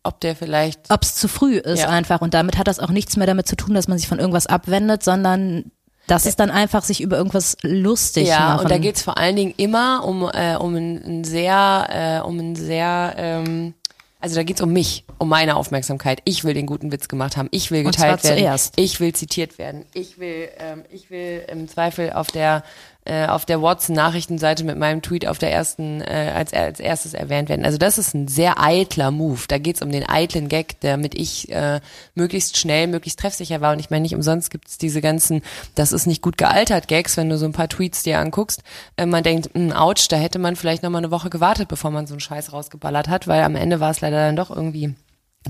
ob 0.05 0.21
der 0.21 0.37
vielleicht, 0.37 0.89
ob 0.91 1.03
es 1.03 1.17
zu 1.17 1.27
früh 1.27 1.57
ist 1.59 1.81
Ja. 1.81 1.89
einfach. 1.89 2.21
Und 2.21 2.33
damit 2.33 2.59
hat 2.59 2.69
das 2.69 2.79
auch 2.79 2.91
nichts 2.91 3.17
mehr 3.17 3.27
damit 3.27 3.49
zu 3.49 3.57
tun, 3.57 3.75
dass 3.75 3.89
man 3.89 3.99
sich 3.99 4.07
von 4.07 4.21
irgendwas 4.21 4.47
abwendet, 4.47 5.03
sondern 5.03 5.73
Das 6.07 6.27
ist 6.27 6.39
dann 6.39 6.51
einfach 6.51 6.85
sich 6.85 7.01
über 7.01 7.17
irgendwas 7.17 7.57
lustig 7.63 8.29
ja, 8.29 8.41
machen. 8.41 8.63
und 8.63 8.71
da 8.71 8.79
geht's 8.79 9.03
vor 9.03 9.19
allen 9.19 9.37
Dingen 9.37 9.55
immer 9.57 10.05
um, 10.05 10.23
äh, 10.33 10.57
um 10.57 10.75
ein, 10.75 11.25
sehr, 11.25 12.21
äh, 12.23 12.27
um 12.27 12.39
ein 12.39 12.55
sehr, 12.55 13.15
ähm, 13.17 13.75
also 14.21 14.37
da 14.37 14.45
geht's 14.45 14.61
um 14.61 14.73
mich, 14.73 15.05
um 15.19 15.29
meine 15.29 15.57
Aufmerksamkeit. 15.57 16.21
Ich 16.25 16.45
will 16.45 16.55
den 16.55 16.67
guten 16.67 16.93
Witz 16.93 17.09
gemacht 17.09 17.37
haben. 17.37 17.49
Ich 17.51 17.71
will 17.71 17.83
geteilt 17.83 18.23
werden. 18.23 18.39
zuerst. 18.39 18.75
Ich 18.77 19.01
will 19.01 19.15
zitiert 19.15 19.59
werden. 19.59 19.85
Ich 19.95 20.19
will, 20.19 20.49
ähm, 20.59 20.85
ich 20.91 21.11
will 21.11 21.45
im 21.51 21.69
Zweifel 21.69 22.13
auf 22.13 22.29
der 22.29 22.63
äh, 23.07 23.27
auf 23.27 23.45
der 23.45 23.63
Watson-Nachrichtenseite 23.63 24.65
mit 24.65 24.77
meinem 24.79 25.03
Tweet 25.03 25.27
auf 25.27 25.39
der 25.39 25.53
ersten 25.53 26.01
äh, 26.01 26.33
als 26.35 26.53
als 26.53 26.81
erstes 26.81 27.15
erwähnt 27.15 27.49
werden. 27.49 27.65
Also 27.65 27.79
das 27.79 27.99
ist 27.99 28.15
ein 28.15 28.29
sehr 28.29 28.61
eitler 28.61 29.11
Move. 29.11 29.41
Da 29.49 29.59
geht's 29.59 29.83
um 29.83 29.91
den 29.91 30.09
eitlen 30.09 30.49
Gag, 30.49 30.81
damit 30.81 31.15
ich 31.15 31.51
äh, 31.51 31.81
möglichst 32.15 32.57
schnell, 32.57 32.87
möglichst 32.87 33.19
treffsicher 33.19 33.61
war. 33.61 33.73
Und 33.73 33.79
ich 33.79 33.91
meine, 33.91 34.03
nicht 34.03 34.15
umsonst 34.15 34.51
gibt's 34.51 34.79
diese 34.79 35.01
ganzen, 35.01 35.43
das 35.75 35.93
ist 35.93 36.07
nicht 36.07 36.23
gut 36.23 36.37
gealtert 36.37 36.89
Gags, 36.89 37.17
wenn 37.17 37.29
du 37.29 37.39
so 37.39 37.47
ein 37.47 37.53
paar 37.53 37.69
Tweets 37.69 38.03
dir 38.03 38.19
anguckst. 38.19 38.63
Äh, 38.97 39.07
man 39.07 39.23
denkt, 39.23 39.51
mh, 39.55 39.81
ouch, 39.81 40.09
da 40.09 40.17
hätte 40.17 40.39
man 40.39 40.57
vielleicht 40.57 40.83
noch 40.83 40.91
mal 40.91 40.99
eine 40.99 41.11
Woche 41.11 41.31
gewartet, 41.31 41.69
bevor 41.69 41.91
man 41.91 42.07
so 42.07 42.15
einen 42.15 42.21
Scheiß 42.21 42.53
rausgeballert 42.53 43.09
hat, 43.09 43.29
weil 43.29 43.43
am 43.43 43.57
Ende 43.57 43.81
war 43.81 43.91
es 43.91 44.01
leider 44.01 44.19
dann 44.19 44.37
doch 44.37 44.51
irgendwie 44.51 44.95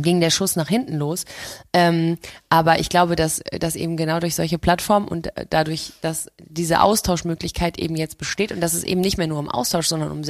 ging 0.03 0.21
der 0.21 0.31
Schuss 0.31 0.57
nach 0.57 0.69
hinten 0.69 0.97
los. 0.97 1.25
Ähm, 1.73 2.19
aber 2.49 2.79
ich 2.79 2.89
glaube, 2.89 3.17
dass, 3.17 3.43
dass 3.59 3.77
eben 3.77 3.97
genau 3.97 4.21
durch 4.21 4.35
solche 4.35 4.59
Plattformen 4.59 5.09
und 5.09 5.31
dadurch, 5.51 5.93
dass 6.01 6.29
diese 6.39 6.81
Austauschmöglichkeit 6.81 7.79
eben 7.79 7.97
jetzt 7.97 8.19
besteht 8.19 8.53
und 8.53 8.61
dass 8.61 8.75
es 8.75 8.85
eben 8.85 9.01
nicht 9.01 9.19
mehr 9.19 9.27
nur 9.27 9.39
um 9.39 9.49
Austausch, 9.49 9.87
sondern 9.87 10.11
um 10.11 10.25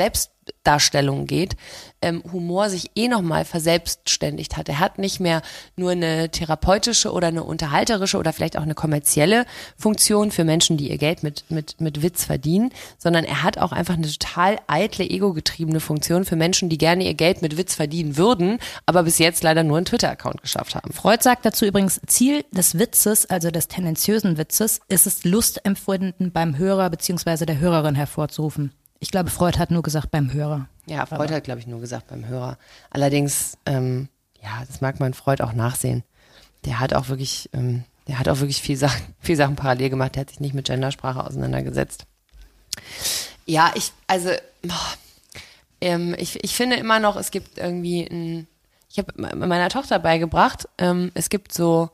Selbstdarstellung 0.66 1.26
geht, 1.26 1.57
ähm, 2.03 2.22
Humor 2.32 2.68
sich 2.68 2.90
eh 2.97 3.09
nochmal 3.09 3.44
verselbstständigt 3.44 4.57
hat. 4.57 4.68
Er 4.68 4.80
hat 4.80 4.99
nicht 4.99 5.20
mehr 5.20 5.42
nur 5.76 5.92
eine 5.92 6.28
therapeutische 6.30 7.12
oder 7.12 7.28
eine 7.28 7.44
unterhalterische 7.44 8.18
oder 8.18 8.32
vielleicht 8.32 8.57
auch 8.57 8.62
eine 8.62 8.74
kommerzielle 8.74 9.47
Funktion 9.76 10.30
für 10.30 10.44
Menschen, 10.44 10.76
die 10.76 10.90
ihr 10.90 10.99
Geld 10.99 11.22
mit, 11.22 11.44
mit, 11.51 11.80
mit 11.80 12.03
Witz 12.03 12.24
verdienen, 12.24 12.72
sondern 12.99 13.24
er 13.24 13.42
hat 13.44 13.59
auch 13.59 13.72
einfach 13.72 13.94
eine 13.94 14.09
total 14.09 14.59
eitle, 14.66 15.09
ego-getriebene 15.09 15.80
Funktion 15.80 16.24
für 16.24 16.36
Menschen, 16.36 16.68
die 16.68 16.78
gerne 16.78 17.05
ihr 17.05 17.14
Geld 17.14 17.42
mit 17.42 17.57
Witz 17.57 17.76
verdienen 17.76 18.16
würden, 18.16 18.59
aber 18.86 19.05
bis 19.05 19.18
jetzt 19.18 19.42
leider 19.44 19.62
nur 19.62 19.76
einen 19.76 19.86
Twitter-Account 19.86 20.42
geschafft 20.42 20.74
haben. 20.74 20.92
Freud 20.92 21.22
sagt 21.22 21.44
dazu 21.44 21.64
übrigens, 21.64 22.01
Ziel 22.07 22.44
des 22.51 22.78
Witzes, 22.78 23.26
also 23.26 23.51
des 23.51 23.68
tendenziösen 23.68 24.36
Witzes, 24.36 24.80
ist 24.88 25.07
es, 25.07 25.24
Lustempfinden 25.24 26.32
beim 26.32 26.59
Hörer 26.59 26.90
beziehungsweise 26.90 27.47
der 27.47 27.59
Hörerin 27.59 27.94
hervorzurufen. 27.94 28.72
Ich 28.99 29.11
glaube, 29.11 29.30
Freud 29.30 29.59
hat 29.59 29.70
nur 29.70 29.82
gesagt 29.82 30.11
beim 30.11 30.32
Hörer. 30.32 30.68
Ja, 30.86 31.05
Freud 31.07 31.32
hat, 31.32 31.44
glaube 31.44 31.61
ich, 31.61 31.66
nur 31.66 31.80
gesagt 31.80 32.09
beim 32.09 32.26
Hörer. 32.26 32.59
Allerdings, 32.90 33.59
ähm, 33.66 34.09
ja, 34.42 34.62
das 34.66 34.80
mag 34.80 35.01
man 35.01 35.14
Freud 35.14 35.42
auch 35.42 35.53
nachsehen. 35.53 36.03
Der 36.64 36.80
hat 36.80 36.94
auch 36.94 37.09
wirklich, 37.09 37.51
ähm, 37.53 37.84
der 38.09 38.18
hat 38.18 38.28
auch 38.28 38.40
wirklich 38.40 38.62
viel 38.62 38.76
Sachen, 38.76 39.14
viel 39.20 39.36
Sachen 39.36 39.57
parallel 39.57 39.90
gemacht. 39.90 40.14
Der 40.14 40.22
hat 40.22 40.30
sich 40.30 40.40
nicht 40.40 40.55
mit 40.55 40.66
Gendersprache 40.66 41.24
auseinandergesetzt. 41.24 42.07
Ja, 43.44 43.72
ich, 43.74 43.92
also, 44.07 44.30
boah, 44.62 44.94
ähm, 45.80 46.14
ich, 46.18 46.42
ich 46.42 46.55
finde 46.55 46.76
immer 46.76 46.99
noch, 46.99 47.16
es 47.16 47.30
gibt 47.30 47.59
irgendwie 47.59 48.07
ein, 48.07 48.47
ich 48.90 48.99
habe 48.99 49.12
meiner 49.36 49.68
Tochter 49.68 49.99
beigebracht, 49.99 50.68
ähm, 50.78 51.11
es 51.14 51.28
gibt 51.28 51.53
so 51.53 51.90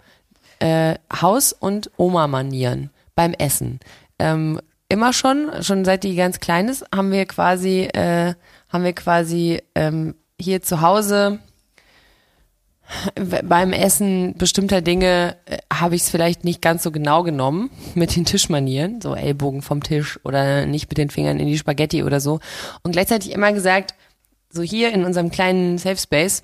äh, 0.61 0.96
Haus- 1.12 1.53
und 1.53 1.90
Oma-Manieren 1.96 2.90
beim 3.14 3.32
Essen. 3.34 3.80
Ähm, 4.18 4.61
immer 4.93 5.12
schon, 5.12 5.51
schon 5.62 5.84
seit 5.84 6.05
die 6.05 6.14
ganz 6.14 6.38
klein 6.38 6.68
ist, 6.68 6.84
haben 6.95 7.11
wir 7.11 7.24
quasi, 7.26 7.88
äh, 7.93 8.34
haben 8.68 8.84
wir 8.84 8.93
quasi 8.93 9.62
ähm, 9.74 10.14
hier 10.38 10.62
zu 10.62 10.82
Hause 10.82 11.40
beim 13.43 13.72
Essen 13.72 14.34
bestimmter 14.36 14.82
Dinge 14.82 15.36
äh, 15.47 15.59
habe 15.72 15.95
ich 15.95 16.03
es 16.03 16.11
vielleicht 16.11 16.45
nicht 16.45 16.61
ganz 16.61 16.82
so 16.82 16.90
genau 16.90 17.22
genommen 17.22 17.70
mit 17.95 18.14
den 18.16 18.24
Tischmanieren, 18.24 19.01
so 19.01 19.14
Ellbogen 19.14 19.62
vom 19.62 19.82
Tisch 19.82 20.20
oder 20.24 20.66
nicht 20.66 20.90
mit 20.90 20.99
den 20.99 21.11
Fingern 21.11 21.40
in 21.40 21.47
die 21.47 21.59
Spaghetti 21.59 22.03
oder 22.03 22.20
so. 22.20 22.40
Und 22.82 22.93
gleichzeitig 22.93 23.32
immer 23.32 23.53
gesagt, 23.53 23.95
so 24.51 24.62
hier 24.62 24.93
in 24.93 25.05
unserem 25.05 25.30
kleinen 25.30 25.78
Safe 25.78 25.97
Space 25.97 26.43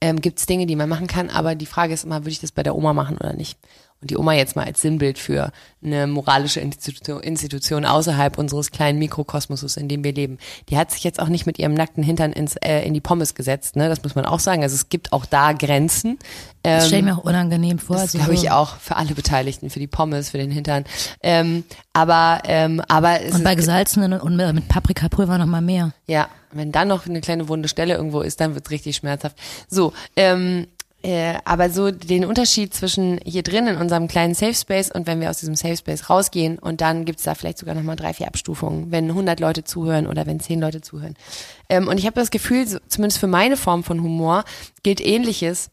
ähm, 0.00 0.20
gibt 0.20 0.38
es 0.38 0.46
Dinge, 0.46 0.66
die 0.66 0.76
man 0.76 0.88
machen 0.88 1.06
kann, 1.06 1.30
aber 1.30 1.54
die 1.54 1.66
Frage 1.66 1.94
ist 1.94 2.04
immer, 2.04 2.20
würde 2.20 2.30
ich 2.30 2.40
das 2.40 2.52
bei 2.52 2.62
der 2.62 2.74
Oma 2.74 2.92
machen 2.92 3.16
oder 3.16 3.32
nicht? 3.32 3.58
Und 4.02 4.10
die 4.10 4.16
Oma 4.18 4.34
jetzt 4.34 4.56
mal 4.56 4.64
als 4.66 4.80
Sinnbild 4.82 5.16
für 5.18 5.52
eine 5.84 6.06
moralische 6.08 6.60
Institution, 6.60 7.20
Institution 7.22 7.84
außerhalb 7.84 8.36
unseres 8.36 8.70
kleinen 8.72 8.98
Mikrokosmoses, 8.98 9.76
in 9.76 9.88
dem 9.88 10.02
wir 10.04 10.12
leben. 10.12 10.38
Die 10.68 10.76
hat 10.76 10.90
sich 10.90 11.04
jetzt 11.04 11.20
auch 11.20 11.28
nicht 11.28 11.46
mit 11.46 11.58
ihrem 11.58 11.74
nackten 11.74 12.02
Hintern 12.02 12.32
ins, 12.32 12.56
äh, 12.56 12.82
in 12.82 12.94
die 12.94 13.00
Pommes 13.00 13.34
gesetzt, 13.34 13.76
ne? 13.76 13.88
Das 13.88 14.02
muss 14.02 14.14
man 14.16 14.24
auch 14.26 14.40
sagen. 14.40 14.62
Also 14.62 14.74
es 14.74 14.88
gibt 14.88 15.12
auch 15.12 15.24
da 15.24 15.52
Grenzen. 15.52 16.18
Das 16.62 16.84
Ähm, 16.84 16.88
stelle 16.88 16.98
ich 17.00 17.04
mir 17.06 17.18
auch 17.18 17.24
unangenehm 17.24 17.78
vor. 17.78 17.96
das 17.96 18.02
also 18.06 18.18
glaube 18.18 18.34
ich 18.34 18.50
auch 18.50 18.76
für 18.76 18.96
alle 18.96 19.14
Beteiligten, 19.14 19.70
für 19.70 19.78
die 19.78 19.86
Pommes, 19.86 20.30
für 20.30 20.38
den 20.38 20.50
Hintern. 20.50 20.84
Ähm, 21.22 21.64
aber 21.92 22.42
ähm, 22.44 22.82
aber 22.88 23.22
es 23.22 23.34
Und 23.36 23.44
bei 23.44 23.54
gesalzenen 23.54 24.20
und 24.20 24.36
mit 24.36 24.68
Paprikapulver 24.68 25.38
noch 25.38 25.46
mal 25.46 25.62
mehr. 25.62 25.92
ja, 26.06 26.28
wenn 26.52 26.70
dann 26.70 26.88
noch 26.88 27.06
eine 27.06 27.20
kleine 27.20 27.48
wunde 27.48 27.68
Stelle 27.68 27.94
irgendwo 27.94 28.20
ist, 28.20 28.40
dann 28.40 28.54
wird's 28.54 28.70
richtig 28.70 28.96
schmerzhaft. 28.96 29.36
So, 29.68 29.92
ähm, 30.16 30.66
äh, 31.02 31.34
aber 31.44 31.70
so 31.70 31.90
den 31.90 32.24
Unterschied 32.24 32.72
zwischen 32.74 33.18
hier 33.24 33.42
drin 33.42 33.66
in 33.66 33.76
unserem 33.76 34.06
kleinen 34.06 34.34
Safe 34.34 34.54
Space 34.54 34.90
und 34.90 35.06
wenn 35.06 35.20
wir 35.20 35.30
aus 35.30 35.38
diesem 35.38 35.56
Safe 35.56 35.76
Space 35.76 36.08
rausgehen 36.08 36.58
und 36.58 36.80
dann 36.80 37.04
gibt's 37.04 37.24
da 37.24 37.34
vielleicht 37.34 37.58
sogar 37.58 37.74
nochmal 37.74 37.96
drei, 37.96 38.12
vier 38.14 38.28
Abstufungen, 38.28 38.90
wenn 38.92 39.08
100 39.08 39.40
Leute 39.40 39.64
zuhören 39.64 40.06
oder 40.06 40.26
wenn 40.26 40.38
10 40.38 40.60
Leute 40.60 40.80
zuhören. 40.80 41.14
Ähm, 41.68 41.88
und 41.88 41.98
ich 41.98 42.06
habe 42.06 42.20
das 42.20 42.30
Gefühl, 42.30 42.66
so, 42.66 42.78
zumindest 42.88 43.18
für 43.18 43.26
meine 43.26 43.56
Form 43.56 43.82
von 43.82 44.02
Humor 44.02 44.44
gilt 44.82 45.00
ähnliches. 45.00 45.70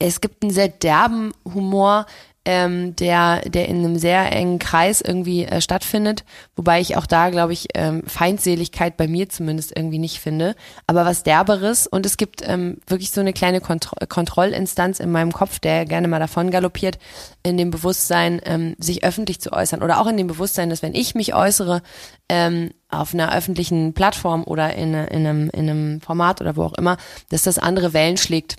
Es 0.00 0.20
gibt 0.20 0.42
einen 0.42 0.52
sehr 0.52 0.68
derben 0.68 1.32
Humor, 1.44 2.06
ähm, 2.48 2.96
der, 2.96 3.42
der 3.42 3.68
in 3.68 3.84
einem 3.84 3.98
sehr 3.98 4.32
engen 4.32 4.58
Kreis 4.58 5.02
irgendwie 5.02 5.44
äh, 5.44 5.60
stattfindet, 5.60 6.24
wobei 6.56 6.80
ich 6.80 6.96
auch 6.96 7.04
da, 7.04 7.28
glaube 7.28 7.52
ich, 7.52 7.68
ähm, 7.74 8.02
Feindseligkeit 8.06 8.96
bei 8.96 9.06
mir 9.06 9.28
zumindest 9.28 9.76
irgendwie 9.76 9.98
nicht 9.98 10.18
finde, 10.18 10.56
aber 10.86 11.04
was 11.04 11.24
derberes 11.24 11.86
und 11.86 12.06
es 12.06 12.16
gibt 12.16 12.40
ähm, 12.42 12.78
wirklich 12.86 13.10
so 13.10 13.20
eine 13.20 13.34
kleine 13.34 13.60
Kontro 13.60 13.94
Kontrollinstanz 14.08 14.98
in 14.98 15.10
meinem 15.10 15.32
Kopf, 15.32 15.58
der 15.58 15.84
gerne 15.84 16.08
mal 16.08 16.20
davon 16.20 16.50
galoppiert, 16.50 16.98
in 17.42 17.58
dem 17.58 17.70
Bewusstsein, 17.70 18.40
ähm, 18.46 18.76
sich 18.78 19.04
öffentlich 19.04 19.42
zu 19.42 19.52
äußern. 19.52 19.82
Oder 19.82 20.00
auch 20.00 20.06
in 20.06 20.16
dem 20.16 20.26
Bewusstsein, 20.26 20.70
dass 20.70 20.82
wenn 20.82 20.94
ich 20.94 21.14
mich 21.14 21.34
äußere, 21.34 21.82
ähm, 22.30 22.70
auf 22.88 23.12
einer 23.12 23.34
öffentlichen 23.34 23.92
Plattform 23.92 24.44
oder 24.44 24.74
in, 24.74 24.94
in, 24.94 25.26
einem, 25.26 25.50
in 25.50 25.68
einem 25.68 26.00
Format 26.00 26.40
oder 26.40 26.56
wo 26.56 26.62
auch 26.62 26.74
immer, 26.74 26.96
dass 27.28 27.42
das 27.42 27.58
andere 27.58 27.92
Wellen 27.92 28.16
schlägt 28.16 28.56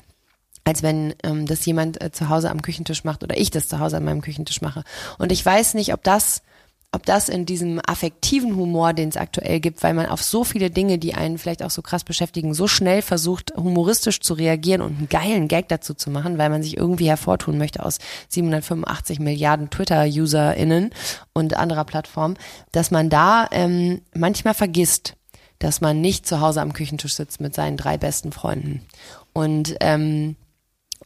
als 0.69 0.83
wenn 0.83 1.15
ähm, 1.23 1.47
das 1.47 1.65
jemand 1.65 1.99
äh, 1.99 2.11
zu 2.11 2.29
Hause 2.29 2.51
am 2.51 2.61
Küchentisch 2.61 3.03
macht 3.03 3.23
oder 3.23 3.35
ich 3.35 3.49
das 3.49 3.67
zu 3.67 3.79
Hause 3.79 3.97
an 3.97 4.05
meinem 4.05 4.21
Küchentisch 4.21 4.61
mache. 4.61 4.83
Und 5.17 5.31
ich 5.31 5.43
weiß 5.43 5.73
nicht, 5.73 5.95
ob 5.95 6.03
das, 6.03 6.43
ob 6.91 7.07
das 7.07 7.27
in 7.27 7.47
diesem 7.47 7.81
affektiven 7.83 8.55
Humor, 8.55 8.93
den 8.93 9.09
es 9.09 9.17
aktuell 9.17 9.61
gibt, 9.61 9.81
weil 9.81 9.95
man 9.95 10.05
auf 10.05 10.21
so 10.21 10.43
viele 10.43 10.69
Dinge, 10.69 10.99
die 10.99 11.15
einen 11.15 11.39
vielleicht 11.39 11.63
auch 11.63 11.71
so 11.71 11.81
krass 11.81 12.03
beschäftigen, 12.03 12.53
so 12.53 12.67
schnell 12.67 13.01
versucht, 13.01 13.51
humoristisch 13.57 14.19
zu 14.19 14.35
reagieren 14.35 14.81
und 14.81 14.95
einen 14.95 15.09
geilen 15.09 15.47
Gag 15.47 15.69
dazu 15.69 15.95
zu 15.95 16.11
machen, 16.11 16.37
weil 16.37 16.51
man 16.51 16.61
sich 16.61 16.77
irgendwie 16.77 17.09
hervortun 17.09 17.57
möchte 17.57 17.83
aus 17.83 17.97
785 18.27 19.19
Milliarden 19.19 19.71
Twitter-UserInnen 19.71 20.91
und 21.33 21.55
anderer 21.55 21.85
Plattformen, 21.85 22.37
dass 22.71 22.91
man 22.91 23.09
da 23.09 23.47
ähm, 23.51 24.01
manchmal 24.13 24.53
vergisst, 24.53 25.15
dass 25.57 25.81
man 25.81 25.99
nicht 25.99 26.27
zu 26.27 26.41
Hause 26.41 26.61
am 26.61 26.73
Küchentisch 26.73 27.15
sitzt 27.15 27.41
mit 27.41 27.55
seinen 27.55 27.75
drei 27.75 27.97
besten 27.97 28.31
Freunden. 28.31 28.83
Und 29.33 29.75
ähm, 29.79 30.35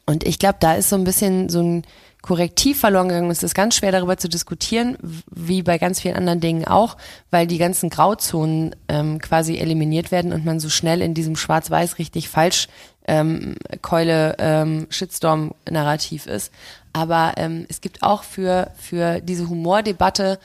und 0.06 0.26
ich 0.26 0.40
glaube, 0.40 0.58
da 0.60 0.74
ist 0.76 0.90
so 0.90 0.96
ein 0.96 1.04
bisschen 1.04 1.50
so 1.50 1.62
ein 1.62 1.84
Korrektiv 2.22 2.80
verloren 2.80 3.10
gegangen. 3.10 3.32
Es 3.32 3.44
ist 3.44 3.54
ganz 3.54 3.76
schwer 3.76 3.92
darüber 3.92 4.16
zu 4.16 4.30
diskutieren, 4.30 4.98
wie 5.30 5.62
bei 5.62 5.78
ganz 5.78 6.00
vielen 6.00 6.16
anderen 6.16 6.40
Dingen 6.40 6.66
auch, 6.66 6.96
weil 7.32 7.48
die 7.48 7.58
ganzen 7.58 7.90
Grauzonen 7.90 8.74
ähm, 8.88 9.20
quasi 9.20 9.58
eliminiert 9.58 10.10
werden 10.10 10.32
und 10.32 10.46
man 10.46 10.62
so 10.62 10.70
schnell 10.70 11.02
in 11.02 11.14
diesem 11.14 11.36
Schwarz-Weiß 11.36 12.00
richtig 12.00 12.30
falsch 12.30 12.70
ähm, 13.10 13.56
Keule 13.82 14.38
ähm, 14.40 14.88
Shitstorm-Narrativ 14.90 16.26
ist. 16.28 16.54
Aber 16.94 17.34
ähm, 17.36 17.66
es 17.68 17.82
gibt 17.82 18.04
auch 18.04 18.24
für, 18.24 18.72
für 18.78 19.20
diese 19.20 19.50
Humordebatte 19.50 20.40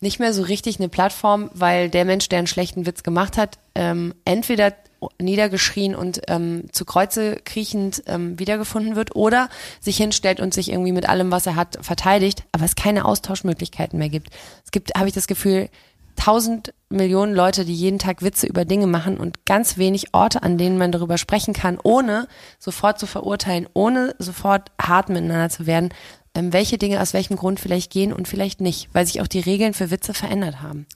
nicht 0.00 0.20
mehr 0.20 0.34
so 0.34 0.42
richtig 0.42 0.78
eine 0.78 0.90
Plattform, 0.90 1.50
weil 1.54 1.88
der 1.88 2.04
Mensch, 2.04 2.28
der 2.28 2.40
einen 2.40 2.46
schlechten 2.46 2.84
Witz 2.84 3.02
gemacht 3.02 3.38
hat, 3.38 3.58
ähm, 3.74 4.12
entweder 4.26 4.74
niedergeschrien 5.20 5.94
und 5.94 6.22
ähm, 6.28 6.64
zu 6.72 6.84
Kreuze 6.84 7.36
kriechend 7.44 8.02
ähm, 8.06 8.38
wiedergefunden 8.38 8.96
wird 8.96 9.16
oder 9.16 9.48
sich 9.80 9.96
hinstellt 9.96 10.40
und 10.40 10.54
sich 10.54 10.70
irgendwie 10.70 10.92
mit 10.92 11.08
allem, 11.08 11.30
was 11.30 11.46
er 11.46 11.56
hat, 11.56 11.78
verteidigt, 11.82 12.44
aber 12.52 12.64
es 12.64 12.76
keine 12.76 13.04
Austauschmöglichkeiten 13.04 13.98
mehr 13.98 14.08
gibt. 14.08 14.30
Es 14.64 14.70
gibt, 14.70 14.94
habe 14.96 15.08
ich 15.08 15.14
das 15.14 15.26
Gefühl, 15.26 15.68
tausend 16.16 16.72
Millionen 16.88 17.34
Leute, 17.34 17.64
die 17.64 17.74
jeden 17.74 17.98
Tag 17.98 18.22
Witze 18.22 18.46
über 18.46 18.64
Dinge 18.64 18.86
machen 18.86 19.16
und 19.16 19.46
ganz 19.46 19.78
wenig 19.78 20.14
Orte, 20.14 20.42
an 20.42 20.58
denen 20.58 20.78
man 20.78 20.92
darüber 20.92 21.18
sprechen 21.18 21.54
kann, 21.54 21.78
ohne 21.82 22.28
sofort 22.58 22.98
zu 22.98 23.06
verurteilen, 23.06 23.68
ohne 23.74 24.14
sofort 24.18 24.70
hart 24.80 25.08
miteinander 25.08 25.50
zu 25.50 25.66
werden, 25.66 25.90
ähm, 26.34 26.52
welche 26.52 26.78
Dinge 26.78 27.00
aus 27.00 27.14
welchem 27.14 27.36
Grund 27.36 27.60
vielleicht 27.60 27.92
gehen 27.92 28.12
und 28.12 28.28
vielleicht 28.28 28.60
nicht, 28.60 28.88
weil 28.92 29.06
sich 29.06 29.20
auch 29.20 29.26
die 29.26 29.40
Regeln 29.40 29.74
für 29.74 29.90
Witze 29.90 30.14
verändert 30.14 30.62
haben. 30.62 30.86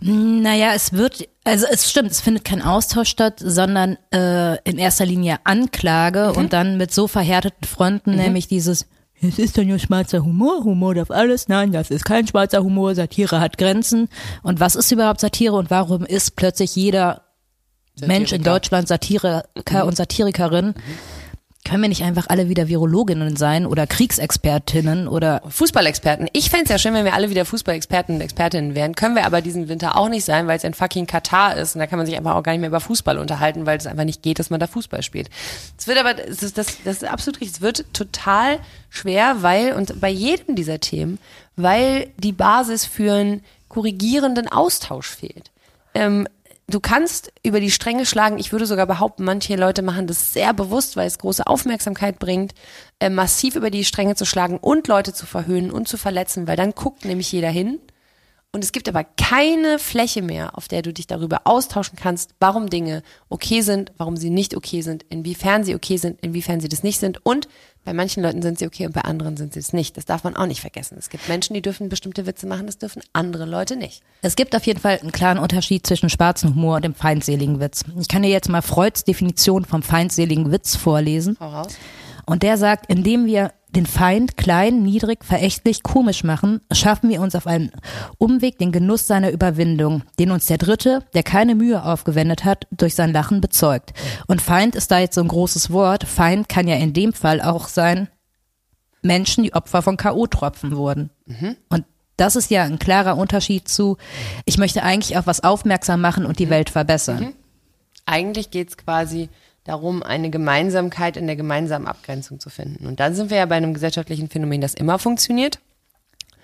Naja, 0.00 0.72
es 0.74 0.92
wird, 0.92 1.28
also 1.44 1.66
es 1.70 1.90
stimmt, 1.90 2.10
es 2.10 2.20
findet 2.20 2.44
kein 2.44 2.62
Austausch 2.62 3.08
statt, 3.08 3.34
sondern 3.38 3.98
äh, 4.12 4.56
in 4.68 4.78
erster 4.78 5.04
Linie 5.04 5.38
Anklage 5.44 6.32
und 6.32 6.52
dann 6.52 6.78
mit 6.78 6.92
so 6.92 7.06
verhärteten 7.06 7.66
Fronten, 7.66 8.16
nämlich 8.16 8.48
dieses, 8.48 8.86
es 9.22 9.38
ist 9.38 9.58
doch 9.58 9.64
nur 9.64 9.78
schwarzer 9.78 10.24
Humor, 10.24 10.64
Humor 10.64 10.94
darf 10.94 11.10
alles. 11.10 11.48
Nein, 11.48 11.72
das 11.72 11.90
ist 11.90 12.04
kein 12.04 12.26
schwarzer 12.26 12.62
Humor, 12.62 12.94
Satire 12.94 13.40
hat 13.40 13.58
Grenzen. 13.58 14.08
Und 14.42 14.60
was 14.60 14.76
ist 14.76 14.90
überhaupt 14.90 15.20
Satire 15.20 15.56
und 15.56 15.70
warum 15.70 16.06
ist 16.06 16.36
plötzlich 16.36 16.74
jeder 16.74 17.22
Mensch 18.00 18.32
in 18.32 18.42
Deutschland 18.42 18.88
Satiriker 18.88 19.44
und 19.84 19.96
Satirikerin? 19.96 20.74
Können 21.62 21.82
wir 21.82 21.88
nicht 21.90 22.02
einfach 22.02 22.26
alle 22.28 22.48
wieder 22.48 22.68
Virologinnen 22.68 23.36
sein 23.36 23.66
oder 23.66 23.86
Kriegsexpertinnen 23.86 25.06
oder 25.06 25.42
Fußballexperten. 25.46 26.28
Ich 26.32 26.48
fänd's 26.48 26.70
ja 26.70 26.78
schön, 26.78 26.94
wenn 26.94 27.04
wir 27.04 27.12
alle 27.12 27.28
wieder 27.28 27.44
Fußballexperten 27.44 28.14
und 28.14 28.20
Expertinnen 28.22 28.74
wären. 28.74 28.94
Können 28.94 29.14
wir 29.14 29.26
aber 29.26 29.42
diesen 29.42 29.68
Winter 29.68 29.96
auch 29.96 30.08
nicht 30.08 30.24
sein, 30.24 30.46
weil 30.46 30.56
es 30.56 30.64
ein 30.64 30.72
fucking 30.72 31.06
Katar 31.06 31.56
ist. 31.58 31.74
Und 31.74 31.80
da 31.80 31.86
kann 31.86 31.98
man 31.98 32.06
sich 32.06 32.16
einfach 32.16 32.34
auch 32.34 32.42
gar 32.42 32.52
nicht 32.52 32.62
mehr 32.62 32.70
über 32.70 32.80
Fußball 32.80 33.18
unterhalten, 33.18 33.66
weil 33.66 33.76
es 33.76 33.86
einfach 33.86 34.04
nicht 34.04 34.22
geht, 34.22 34.38
dass 34.38 34.48
man 34.48 34.58
da 34.58 34.66
Fußball 34.66 35.02
spielt. 35.02 35.28
Es 35.78 35.86
wird 35.86 35.98
aber, 35.98 36.14
das 36.14 36.42
ist, 36.42 36.56
das, 36.56 36.78
das 36.82 37.02
ist 37.02 37.04
absolut 37.04 37.42
richtig. 37.42 37.56
Es 37.56 37.60
wird 37.60 37.84
total 37.92 38.58
schwer, 38.88 39.42
weil, 39.42 39.74
und 39.74 40.00
bei 40.00 40.08
jedem 40.08 40.56
dieser 40.56 40.80
Themen, 40.80 41.18
weil 41.56 42.08
die 42.16 42.32
Basis 42.32 42.86
für 42.86 43.12
einen 43.12 43.44
korrigierenden 43.68 44.48
Austausch 44.48 45.10
fehlt. 45.10 45.50
Ähm, 45.92 46.26
du 46.70 46.80
kannst 46.80 47.32
über 47.42 47.60
die 47.60 47.70
Stränge 47.70 48.06
schlagen. 48.06 48.38
Ich 48.38 48.52
würde 48.52 48.66
sogar 48.66 48.86
behaupten, 48.86 49.24
manche 49.24 49.56
Leute 49.56 49.82
machen 49.82 50.06
das 50.06 50.32
sehr 50.32 50.54
bewusst, 50.54 50.96
weil 50.96 51.06
es 51.06 51.18
große 51.18 51.46
Aufmerksamkeit 51.46 52.18
bringt, 52.18 52.54
äh, 53.00 53.10
massiv 53.10 53.56
über 53.56 53.70
die 53.70 53.84
Stränge 53.84 54.14
zu 54.14 54.24
schlagen 54.24 54.58
und 54.58 54.88
Leute 54.88 55.12
zu 55.12 55.26
verhöhnen 55.26 55.70
und 55.70 55.88
zu 55.88 55.96
verletzen, 55.96 56.46
weil 56.46 56.56
dann 56.56 56.72
guckt 56.72 57.04
nämlich 57.04 57.32
jeder 57.32 57.50
hin. 57.50 57.80
Und 58.52 58.64
es 58.64 58.72
gibt 58.72 58.88
aber 58.88 59.04
keine 59.04 59.78
Fläche 59.78 60.22
mehr, 60.22 60.58
auf 60.58 60.66
der 60.66 60.82
du 60.82 60.92
dich 60.92 61.06
darüber 61.06 61.42
austauschen 61.44 61.96
kannst, 61.96 62.34
warum 62.40 62.68
Dinge 62.68 63.04
okay 63.28 63.60
sind, 63.60 63.92
warum 63.96 64.16
sie 64.16 64.30
nicht 64.30 64.56
okay 64.56 64.82
sind, 64.82 65.04
inwiefern 65.08 65.62
sie 65.62 65.76
okay 65.76 65.98
sind, 65.98 66.20
inwiefern 66.20 66.58
sie 66.58 66.68
das 66.68 66.82
nicht 66.82 66.98
sind. 66.98 67.24
Und 67.24 67.46
bei 67.84 67.92
manchen 67.92 68.24
Leuten 68.24 68.42
sind 68.42 68.58
sie 68.58 68.66
okay 68.66 68.86
und 68.86 68.92
bei 68.92 69.02
anderen 69.02 69.36
sind 69.36 69.52
sie 69.52 69.60
es 69.60 69.72
nicht. 69.72 69.96
Das 69.96 70.04
darf 70.04 70.24
man 70.24 70.34
auch 70.34 70.46
nicht 70.46 70.60
vergessen. 70.60 70.96
Es 70.98 71.10
gibt 71.10 71.28
Menschen, 71.28 71.54
die 71.54 71.62
dürfen 71.62 71.88
bestimmte 71.88 72.26
Witze 72.26 72.48
machen, 72.48 72.66
das 72.66 72.78
dürfen 72.78 73.02
andere 73.12 73.44
Leute 73.44 73.76
nicht. 73.76 74.02
Es 74.20 74.34
gibt 74.34 74.56
auf 74.56 74.66
jeden 74.66 74.80
Fall 74.80 74.98
einen 74.98 75.12
klaren 75.12 75.38
Unterschied 75.38 75.86
zwischen 75.86 76.10
schwarzen 76.10 76.50
Humor 76.50 76.76
und 76.76 76.84
dem 76.84 76.94
feindseligen 76.94 77.60
Witz. 77.60 77.84
Ich 78.00 78.08
kann 78.08 78.22
dir 78.22 78.30
jetzt 78.30 78.48
mal 78.48 78.62
Freuds 78.62 79.04
Definition 79.04 79.64
vom 79.64 79.84
feindseligen 79.84 80.50
Witz 80.50 80.74
vorlesen. 80.74 81.36
Hau 81.38 81.50
raus. 81.50 81.76
Und 82.26 82.42
der 82.42 82.58
sagt, 82.58 82.86
indem 82.90 83.26
wir 83.26 83.52
den 83.76 83.86
Feind 83.86 84.36
klein, 84.36 84.82
niedrig, 84.82 85.24
verächtlich, 85.24 85.82
komisch 85.82 86.24
machen, 86.24 86.60
schaffen 86.72 87.08
wir 87.08 87.20
uns 87.20 87.34
auf 87.34 87.46
einem 87.46 87.70
Umweg 88.18 88.58
den 88.58 88.72
Genuss 88.72 89.06
seiner 89.06 89.30
Überwindung, 89.30 90.02
den 90.18 90.30
uns 90.30 90.46
der 90.46 90.58
Dritte, 90.58 91.04
der 91.14 91.22
keine 91.22 91.54
Mühe 91.54 91.84
aufgewendet 91.84 92.44
hat, 92.44 92.66
durch 92.70 92.94
sein 92.94 93.12
Lachen 93.12 93.40
bezeugt. 93.40 93.92
Und 94.26 94.42
Feind 94.42 94.74
ist 94.74 94.90
da 94.90 94.98
jetzt 94.98 95.14
so 95.14 95.20
ein 95.20 95.28
großes 95.28 95.70
Wort. 95.70 96.04
Feind 96.04 96.48
kann 96.48 96.68
ja 96.68 96.76
in 96.76 96.92
dem 96.92 97.12
Fall 97.12 97.40
auch 97.40 97.68
sein, 97.68 98.08
Menschen, 99.02 99.44
die 99.44 99.54
Opfer 99.54 99.82
von 99.82 99.96
K.O.-Tropfen 99.96 100.76
wurden. 100.76 101.10
Und 101.68 101.84
das 102.16 102.36
ist 102.36 102.50
ja 102.50 102.64
ein 102.64 102.78
klarer 102.78 103.16
Unterschied 103.16 103.66
zu, 103.68 103.96
ich 104.44 104.58
möchte 104.58 104.82
eigentlich 104.82 105.16
auf 105.16 105.26
was 105.26 105.42
aufmerksam 105.42 106.00
machen 106.00 106.26
und 106.26 106.38
die 106.38 106.50
Welt 106.50 106.68
verbessern. 106.68 107.34
Eigentlich 108.04 108.50
geht's 108.50 108.76
quasi 108.76 109.30
darum, 109.64 110.02
eine 110.02 110.30
Gemeinsamkeit 110.30 111.16
in 111.16 111.26
der 111.26 111.36
gemeinsamen 111.36 111.86
Abgrenzung 111.86 112.40
zu 112.40 112.50
finden. 112.50 112.86
Und 112.86 113.00
dann 113.00 113.14
sind 113.14 113.30
wir 113.30 113.38
ja 113.38 113.46
bei 113.46 113.56
einem 113.56 113.74
gesellschaftlichen 113.74 114.28
Phänomen, 114.28 114.60
das 114.60 114.74
immer 114.74 114.98
funktioniert. 114.98 115.58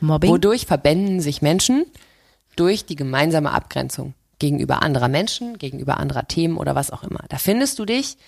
Mobbing. 0.00 0.30
Wodurch 0.30 0.66
verbänden 0.66 1.20
sich 1.20 1.42
Menschen 1.42 1.86
durch 2.54 2.84
die 2.84 2.96
gemeinsame 2.96 3.50
Abgrenzung 3.50 4.14
gegenüber 4.38 4.82
anderer 4.82 5.08
Menschen, 5.08 5.58
gegenüber 5.58 5.98
anderer 5.98 6.28
Themen 6.28 6.58
oder 6.58 6.74
was 6.74 6.90
auch 6.90 7.02
immer. 7.02 7.20
Da 7.28 7.38
findest 7.38 7.78
du 7.78 7.86
dich 7.86 8.18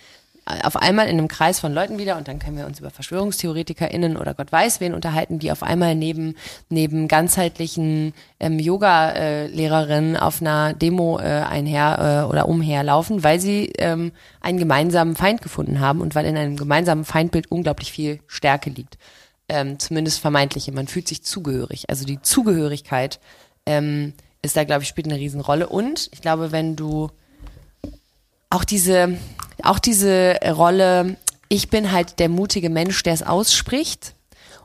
auf 0.62 0.76
einmal 0.76 1.06
in 1.08 1.18
einem 1.18 1.28
Kreis 1.28 1.60
von 1.60 1.74
Leuten 1.74 1.98
wieder 1.98 2.16
und 2.16 2.28
dann 2.28 2.38
können 2.38 2.56
wir 2.56 2.66
uns 2.66 2.80
über 2.80 2.90
VerschwörungstheoretikerInnen 2.90 4.16
oder 4.16 4.34
Gott 4.34 4.50
weiß 4.50 4.80
wen 4.80 4.94
unterhalten, 4.94 5.38
die 5.38 5.52
auf 5.52 5.62
einmal 5.62 5.94
neben, 5.94 6.36
neben 6.70 7.06
ganzheitlichen 7.06 8.14
ähm, 8.40 8.58
Yoga-Lehrerinnen 8.58 10.16
auf 10.16 10.40
einer 10.40 10.72
Demo 10.72 11.18
äh, 11.18 11.22
einher 11.22 12.24
äh, 12.24 12.28
oder 12.28 12.48
umherlaufen, 12.48 13.22
weil 13.22 13.40
sie 13.40 13.72
ähm, 13.78 14.12
einen 14.40 14.58
gemeinsamen 14.58 15.16
Feind 15.16 15.42
gefunden 15.42 15.80
haben 15.80 16.00
und 16.00 16.14
weil 16.14 16.26
in 16.26 16.36
einem 16.36 16.56
gemeinsamen 16.56 17.04
Feindbild 17.04 17.50
unglaublich 17.50 17.92
viel 17.92 18.20
Stärke 18.26 18.70
liegt. 18.70 18.96
Ähm, 19.50 19.78
zumindest 19.78 20.20
vermeintliche. 20.20 20.72
Man 20.72 20.88
fühlt 20.88 21.08
sich 21.08 21.22
zugehörig. 21.22 21.88
Also 21.88 22.04
die 22.04 22.20
Zugehörigkeit 22.20 23.18
ähm, 23.66 24.12
ist 24.42 24.56
da, 24.56 24.64
glaube 24.64 24.82
ich, 24.82 24.88
spielt 24.88 25.06
eine 25.06 25.18
Riesenrolle. 25.18 25.68
Und 25.68 26.08
ich 26.12 26.20
glaube, 26.20 26.52
wenn 26.52 26.76
du 26.76 27.08
auch 28.50 28.64
diese, 28.64 29.18
auch 29.62 29.78
diese 29.78 30.36
Rolle, 30.46 31.16
ich 31.48 31.70
bin 31.70 31.92
halt 31.92 32.18
der 32.18 32.28
mutige 32.28 32.70
Mensch, 32.70 33.02
der 33.02 33.14
es 33.14 33.22
ausspricht. 33.22 34.14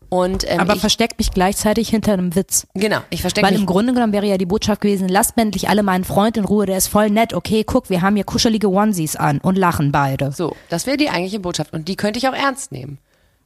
Und 0.09 0.47
ähm, 0.47 0.59
Aber 0.59 0.75
versteckt 0.75 1.17
mich 1.17 1.31
gleichzeitig 1.31 1.89
hinter 1.89 2.13
einem 2.13 2.35
Witz. 2.35 2.67
genau, 2.75 2.99
ich 3.09 3.21
verstecke 3.21 3.47
Weil 3.47 3.53
mich. 3.53 3.61
im 3.61 3.65
Grunde 3.65 3.93
genommen 3.93 4.13
wäre 4.13 4.27
ja 4.27 4.37
die 4.37 4.45
Botschaft 4.45 4.81
gewesen, 4.81 5.09
lasst 5.09 5.35
endlich 5.37 5.69
alle 5.69 5.81
meinen 5.81 6.03
Freund 6.03 6.37
in 6.37 6.45
Ruhe, 6.45 6.67
der 6.67 6.77
ist 6.77 6.87
voll 6.87 7.09
nett. 7.09 7.33
Okay, 7.33 7.63
guck, 7.63 7.89
wir 7.89 8.03
haben 8.03 8.15
hier 8.15 8.23
kuschelige 8.23 8.69
Onesies 8.69 9.15
an 9.15 9.39
und 9.39 9.57
lachen 9.57 9.91
beide. 9.91 10.31
So, 10.31 10.55
das 10.69 10.85
wäre 10.85 10.97
die 10.97 11.09
eigentliche 11.09 11.39
Botschaft. 11.39 11.73
Und 11.73 11.87
die 11.87 11.95
könnte 11.95 12.19
ich 12.19 12.27
auch 12.27 12.35
ernst 12.35 12.71
nehmen. 12.71 12.99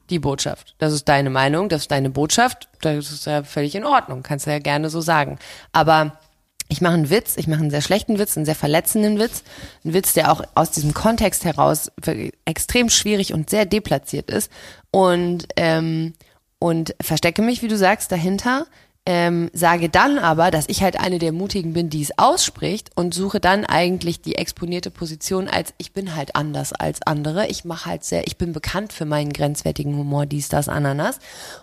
Die 0.09 0.19
Botschaft. 0.19 0.75
Das 0.77 0.91
ist 0.91 1.07
deine 1.07 1.29
Meinung, 1.29 1.69
das 1.69 1.83
ist 1.83 1.91
deine 1.91 2.09
Botschaft. 2.09 2.67
Das 2.81 3.11
ist 3.11 3.25
ja 3.25 3.43
völlig 3.43 3.73
in 3.73 3.85
Ordnung. 3.85 4.21
Kannst 4.23 4.45
du 4.45 4.51
ja 4.51 4.59
gerne 4.59 4.89
so 4.89 4.99
sagen. 4.99 5.39
Aber 5.71 6.17
ich 6.69 6.81
mache 6.81 6.95
einen 6.95 7.09
Witz, 7.09 7.37
ich 7.37 7.47
mache 7.47 7.61
einen 7.61 7.71
sehr 7.71 7.81
schlechten 7.81 8.19
Witz, 8.19 8.35
einen 8.35 8.45
sehr 8.45 8.55
verletzenden 8.55 9.19
Witz. 9.19 9.43
Einen 9.83 9.93
Witz, 9.93 10.13
der 10.13 10.31
auch 10.31 10.41
aus 10.55 10.71
diesem 10.71 10.93
Kontext 10.93 11.45
heraus 11.45 11.91
extrem 12.45 12.89
schwierig 12.89 13.33
und 13.33 13.49
sehr 13.49 13.65
deplatziert 13.65 14.29
ist. 14.29 14.51
Und, 14.91 15.47
ähm, 15.55 16.13
und 16.59 16.95
verstecke 17.01 17.41
mich, 17.41 17.61
wie 17.61 17.67
du 17.67 17.77
sagst, 17.77 18.11
dahinter. 18.11 18.65
Ähm, 19.09 19.49
sage 19.53 19.87
dann 19.87 20.19
aber, 20.19 20.51
dass 20.51 20.67
ich 20.67 20.83
halt 20.83 20.99
eine 20.99 21.17
der 21.17 21.31
Mutigen 21.31 21.71
bin, 21.71 21.89
die 21.89 22.01
es 22.01 22.17
ausspricht 22.17 22.91
und 22.93 23.13
suche 23.13 23.39
dann 23.39 23.63
eigentlich 23.63 24.19
die 24.19 24.35
exponierte 24.35 24.91
Position 24.91 25.47
als 25.47 25.73
ich 25.77 25.93
bin 25.93 26.13
halt 26.13 26.35
anders 26.35 26.73
als 26.73 27.01
andere. 27.03 27.47
Ich 27.47 27.63
mache 27.63 27.89
halt 27.89 28.03
sehr, 28.03 28.27
ich 28.27 28.37
bin 28.37 28.51
bekannt 28.51 28.91
für 28.91 29.05
meinen 29.05 29.31
grenzwertigen 29.31 29.95
Humor, 29.95 30.25
dies, 30.25 30.49
das, 30.49 30.67
Ananas 30.67 31.19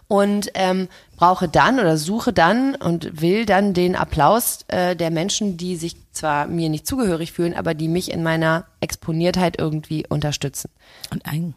und 0.09 0.53
ähm, 0.55 0.89
brauche 1.19 1.47
dann 1.47 1.79
oder 1.79 1.99
suche 1.99 2.33
dann 2.33 2.77
und 2.77 3.21
will 3.21 3.45
dann 3.45 3.75
den 3.75 3.95
Applaus 3.95 4.61
äh, 4.69 4.97
der 4.97 5.11
Menschen, 5.11 5.59
die 5.59 5.77
sich 5.77 5.97
zwar 6.13 6.47
mir 6.47 6.71
nicht 6.71 6.87
zugehörig 6.87 7.33
fühlen, 7.33 7.53
aber 7.53 7.75
die 7.75 7.89
mich 7.89 8.11
in 8.11 8.23
meiner 8.23 8.65
Exponiertheit 8.81 9.59
irgendwie 9.59 10.07
unterstützen. 10.09 10.71
Und 11.11 11.23
nee. 11.31 11.53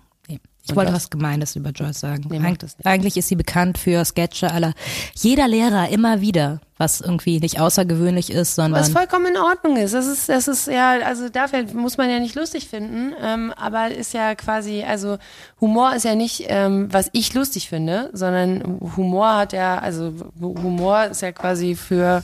Ich 0.69 0.75
wollte 0.75 0.93
was? 0.93 1.09
Gemeines 1.09 1.55
über 1.55 1.71
Joyce 1.71 1.99
sagen. 1.99 2.25
Nee, 2.29 2.39
Eig 2.39 2.57
eigentlich 2.83 3.17
ist 3.17 3.27
sie 3.27 3.35
bekannt 3.35 3.77
für 3.77 4.03
Sketche 4.05 4.51
aller, 4.51 4.73
jeder 5.15 5.47
Lehrer 5.47 5.89
immer 5.89 6.21
wieder, 6.21 6.59
was 6.77 7.01
irgendwie 7.01 7.39
nicht 7.39 7.59
außergewöhnlich 7.59 8.31
ist, 8.31 8.55
sondern 8.55 8.81
Was 8.81 8.89
vollkommen 8.89 9.27
in 9.27 9.37
Ordnung 9.37 9.77
ist. 9.77 9.93
Das 9.93 10.07
ist, 10.07 10.29
das 10.29 10.47
ist 10.47 10.67
ja, 10.67 10.99
also 11.05 11.29
dafür 11.29 11.63
muss 11.73 11.97
man 11.97 12.09
ja 12.09 12.19
nicht 12.19 12.35
lustig 12.35 12.67
finden, 12.67 13.13
ähm, 13.21 13.53
aber 13.55 13.91
ist 13.91 14.13
ja 14.13 14.35
quasi, 14.35 14.83
also 14.83 15.17
Humor 15.59 15.95
ist 15.95 16.03
ja 16.03 16.15
nicht, 16.15 16.45
ähm, 16.47 16.87
was 16.91 17.09
ich 17.13 17.33
lustig 17.33 17.69
finde, 17.69 18.09
sondern 18.13 18.79
Humor 18.95 19.35
hat 19.37 19.53
ja, 19.53 19.79
also 19.79 20.13
Humor 20.39 21.05
ist 21.05 21.21
ja 21.21 21.31
quasi 21.31 21.75
für 21.75 22.23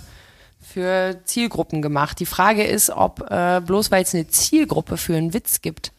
für 0.64 1.18
Zielgruppen 1.26 1.82
gemacht. 1.82 2.20
Die 2.20 2.26
Frage 2.26 2.64
ist, 2.64 2.89
ob 2.89 3.30
äh, 3.30 3.62
bloß 3.64 3.91
weil 3.91 4.04
es 4.04 4.16
eine 4.16 4.28
Zielgruppe 4.28 4.98
für 4.98 5.16
einen 5.16 5.34
Witz 5.34 5.62
gibt, 5.62 5.91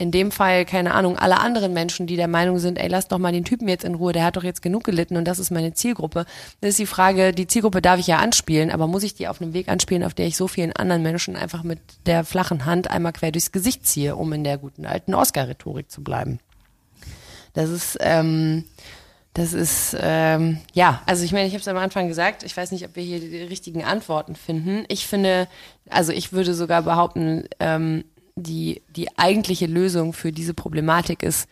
in 0.00 0.10
dem 0.10 0.30
Fall, 0.30 0.64
keine 0.64 0.94
Ahnung, 0.94 1.18
alle 1.18 1.40
anderen 1.40 1.74
Menschen, 1.74 2.06
die 2.06 2.16
der 2.16 2.26
Meinung 2.26 2.58
sind, 2.58 2.78
ey, 2.78 2.88
lass 2.88 3.08
doch 3.08 3.18
mal 3.18 3.32
den 3.32 3.44
Typen 3.44 3.68
jetzt 3.68 3.84
in 3.84 3.94
Ruhe, 3.94 4.14
der 4.14 4.24
hat 4.24 4.34
doch 4.38 4.42
jetzt 4.42 4.62
genug 4.62 4.82
gelitten 4.82 5.18
und 5.18 5.26
das 5.26 5.38
ist 5.38 5.50
meine 5.50 5.74
Zielgruppe. 5.74 6.24
Das 6.62 6.70
ist 6.70 6.78
die 6.78 6.86
Frage, 6.86 7.32
die 7.34 7.46
Zielgruppe 7.46 7.82
darf 7.82 8.00
ich 8.00 8.06
ja 8.06 8.16
anspielen, 8.16 8.70
aber 8.70 8.86
muss 8.86 9.02
ich 9.02 9.14
die 9.14 9.28
auf 9.28 9.42
einem 9.42 9.52
Weg 9.52 9.68
anspielen, 9.68 10.02
auf 10.02 10.14
der 10.14 10.26
ich 10.26 10.38
so 10.38 10.48
vielen 10.48 10.72
anderen 10.72 11.02
Menschen 11.02 11.36
einfach 11.36 11.64
mit 11.64 11.80
der 12.06 12.24
flachen 12.24 12.64
Hand 12.64 12.90
einmal 12.90 13.12
quer 13.12 13.30
durchs 13.30 13.52
Gesicht 13.52 13.86
ziehe, 13.86 14.16
um 14.16 14.32
in 14.32 14.42
der 14.42 14.56
guten 14.56 14.86
alten 14.86 15.12
Oscar-Rhetorik 15.12 15.90
zu 15.90 16.02
bleiben? 16.02 16.38
Das 17.52 17.68
ist, 17.68 17.98
ähm, 18.00 18.64
das 19.34 19.52
ist, 19.52 19.94
ähm, 20.00 20.60
ja, 20.72 21.02
also 21.04 21.24
ich 21.24 21.32
meine, 21.32 21.46
ich 21.46 21.52
habe 21.52 21.60
es 21.60 21.68
am 21.68 21.76
Anfang 21.76 22.08
gesagt, 22.08 22.42
ich 22.42 22.56
weiß 22.56 22.72
nicht, 22.72 22.86
ob 22.86 22.96
wir 22.96 23.02
hier 23.02 23.20
die 23.20 23.42
richtigen 23.42 23.84
Antworten 23.84 24.34
finden. 24.34 24.86
Ich 24.88 25.06
finde, 25.06 25.46
also 25.90 26.10
ich 26.10 26.32
würde 26.32 26.54
sogar 26.54 26.80
behaupten, 26.80 27.44
ähm, 27.58 28.04
die, 28.42 28.82
die 28.96 29.16
eigentliche 29.18 29.66
Lösung 29.66 30.12
für 30.12 30.32
diese 30.32 30.54
Problematik 30.54 31.22
ist, 31.22 31.48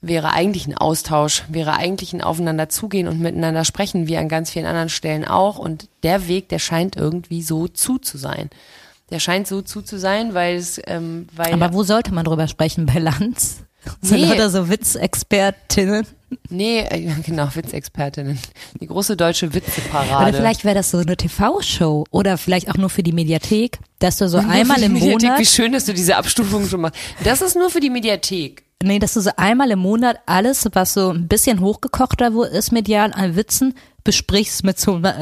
wäre 0.00 0.32
eigentlich 0.32 0.66
ein 0.66 0.76
Austausch, 0.76 1.44
wäre 1.48 1.74
eigentlich 1.74 2.12
ein 2.12 2.22
Aufeinander 2.22 2.68
zugehen 2.68 3.06
und 3.08 3.20
miteinander 3.20 3.64
sprechen, 3.64 4.08
wie 4.08 4.16
an 4.16 4.28
ganz 4.28 4.50
vielen 4.50 4.66
anderen 4.66 4.88
Stellen 4.88 5.24
auch. 5.24 5.58
Und 5.58 5.88
der 6.02 6.26
Weg, 6.28 6.48
der 6.48 6.58
scheint 6.58 6.96
irgendwie 6.96 7.42
so 7.42 7.68
zu 7.68 7.98
zu 7.98 8.18
sein. 8.18 8.50
Der 9.10 9.20
scheint 9.20 9.46
so 9.46 9.62
zu 9.62 9.82
zu 9.82 9.98
sein, 9.98 10.34
weil 10.34 10.56
es, 10.56 10.80
ähm, 10.86 11.28
weil 11.34 11.52
aber 11.52 11.72
wo 11.72 11.84
sollte 11.84 12.12
man 12.12 12.24
drüber 12.24 12.48
sprechen? 12.48 12.86
Bei 12.86 12.98
Lanz? 12.98 13.64
Sind 14.00 14.20
Nee. 14.20 14.32
oder 14.32 14.50
so 14.50 14.68
Witzexpertinnen? 14.68 16.06
Nee, 16.48 16.80
äh, 16.80 17.10
genau, 17.24 17.48
Witzexpertinnen. 17.54 18.38
Die 18.80 18.86
große 18.86 19.16
deutsche 19.16 19.46
Oder 19.46 19.54
Witzeparade. 19.56 20.36
vielleicht 20.36 20.64
wäre 20.64 20.74
das 20.74 20.90
so 20.90 20.98
eine 20.98 21.16
TV-Show 21.16 22.04
oder 22.10 22.38
vielleicht 22.38 22.70
auch 22.70 22.76
nur 22.76 22.88
für 22.90 23.02
die 23.02 23.12
Mediathek, 23.12 23.78
dass 23.98 24.16
du 24.16 24.28
so 24.28 24.40
Nur 24.40 24.50
einmal 24.50 24.82
im 24.82 24.94
Mediathek, 24.94 25.22
Monat 25.22 25.40
Wie 25.40 25.46
schön, 25.46 25.72
dass 25.72 25.84
du 25.84 25.92
diese 25.94 26.16
Abstufung 26.16 26.66
schon 26.66 26.80
machst. 26.82 26.96
Das 27.24 27.42
ist 27.42 27.54
nur 27.56 27.68
für 27.70 27.80
die 27.80 27.90
Mediathek. 27.90 28.64
nee, 28.82 28.98
dass 28.98 29.14
du 29.14 29.20
so 29.20 29.30
einmal 29.36 29.70
im 29.72 29.80
Monat 29.80 30.18
alles, 30.26 30.66
was 30.72 30.94
so 30.94 31.10
ein 31.10 31.28
bisschen 31.28 31.60
hochgekochter 31.60 32.32
ist, 32.50 32.72
medial 32.72 33.12
an 33.12 33.36
Witzen, 33.36 33.74
besprichst 34.04 34.64
mit 34.64 34.80
so 34.80 34.94
einer 34.94 35.18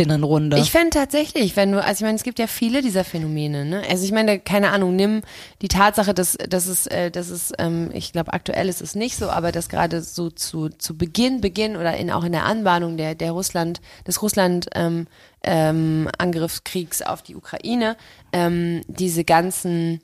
Expertinnenrunde. 0.00 0.58
Ich 0.58 0.70
fände 0.70 0.90
tatsächlich, 0.90 1.56
wenn 1.56 1.72
du, 1.72 1.82
also 1.82 2.00
ich 2.00 2.06
meine, 2.06 2.16
es 2.16 2.22
gibt 2.22 2.38
ja 2.38 2.46
viele 2.46 2.82
dieser 2.82 3.04
Phänomene, 3.04 3.64
ne? 3.64 3.82
Also 3.88 4.04
ich 4.04 4.12
meine, 4.12 4.38
keine 4.38 4.70
Ahnung, 4.70 4.96
nimm 4.96 5.22
die 5.62 5.68
Tatsache, 5.68 6.14
dass, 6.14 6.36
dass 6.48 6.66
es, 6.66 6.86
äh, 6.86 7.10
dass 7.10 7.28
es, 7.28 7.52
ähm, 7.58 7.90
ich 7.92 8.12
glaube, 8.12 8.32
aktuell 8.32 8.68
ist 8.68 8.80
es 8.80 8.94
nicht 8.94 9.16
so, 9.16 9.28
aber 9.30 9.52
dass 9.52 9.68
gerade 9.68 10.02
so 10.02 10.30
zu, 10.30 10.68
zu 10.68 10.96
Beginn, 10.96 11.40
Beginn 11.40 11.76
oder 11.76 11.96
in, 11.96 12.10
auch 12.10 12.24
in 12.24 12.32
der 12.32 12.44
Anbahnung 12.44 12.96
der, 12.96 13.14
der 13.14 13.32
Russland, 13.32 13.80
des 14.06 14.22
Russland 14.22 14.68
ähm, 14.74 15.06
ähm, 15.42 16.08
Angriffskriegs 16.18 17.02
auf 17.02 17.22
die 17.22 17.36
Ukraine, 17.36 17.96
ähm, 18.32 18.82
diese 18.88 19.24
ganzen 19.24 20.00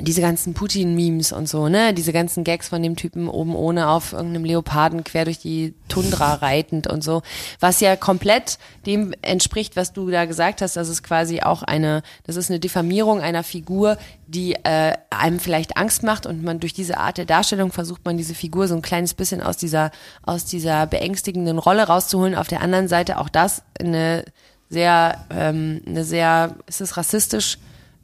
diese 0.00 0.20
ganzen 0.20 0.54
Putin-Memes 0.54 1.32
und 1.32 1.48
so, 1.48 1.68
ne? 1.68 1.94
Diese 1.94 2.12
ganzen 2.12 2.44
Gags 2.44 2.68
von 2.68 2.82
dem 2.82 2.96
Typen 2.96 3.28
oben 3.28 3.54
ohne 3.54 3.88
auf 3.88 4.12
irgendeinem 4.12 4.44
Leoparden 4.44 5.04
quer 5.04 5.24
durch 5.24 5.38
die 5.38 5.74
Tundra 5.88 6.34
reitend 6.42 6.86
und 6.86 7.02
so, 7.02 7.22
was 7.60 7.80
ja 7.80 7.96
komplett 7.96 8.58
dem 8.86 9.14
entspricht, 9.22 9.76
was 9.76 9.92
du 9.92 10.10
da 10.10 10.24
gesagt 10.24 10.62
hast, 10.62 10.76
dass 10.76 10.88
es 10.88 11.02
quasi 11.02 11.40
auch 11.40 11.62
eine, 11.62 12.02
das 12.24 12.36
ist 12.36 12.50
eine 12.50 12.60
Diffamierung 12.60 13.20
einer 13.20 13.42
Figur, 13.42 13.98
die 14.26 14.54
äh, 14.54 14.94
einem 15.10 15.38
vielleicht 15.38 15.76
Angst 15.76 16.02
macht 16.02 16.26
und 16.26 16.42
man 16.42 16.60
durch 16.60 16.72
diese 16.72 16.98
Art 16.98 17.18
der 17.18 17.26
Darstellung 17.26 17.72
versucht 17.72 18.04
man 18.04 18.16
diese 18.16 18.34
Figur 18.34 18.68
so 18.68 18.74
ein 18.74 18.82
kleines 18.82 19.14
bisschen 19.14 19.42
aus 19.42 19.56
dieser 19.56 19.90
aus 20.22 20.44
dieser 20.44 20.86
beängstigenden 20.86 21.58
Rolle 21.58 21.84
rauszuholen. 21.84 22.34
Auf 22.34 22.48
der 22.48 22.60
anderen 22.60 22.88
Seite 22.88 23.18
auch 23.18 23.28
das 23.28 23.62
eine 23.78 24.24
sehr 24.68 25.24
ähm, 25.30 25.80
eine 25.86 26.04
sehr 26.04 26.56
ist 26.66 26.80
es 26.80 26.96
rassistisch 26.96 27.58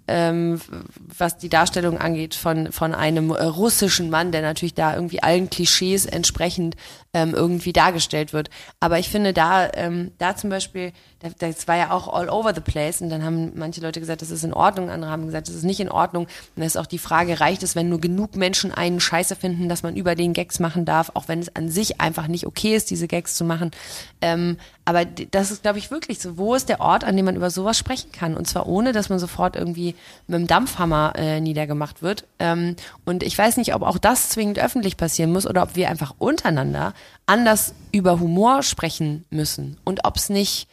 ähm, 0.08 0.60
was 1.16 1.38
die 1.38 1.48
Darstellung 1.48 1.98
angeht 1.98 2.34
von, 2.34 2.72
von 2.72 2.94
einem 2.94 3.30
russischen 3.30 4.10
Mann, 4.10 4.32
der 4.32 4.42
natürlich 4.42 4.74
da 4.74 4.94
irgendwie 4.94 5.22
allen 5.22 5.50
Klischees 5.50 6.06
entsprechend 6.06 6.76
ähm, 7.14 7.34
irgendwie 7.34 7.72
dargestellt 7.72 8.32
wird. 8.32 8.48
Aber 8.80 8.98
ich 8.98 9.10
finde 9.10 9.32
da, 9.32 9.70
ähm, 9.74 10.12
da 10.18 10.34
zum 10.34 10.48
Beispiel, 10.50 10.92
das 11.38 11.68
war 11.68 11.76
ja 11.76 11.90
auch 11.90 12.12
all 12.12 12.28
over 12.28 12.54
the 12.54 12.60
place 12.60 13.00
und 13.00 13.10
dann 13.10 13.22
haben 13.22 13.52
manche 13.54 13.80
Leute 13.80 14.00
gesagt, 14.00 14.22
das 14.22 14.30
ist 14.30 14.44
in 14.44 14.54
Ordnung, 14.54 14.90
andere 14.90 15.10
haben 15.10 15.26
gesagt, 15.26 15.48
das 15.48 15.54
ist 15.54 15.64
nicht 15.64 15.80
in 15.80 15.90
Ordnung. 15.90 16.24
Und 16.24 16.60
da 16.60 16.64
ist 16.64 16.76
auch 16.78 16.86
die 16.86 16.98
Frage, 16.98 17.38
reicht 17.38 17.62
es, 17.62 17.76
wenn 17.76 17.88
nur 17.88 18.00
genug 18.00 18.34
Menschen 18.34 18.72
einen 18.72 18.98
Scheiße 18.98 19.36
finden, 19.36 19.68
dass 19.68 19.82
man 19.82 19.94
über 19.94 20.14
den 20.14 20.32
Gags 20.32 20.58
machen 20.58 20.84
darf, 20.84 21.12
auch 21.14 21.28
wenn 21.28 21.40
es 21.40 21.54
an 21.54 21.68
sich 21.68 22.00
einfach 22.00 22.28
nicht 22.28 22.46
okay 22.46 22.74
ist, 22.74 22.90
diese 22.90 23.08
Gags 23.08 23.36
zu 23.36 23.44
machen. 23.44 23.70
Ähm, 24.20 24.56
aber 24.84 25.04
das 25.04 25.50
ist, 25.52 25.62
glaube 25.62 25.78
ich, 25.78 25.90
wirklich 25.90 26.18
so. 26.18 26.38
Wo 26.38 26.54
ist 26.54 26.68
der 26.68 26.80
Ort, 26.80 27.04
an 27.04 27.16
dem 27.16 27.24
man 27.24 27.36
über 27.36 27.50
sowas 27.50 27.78
sprechen 27.78 28.10
kann? 28.10 28.36
Und 28.36 28.48
zwar 28.48 28.66
ohne, 28.66 28.92
dass 28.92 29.10
man 29.10 29.20
sofort 29.20 29.54
irgendwie 29.54 29.94
mit 30.26 30.40
dem 30.40 30.46
Dampfhammer 30.48 31.12
äh, 31.16 31.40
niedergemacht 31.40 32.02
wird. 32.02 32.24
Ähm, 32.40 32.74
und 33.04 33.22
ich 33.22 33.36
weiß 33.38 33.58
nicht, 33.58 33.74
ob 33.74 33.82
auch 33.82 33.98
das 33.98 34.30
zwingend 34.30 34.58
öffentlich 34.58 34.96
passieren 34.96 35.32
muss 35.32 35.46
oder 35.46 35.62
ob 35.62 35.76
wir 35.76 35.88
einfach 35.88 36.14
untereinander 36.18 36.94
anders 37.26 37.74
über 37.92 38.20
Humor 38.20 38.62
sprechen 38.62 39.24
müssen. 39.30 39.78
Und 39.84 40.04
ob 40.04 40.16
es 40.16 40.28
nicht 40.28 40.68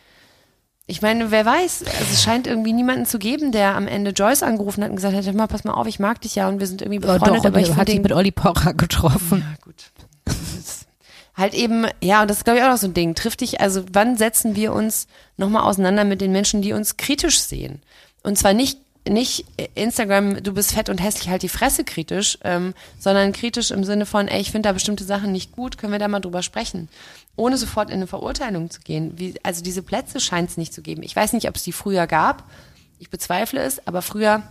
ich 0.90 1.04
meine, 1.04 1.30
wer 1.30 1.46
weiß, 1.46 1.84
also 1.84 2.12
es 2.12 2.24
scheint 2.24 2.48
irgendwie 2.48 2.74
niemanden 2.74 3.06
zu 3.06 3.20
geben, 3.20 3.52
der 3.52 3.76
am 3.76 3.88
Ende 3.88 4.10
Joyce 4.10 4.42
angerufen 4.42 4.84
hat 4.84 4.90
und 4.90 4.96
gesagt 4.96 5.16
hat, 5.16 5.36
mal, 5.36 5.46
pass 5.46 5.64
mal 5.64 5.74
auf, 5.74 5.86
ich 5.86 6.00
mag 6.00 6.20
dich 6.22 6.34
ja 6.34 6.50
und 6.50 6.60
wir 6.60 6.66
sind 6.66 6.82
irgendwie 6.82 6.98
befreundet. 6.98 7.28
Ja, 7.28 7.36
doch, 7.36 7.46
aber 7.46 7.60
ich 7.60 7.76
hat 7.76 7.90
dich 7.90 8.02
mit 8.02 8.12
Olli 8.12 8.32
Pocher 8.32 8.74
getroffen. 8.74 9.46
Ja, 9.48 9.56
gut. 9.64 9.76
halt 11.36 11.54
eben, 11.54 11.86
ja, 12.02 12.24
und 12.24 12.28
das 12.28 12.38
ist 12.38 12.44
glaube 12.44 12.58
ich 12.58 12.66
auch 12.66 12.72
noch 12.72 12.78
so 12.78 12.88
ein 12.88 12.96
Ding. 12.96 13.14
Trifft 13.14 13.42
dich, 13.42 13.62
also 13.62 13.86
wann 13.94 14.18
setzen 14.18 14.56
wir 14.56 14.74
uns 14.74 15.06
nochmal 15.38 15.62
auseinander 15.62 16.06
mit 16.06 16.22
den 16.22 16.32
Menschen, 16.32 16.64
die 16.64 16.74
uns 16.74 16.98
kritisch 16.98 17.40
sehen? 17.40 17.84
Und 18.24 18.40
zwar 18.40 18.54
nicht 18.54 18.80
nicht 19.10 19.46
Instagram, 19.76 20.42
du 20.44 20.54
bist 20.54 20.72
fett 20.72 20.90
und 20.90 21.02
hässlich, 21.02 21.30
halt 21.30 21.44
die 21.44 21.50
Fresse 21.50 21.84
kritisch, 21.84 22.38
ähm, 22.44 22.74
sondern 23.00 23.34
kritisch 23.34 23.72
im 23.72 23.84
Sinne 23.84 24.06
von, 24.06 24.28
ey, 24.28 24.40
ich 24.40 24.52
finde 24.52 24.70
da 24.70 24.74
bestimmte 24.74 25.04
Sachen 25.04 25.32
nicht 25.32 25.52
gut, 25.52 25.78
können 25.78 25.92
wir 25.92 26.00
da 26.00 26.08
mal 26.08 26.20
drüber 26.20 26.44
sprechen. 26.44 26.90
Ohne 27.36 27.58
sofort 27.58 27.90
in 27.90 27.96
eine 27.96 28.08
Verurteilung 28.08 28.70
zu 28.70 28.82
gehen. 28.82 29.14
Wie, 29.18 29.36
also 29.44 29.64
diese 29.64 29.82
Plätze 29.82 30.20
scheint 30.20 30.50
es 30.50 30.58
nicht 30.58 30.74
zu 30.74 30.82
geben. 30.82 31.04
Ich 31.04 31.16
weiß 31.16 31.34
nicht, 31.34 31.48
ob 31.48 31.56
es 31.56 31.64
die 31.64 31.72
früher 31.72 32.08
gab. 32.08 32.44
Ich 33.00 33.10
bezweifle 33.10 33.62
es, 33.62 33.86
aber 33.88 34.02
früher 34.02 34.44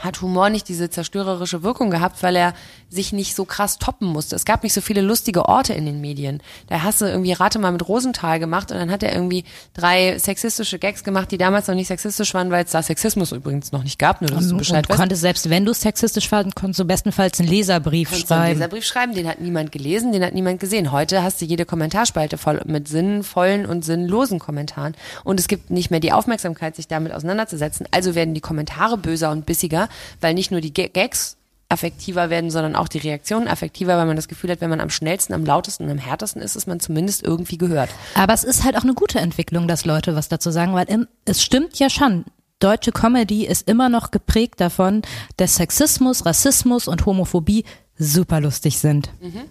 hat 0.00 0.20
Humor 0.20 0.50
nicht 0.50 0.68
diese 0.68 0.90
zerstörerische 0.90 1.62
Wirkung 1.62 1.90
gehabt, 1.90 2.22
weil 2.22 2.36
er 2.36 2.54
sich 2.94 3.12
nicht 3.12 3.34
so 3.34 3.44
krass 3.44 3.78
toppen 3.78 4.08
musste. 4.08 4.36
Es 4.36 4.44
gab 4.44 4.62
nicht 4.62 4.72
so 4.72 4.80
viele 4.80 5.00
lustige 5.00 5.46
Orte 5.48 5.74
in 5.74 5.84
den 5.84 6.00
Medien. 6.00 6.40
Da 6.68 6.82
hast 6.82 7.00
du 7.00 7.06
irgendwie 7.06 7.32
Rate 7.32 7.58
mal 7.58 7.72
mit 7.72 7.86
Rosenthal 7.86 8.38
gemacht 8.38 8.70
und 8.70 8.78
dann 8.78 8.90
hat 8.90 9.02
er 9.02 9.12
irgendwie 9.12 9.44
drei 9.74 10.18
sexistische 10.18 10.78
Gags 10.78 11.04
gemacht, 11.04 11.30
die 11.30 11.38
damals 11.38 11.66
noch 11.66 11.74
nicht 11.74 11.88
sexistisch 11.88 12.32
waren, 12.34 12.50
weil 12.50 12.64
es 12.64 12.70
da 12.70 12.82
Sexismus 12.82 13.32
übrigens 13.32 13.72
noch 13.72 13.82
nicht 13.82 13.98
gab, 13.98 14.20
nur 14.20 14.30
dass 14.30 14.48
du 14.48 14.56
Bescheid 14.56 14.86
und 14.88 14.90
du 14.90 14.96
konntest 14.96 15.20
selbst, 15.20 15.50
wenn 15.50 15.64
du 15.64 15.74
sexistisch 15.74 16.30
warst, 16.30 16.54
konntest 16.54 16.80
du 16.80 16.84
bestenfalls 16.84 17.40
einen 17.40 17.48
Leserbrief 17.48 18.08
konntest 18.08 18.28
schreiben. 18.28 18.42
einen 18.42 18.54
Leserbrief 18.54 18.84
schreiben, 18.84 19.14
den 19.14 19.28
hat 19.28 19.40
niemand 19.40 19.72
gelesen, 19.72 20.12
den 20.12 20.24
hat 20.24 20.34
niemand 20.34 20.60
gesehen. 20.60 20.92
Heute 20.92 21.22
hast 21.22 21.40
du 21.40 21.44
jede 21.44 21.64
Kommentarspalte 21.66 22.38
voll 22.38 22.62
mit 22.64 22.88
sinnvollen 22.88 23.66
und 23.66 23.84
sinnlosen 23.84 24.38
Kommentaren 24.38 24.94
und 25.24 25.40
es 25.40 25.48
gibt 25.48 25.70
nicht 25.70 25.90
mehr 25.90 26.00
die 26.00 26.12
Aufmerksamkeit, 26.12 26.76
sich 26.76 26.88
damit 26.88 27.12
auseinanderzusetzen. 27.12 27.86
Also 27.90 28.14
werden 28.14 28.34
die 28.34 28.40
Kommentare 28.40 28.96
böser 28.96 29.30
und 29.30 29.46
bissiger, 29.46 29.88
weil 30.20 30.34
nicht 30.34 30.50
nur 30.50 30.60
die 30.60 30.72
Gags 30.72 31.36
affektiver 31.68 32.30
werden, 32.30 32.50
sondern 32.50 32.76
auch 32.76 32.88
die 32.88 32.98
Reaktionen 32.98 33.48
affektiver, 33.48 33.96
weil 33.96 34.06
man 34.06 34.16
das 34.16 34.28
Gefühl 34.28 34.50
hat, 34.50 34.60
wenn 34.60 34.70
man 34.70 34.80
am 34.80 34.90
schnellsten, 34.90 35.32
am 35.32 35.44
lautesten, 35.44 35.90
am 35.90 35.98
härtesten 35.98 36.42
ist, 36.42 36.56
ist 36.56 36.66
man 36.66 36.80
zumindest 36.80 37.22
irgendwie 37.22 37.58
gehört. 37.58 37.90
Aber 38.14 38.32
es 38.32 38.44
ist 38.44 38.64
halt 38.64 38.76
auch 38.76 38.84
eine 38.84 38.94
gute 38.94 39.18
Entwicklung, 39.18 39.66
dass 39.66 39.84
Leute 39.84 40.14
was 40.14 40.28
dazu 40.28 40.50
sagen, 40.50 40.74
weil 40.74 41.08
es 41.24 41.42
stimmt 41.42 41.78
ja 41.78 41.90
schon. 41.90 42.24
Deutsche 42.60 42.92
Comedy 42.92 43.44
ist 43.46 43.68
immer 43.68 43.88
noch 43.88 44.10
geprägt 44.10 44.60
davon, 44.60 45.02
dass 45.36 45.56
Sexismus, 45.56 46.24
Rassismus 46.24 46.88
und 46.88 47.04
Homophobie 47.04 47.64
super 47.96 48.40
lustig 48.40 48.78
sind. 48.78 49.10
Mhm. 49.20 49.42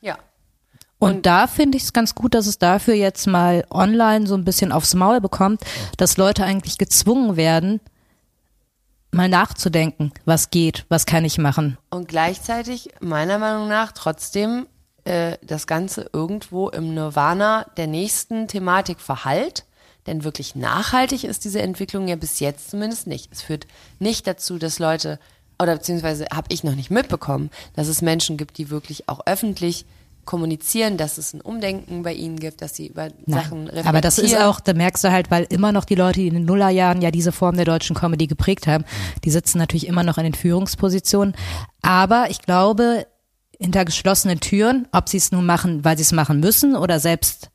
Ja. 0.00 0.18
Und, 0.98 1.10
und 1.10 1.26
da 1.26 1.46
finde 1.46 1.78
ich 1.78 1.84
es 1.84 1.92
ganz 1.92 2.14
gut, 2.14 2.34
dass 2.34 2.46
es 2.46 2.58
dafür 2.58 2.94
jetzt 2.94 3.26
mal 3.26 3.64
online 3.70 4.26
so 4.26 4.34
ein 4.34 4.44
bisschen 4.44 4.72
aufs 4.72 4.94
Maul 4.94 5.20
bekommt, 5.20 5.62
dass 5.96 6.16
Leute 6.16 6.44
eigentlich 6.44 6.78
gezwungen 6.78 7.36
werden, 7.36 7.80
mal 9.10 9.28
nachzudenken, 9.28 10.12
was 10.24 10.50
geht, 10.50 10.84
was 10.88 11.06
kann 11.06 11.24
ich 11.24 11.38
machen. 11.38 11.78
Und 11.90 12.08
gleichzeitig, 12.08 12.90
meiner 13.00 13.38
Meinung 13.38 13.68
nach, 13.68 13.92
trotzdem 13.92 14.66
äh, 15.04 15.38
das 15.42 15.66
Ganze 15.66 16.10
irgendwo 16.12 16.68
im 16.68 16.94
Nirvana 16.94 17.66
der 17.76 17.86
nächsten 17.86 18.48
Thematik 18.48 19.00
verhallt. 19.00 19.64
Denn 20.06 20.24
wirklich 20.24 20.54
nachhaltig 20.54 21.24
ist 21.24 21.44
diese 21.44 21.60
Entwicklung 21.60 22.08
ja 22.08 22.16
bis 22.16 22.40
jetzt 22.40 22.70
zumindest 22.70 23.06
nicht. 23.06 23.30
Es 23.32 23.42
führt 23.42 23.66
nicht 23.98 24.26
dazu, 24.26 24.58
dass 24.58 24.78
Leute, 24.78 25.18
oder 25.58 25.76
beziehungsweise 25.76 26.26
habe 26.32 26.48
ich 26.50 26.64
noch 26.64 26.74
nicht 26.74 26.90
mitbekommen, 26.90 27.50
dass 27.74 27.88
es 27.88 28.02
Menschen 28.02 28.36
gibt, 28.36 28.58
die 28.58 28.70
wirklich 28.70 29.08
auch 29.08 29.20
öffentlich 29.26 29.86
kommunizieren, 30.28 30.98
dass 30.98 31.16
es 31.16 31.32
ein 31.32 31.40
Umdenken 31.40 32.02
bei 32.02 32.12
ihnen 32.12 32.38
gibt, 32.38 32.60
dass 32.60 32.76
sie 32.76 32.88
über 32.88 33.04
Nein, 33.04 33.14
Sachen 33.26 33.60
reflektieren. 33.60 33.86
Aber 33.86 34.02
das 34.02 34.18
ist 34.18 34.36
auch, 34.36 34.60
da 34.60 34.74
merkst 34.74 35.02
du 35.02 35.10
halt, 35.10 35.30
weil 35.30 35.46
immer 35.48 35.72
noch 35.72 35.86
die 35.86 35.94
Leute, 35.94 36.20
die 36.20 36.28
in 36.28 36.34
den 36.34 36.44
Nullerjahren 36.44 37.00
ja 37.00 37.10
diese 37.10 37.32
Form 37.32 37.56
der 37.56 37.64
deutschen 37.64 37.96
Comedy 37.96 38.26
geprägt 38.26 38.66
haben, 38.66 38.84
die 39.24 39.30
sitzen 39.30 39.56
natürlich 39.56 39.86
immer 39.86 40.02
noch 40.02 40.18
in 40.18 40.24
den 40.24 40.34
Führungspositionen. 40.34 41.34
Aber 41.80 42.26
ich 42.28 42.42
glaube, 42.42 43.06
hinter 43.58 43.86
geschlossenen 43.86 44.38
Türen, 44.38 44.86
ob 44.92 45.08
sie 45.08 45.16
es 45.16 45.32
nun 45.32 45.46
machen, 45.46 45.82
weil 45.82 45.96
sie 45.96 46.02
es 46.02 46.12
machen 46.12 46.40
müssen 46.40 46.76
oder 46.76 47.00
selbst 47.00 47.48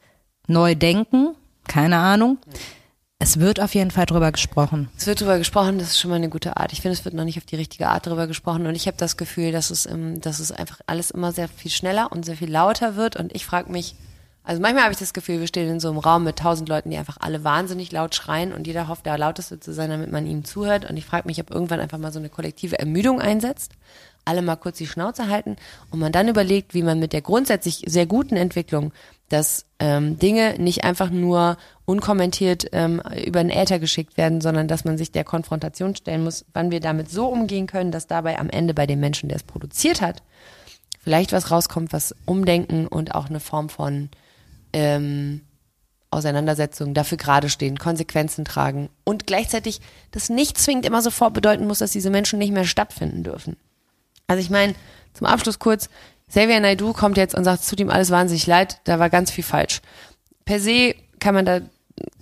neu 0.47 0.74
denken, 0.74 1.36
keine 1.67 1.97
Ahnung. 1.97 2.39
Mhm 2.43 2.82
es 3.20 3.39
wird 3.39 3.61
auf 3.61 3.74
jeden 3.74 3.91
Fall 3.91 4.05
drüber 4.05 4.32
gesprochen. 4.32 4.89
Es 4.97 5.07
wird 5.07 5.22
drüber 5.22 5.38
gesprochen, 5.38 5.80
das 5.80 5.89
ist 5.89 5.99
schon 5.99 6.09
mal 6.09 6.18
eine 6.18 6.30
gute 6.30 6.57
Art. 6.57 6.74
Ich 6.74 6.82
finde, 6.82 6.97
es 6.97 7.05
wird 7.05 7.16
noch 7.16 7.24
nicht 7.24 7.38
auf 7.38 7.45
die 7.45 7.55
richtige 7.55 7.88
Art 7.88 8.05
drüber 8.05 8.28
gesprochen 8.28 8.68
und 8.68 8.76
ich 8.76 8.88
habe 8.88 8.97
das 8.97 9.18
Gefühl, 9.18 9.51
dass 9.51 9.70
es, 9.70 9.86
ähm, 9.86 10.20
dass 10.20 10.39
es 10.39 10.51
einfach 10.51 10.82
alles 10.88 11.11
immer 11.11 11.32
sehr 11.32 11.47
viel 11.47 11.72
schneller 11.72 12.11
und 12.11 12.26
sehr 12.26 12.38
viel 12.38 12.51
lauter 12.51 12.95
wird 12.95 13.16
und 13.16 13.34
ich 13.34 13.45
frage 13.45 13.72
mich, 13.72 13.95
also 14.45 14.61
manchmal 14.61 14.84
habe 14.84 14.91
ich 14.91 14.99
das 14.99 15.14
Gefühl, 15.14 15.39
wir 15.39 15.47
stehen 15.47 15.70
in 15.70 15.80
so 15.80 15.89
einem 15.89 15.99
Raum 15.99 16.26
mit 16.26 16.38
tausend 16.38 16.68
Leuten, 16.68 16.89
die 16.89 16.97
einfach 16.97 17.18
alle 17.22 17.45
wahnsinnig 17.45 17.93
laut 17.93 18.14
schreien 18.14 18.51
und 18.51 18.68
jeder 18.68 18.89
hofft, 18.89 19.05
der 19.05 19.18
lauteste 19.18 19.59
zu 19.59 19.74
sein, 19.74 19.89
damit 19.89 20.11
man 20.11 20.28
ihm 20.28 20.43
zuhört. 20.43 20.89
Und 20.89 20.97
ich 20.97 21.05
frage 21.05 21.28
mich, 21.28 21.39
ob 21.39 21.49
irgendwann 21.49 21.80
einfach 21.80 21.97
mal 21.97 22.11
so 22.11 22.20
eine 22.20 22.28
kollektive 22.28 22.78
Ermüdung 22.78 23.22
einsetzt, 23.22 23.72
alle 24.26 24.41
mal 24.41 24.57
kurz 24.57 24.78
die 24.78 24.88
Schnauze 24.88 25.30
halten 25.30 25.55
und 25.91 25.99
man 25.99 26.11
dann 26.11 26.28
überlegt, 26.28 26.74
wie 26.74 26.84
man 26.84 26.99
mit 26.99 27.14
der 27.14 27.22
grundsätzlich 27.22 27.84
sehr 27.88 28.05
guten 28.05 28.36
Entwicklung 28.36 28.91
dass 29.34 29.65
ähm, 29.79 30.19
Dinge 30.19 30.59
nicht 30.59 30.84
einfach 30.84 31.09
nur 31.09 31.57
unkommentiert 31.86 32.67
ähm, 32.71 33.01
über 33.25 33.43
den 33.43 33.49
Äther 33.49 33.79
geschickt 33.79 34.15
werden, 34.15 34.41
sondern 34.41 34.67
dass 34.67 34.86
man 34.86 34.95
sich 34.95 35.11
der 35.11 35.23
Konfrontation 35.23 35.95
stellen 35.95 36.23
muss, 36.23 36.45
wann 36.53 36.69
wir 36.69 36.79
damit 36.79 37.09
so 37.09 37.27
umgehen 37.27 37.65
können, 37.65 37.91
dass 37.91 38.05
dabei 38.05 38.38
am 38.38 38.51
Ende 38.51 38.75
bei 38.75 38.86
dem 38.86 38.99
Menschen, 38.99 39.29
der 39.29 39.38
es 39.38 39.43
produziert 39.43 40.01
hat, 40.01 40.21
vielleicht 41.03 41.31
was 41.31 41.49
rauskommt, 41.49 41.93
was 41.93 42.15
Umdenken 42.25 42.86
und 42.86 43.15
auch 43.15 43.27
eine 43.27 43.39
Form 43.39 43.69
von 43.69 44.09
ähm, 44.71 45.41
Auseinandersetzung 46.11 46.93
dafür 46.93 47.17
gerade 47.17 47.49
stehen, 47.49 47.79
Konsequenzen 47.79 48.45
tragen 48.45 48.89
und 49.03 49.25
gleichzeitig 49.25 49.81
das 50.11 50.29
nicht 50.29 50.59
zwingend 50.59 50.86
immer 50.86 51.01
sofort 51.01 51.34
bedeuten 51.34 51.65
muss, 51.65 51.79
dass 51.79 51.89
diese 51.89 52.11
Menschen 52.11 52.38
nicht 52.38 52.53
mehr 52.53 52.65
stattfinden 52.65 53.23
dürfen. 53.23 53.57
Also 54.27 54.41
ich 54.41 54.51
meine, 54.51 54.75
zum 55.13 55.25
Abschluss 55.25 55.57
kurz, 55.57 55.89
Xavier 56.34 56.59
Naidu 56.59 56.93
kommt 56.93 57.17
jetzt 57.17 57.36
und 57.36 57.43
sagt, 57.43 57.61
es 57.61 57.67
tut 57.69 57.79
ihm 57.79 57.91
alles 57.91 58.09
wahnsinnig 58.09 58.47
leid, 58.47 58.79
da 58.86 58.97
war 58.97 59.11
ganz 59.11 59.29
viel 59.29 59.43
falsch. 59.43 59.81
Per 60.45 60.59
se 60.59 60.95
kann 61.19 61.36
man 61.36 61.45
da 61.45 61.61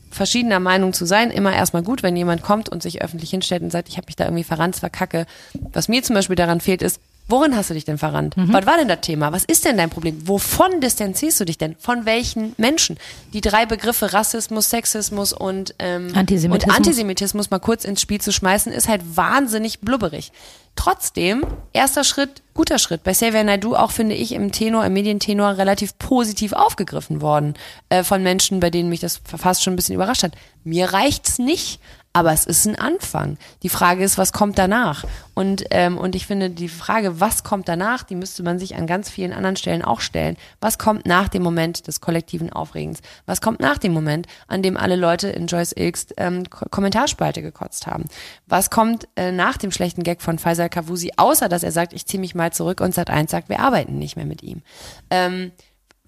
verschiedener 0.09 0.59
Meinung 0.59 0.91
zu 0.91 1.05
sein, 1.05 1.31
immer 1.31 1.53
erstmal 1.53 1.81
gut, 1.81 2.03
wenn 2.03 2.17
jemand 2.17 2.43
kommt 2.43 2.67
und 2.67 2.83
sich 2.83 3.01
öffentlich 3.01 3.29
hinstellt 3.29 3.61
und 3.63 3.71
sagt, 3.71 3.87
ich 3.87 3.95
habe 3.95 4.07
mich 4.07 4.17
da 4.17 4.25
irgendwie 4.25 4.43
verrannt, 4.43 4.83
war 4.83 4.89
kacke. 4.89 5.25
Was 5.71 5.87
mir 5.87 6.03
zum 6.03 6.15
Beispiel 6.15 6.35
daran 6.35 6.59
fehlt, 6.59 6.81
ist, 6.81 6.99
Worin 7.27 7.55
hast 7.55 7.69
du 7.69 7.73
dich 7.73 7.85
denn 7.85 7.97
verrannt? 7.97 8.35
Mhm. 8.35 8.51
Was 8.51 8.65
war 8.65 8.77
denn 8.77 8.87
das 8.87 9.01
Thema? 9.01 9.31
Was 9.31 9.45
ist 9.45 9.63
denn 9.65 9.77
dein 9.77 9.89
Problem? 9.89 10.27
Wovon 10.27 10.81
distanzierst 10.81 11.39
du 11.39 11.45
dich 11.45 11.57
denn? 11.57 11.75
Von 11.79 12.05
welchen 12.05 12.53
Menschen? 12.57 12.97
Die 13.33 13.41
drei 13.41 13.65
Begriffe 13.65 14.11
Rassismus, 14.13 14.69
Sexismus 14.69 15.31
und, 15.31 15.73
ähm, 15.79 16.11
Antisemitismus. 16.13 16.73
und 16.73 16.77
Antisemitismus 16.77 17.49
mal 17.49 17.59
kurz 17.59 17.85
ins 17.85 18.01
Spiel 18.01 18.19
zu 18.19 18.31
schmeißen, 18.33 18.71
ist 18.73 18.89
halt 18.89 19.01
wahnsinnig 19.15 19.79
blubberig. 19.79 20.31
Trotzdem, 20.75 21.45
erster 21.73 22.03
Schritt, 22.03 22.41
guter 22.53 22.79
Schritt. 22.79 23.03
Bei 23.03 23.11
Xavier 23.11 23.43
Naidoo 23.43 23.75
auch, 23.75 23.91
finde 23.91 24.15
ich, 24.15 24.31
im 24.31 24.51
Tenor, 24.51 24.85
im 24.85 24.93
Medientenor 24.93 25.57
relativ 25.57 25.97
positiv 25.99 26.53
aufgegriffen 26.53 27.21
worden 27.21 27.55
äh, 27.89 28.03
von 28.03 28.23
Menschen, 28.23 28.59
bei 28.61 28.69
denen 28.69 28.89
mich 28.89 29.01
das 29.01 29.21
fast 29.23 29.63
schon 29.63 29.73
ein 29.73 29.75
bisschen 29.75 29.95
überrascht 29.95 30.23
hat. 30.23 30.33
Mir 30.63 30.93
reicht's 30.93 31.39
nicht, 31.39 31.79
aber 32.13 32.33
es 32.33 32.45
ist 32.45 32.65
ein 32.65 32.75
Anfang. 32.77 33.37
Die 33.63 33.69
Frage 33.69 34.03
ist, 34.03 34.17
was 34.17 34.33
kommt 34.33 34.57
danach? 34.57 35.05
Und, 35.33 35.63
ähm, 35.71 35.97
und 35.97 36.13
ich 36.15 36.27
finde, 36.27 36.49
die 36.49 36.67
Frage, 36.67 37.19
was 37.21 37.43
kommt 37.43 37.69
danach, 37.69 38.03
die 38.03 38.15
müsste 38.15 38.43
man 38.43 38.59
sich 38.59 38.75
an 38.75 38.85
ganz 38.85 39.09
vielen 39.09 39.31
anderen 39.31 39.55
Stellen 39.55 39.81
auch 39.81 40.01
stellen. 40.01 40.35
Was 40.59 40.77
kommt 40.77 41.05
nach 41.05 41.29
dem 41.29 41.41
Moment 41.41 41.87
des 41.87 42.01
kollektiven 42.01 42.51
Aufregens? 42.51 42.99
Was 43.25 43.39
kommt 43.39 43.61
nach 43.61 43.77
dem 43.77 43.93
Moment, 43.93 44.27
an 44.47 44.61
dem 44.61 44.75
alle 44.75 44.97
Leute 44.97 45.29
in 45.29 45.47
Joyce 45.47 45.71
Ilks 45.73 46.07
ähm, 46.17 46.49
Ko- 46.49 46.65
Kommentarspalte 46.69 47.41
gekotzt 47.41 47.87
haben? 47.87 48.05
Was 48.45 48.69
kommt 48.69 49.07
äh, 49.15 49.31
nach 49.31 49.57
dem 49.57 49.71
schlechten 49.71 50.03
Gag 50.03 50.21
von 50.21 50.37
Faisal 50.37 50.69
Kavusi, 50.69 51.13
außer 51.15 51.47
dass 51.47 51.63
er 51.63 51.71
sagt, 51.71 51.93
ich 51.93 52.05
ziehe 52.05 52.19
mich 52.19 52.35
mal 52.35 52.51
zurück 52.51 52.81
und 52.81 52.93
Sat1 52.93 53.29
sagt, 53.29 53.47
wir 53.47 53.59
arbeiten 53.61 53.97
nicht 53.99 54.17
mehr 54.17 54.25
mit 54.25 54.43
ihm? 54.43 54.63
Ähm, 55.09 55.51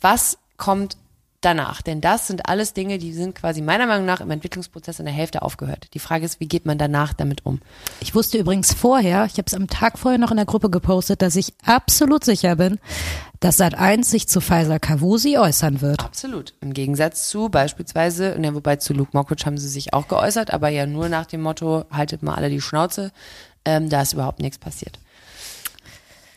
was 0.01 0.37
kommt 0.57 0.97
danach? 1.45 1.81
Denn 1.81 2.01
das 2.01 2.27
sind 2.27 2.47
alles 2.47 2.73
Dinge, 2.73 2.97
die 2.97 3.13
sind 3.13 3.35
quasi 3.35 3.61
meiner 3.61 3.87
Meinung 3.87 4.05
nach 4.05 4.21
im 4.21 4.31
Entwicklungsprozess 4.31 4.99
in 4.99 5.05
der 5.05 5.13
Hälfte 5.13 5.41
aufgehört. 5.41 5.87
Die 5.93 5.99
Frage 5.99 6.25
ist, 6.25 6.39
wie 6.39 6.47
geht 6.47 6.65
man 6.65 6.77
danach 6.77 7.13
damit 7.13 7.45
um? 7.45 7.59
Ich 7.99 8.15
wusste 8.15 8.37
übrigens 8.37 8.73
vorher, 8.73 9.25
ich 9.25 9.33
habe 9.33 9.45
es 9.45 9.53
am 9.53 9.67
Tag 9.67 9.99
vorher 9.99 10.19
noch 10.19 10.31
in 10.31 10.37
der 10.37 10.45
Gruppe 10.45 10.69
gepostet, 10.69 11.21
dass 11.21 11.35
ich 11.35 11.53
absolut 11.65 12.23
sicher 12.23 12.55
bin, 12.55 12.79
dass 13.39 13.59
Sat1 13.59 14.05
sich 14.05 14.27
zu 14.27 14.39
Faisal 14.39 14.79
Kavusi 14.79 15.37
äußern 15.37 15.81
wird. 15.81 16.03
Absolut. 16.03 16.53
Im 16.61 16.73
Gegensatz 16.73 17.27
zu 17.27 17.49
beispielsweise, 17.49 18.35
ne, 18.39 18.55
wobei 18.55 18.77
zu 18.77 18.93
Luke 18.93 19.11
Mockridge 19.13 19.45
haben 19.45 19.57
sie 19.57 19.67
sich 19.67 19.93
auch 19.93 20.07
geäußert, 20.07 20.53
aber 20.53 20.69
ja 20.69 20.85
nur 20.85 21.09
nach 21.09 21.25
dem 21.25 21.41
Motto, 21.41 21.85
haltet 21.91 22.23
mal 22.23 22.35
alle 22.35 22.49
die 22.49 22.61
Schnauze, 22.61 23.11
ähm, 23.65 23.89
da 23.89 24.01
ist 24.01 24.13
überhaupt 24.13 24.39
nichts 24.39 24.57
passiert. 24.57 24.99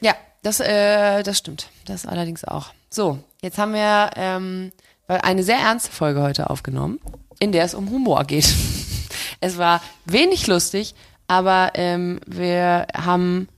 Ja, 0.01 0.15
das, 0.43 0.61
äh, 0.61 1.23
das 1.23 1.39
stimmt. 1.39 1.69
Das 1.87 2.07
allerdings 2.07 2.45
auch. 2.45 2.73
So, 2.91 3.19
jetzt 3.43 3.59
haben 3.59 3.73
wir 3.73 4.11
ähm, 4.17 4.73
eine 5.09 5.43
sehr 5.43 5.59
ernste 5.59 5.93
Folge 5.93 6.23
heute 6.23 6.51
aufgenommen, 6.51 7.01
in 7.39 7.53
der 7.53 7.65
es 7.65 7.75
um 7.75 7.91
Humor 7.91 8.25
geht. 8.25 8.53
es 9.41 9.59
war 9.59 9.81
wenig 10.05 10.47
lustig, 10.47 10.95
aber 11.29 11.73
ähm, 11.75 12.21
wir 12.27 12.87
haben 12.95 13.49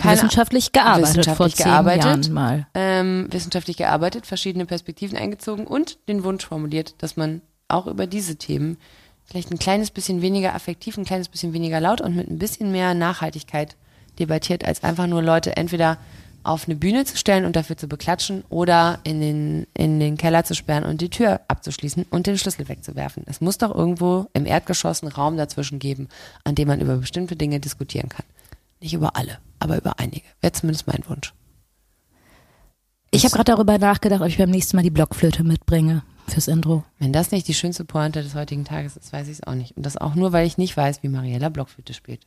wissenschaftlich 0.00 0.72
gearbeitet 0.72 1.08
wissenschaftlich 1.08 1.36
vor 1.36 1.64
zehn 1.64 1.66
gearbeitet, 1.66 2.04
Jahren 2.04 2.32
mal. 2.32 2.66
Ähm, 2.74 3.28
wissenschaftlich 3.30 3.76
gearbeitet, 3.76 4.26
verschiedene 4.26 4.66
Perspektiven 4.66 5.18
eingezogen 5.18 5.66
und 5.66 5.98
den 6.08 6.24
Wunsch 6.24 6.46
formuliert, 6.46 6.94
dass 6.98 7.16
man 7.16 7.42
auch 7.68 7.86
über 7.86 8.06
diese 8.06 8.36
Themen 8.36 8.78
vielleicht 9.24 9.50
ein 9.50 9.58
kleines 9.58 9.90
bisschen 9.90 10.22
weniger 10.22 10.54
affektiv, 10.54 10.96
ein 10.96 11.04
kleines 11.04 11.28
bisschen 11.28 11.52
weniger 11.52 11.80
laut 11.80 12.00
und 12.00 12.16
mit 12.16 12.30
ein 12.30 12.38
bisschen 12.38 12.72
mehr 12.72 12.94
Nachhaltigkeit 12.94 13.76
debattiert, 14.18 14.64
als 14.64 14.82
einfach 14.82 15.06
nur 15.06 15.22
Leute 15.22 15.56
entweder 15.56 15.98
auf 16.48 16.66
eine 16.66 16.76
Bühne 16.76 17.04
zu 17.04 17.16
stellen 17.16 17.44
und 17.44 17.56
dafür 17.56 17.76
zu 17.76 17.88
beklatschen 17.88 18.42
oder 18.48 19.00
in 19.04 19.20
den, 19.20 19.66
in 19.74 20.00
den 20.00 20.16
Keller 20.16 20.44
zu 20.44 20.54
sperren 20.54 20.84
und 20.84 21.00
die 21.00 21.10
Tür 21.10 21.42
abzuschließen 21.46 22.06
und 22.10 22.26
den 22.26 22.38
Schlüssel 22.38 22.68
wegzuwerfen. 22.68 23.24
Es 23.26 23.40
muss 23.42 23.58
doch 23.58 23.74
irgendwo 23.74 24.26
im 24.32 24.46
Erdgeschoss 24.46 25.02
einen 25.02 25.12
Raum 25.12 25.36
dazwischen 25.36 25.78
geben, 25.78 26.08
an 26.44 26.54
dem 26.54 26.68
man 26.68 26.80
über 26.80 26.96
bestimmte 26.96 27.36
Dinge 27.36 27.60
diskutieren 27.60 28.08
kann. 28.08 28.24
Nicht 28.80 28.94
über 28.94 29.14
alle, 29.14 29.38
aber 29.58 29.76
über 29.76 29.98
einige. 29.98 30.26
Wäre 30.40 30.52
zumindest 30.52 30.86
mein 30.86 31.04
Wunsch. 31.06 31.34
Ich 33.10 33.24
habe 33.24 33.34
gerade 33.34 33.52
darüber 33.52 33.78
nachgedacht, 33.78 34.22
ob 34.22 34.28
ich 34.28 34.38
beim 34.38 34.50
nächsten 34.50 34.76
Mal 34.76 34.82
die 34.82 34.90
Blockflöte 34.90 35.44
mitbringe 35.44 36.02
fürs 36.28 36.48
Intro. 36.48 36.84
Wenn 36.98 37.12
das 37.12 37.30
nicht 37.30 37.46
die 37.48 37.54
schönste 37.54 37.84
Pointe 37.84 38.22
des 38.22 38.34
heutigen 38.34 38.64
Tages 38.64 38.96
ist, 38.96 39.12
weiß 39.12 39.28
ich 39.28 39.34
es 39.34 39.46
auch 39.46 39.54
nicht. 39.54 39.76
Und 39.76 39.84
das 39.84 39.98
auch 39.98 40.14
nur, 40.14 40.32
weil 40.32 40.46
ich 40.46 40.56
nicht 40.56 40.76
weiß, 40.76 41.02
wie 41.02 41.08
Mariella 41.08 41.50
Blockflöte 41.50 41.92
spielt. 41.92 42.26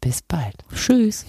Bis 0.00 0.22
bald. 0.22 0.56
Tschüss. 0.74 1.26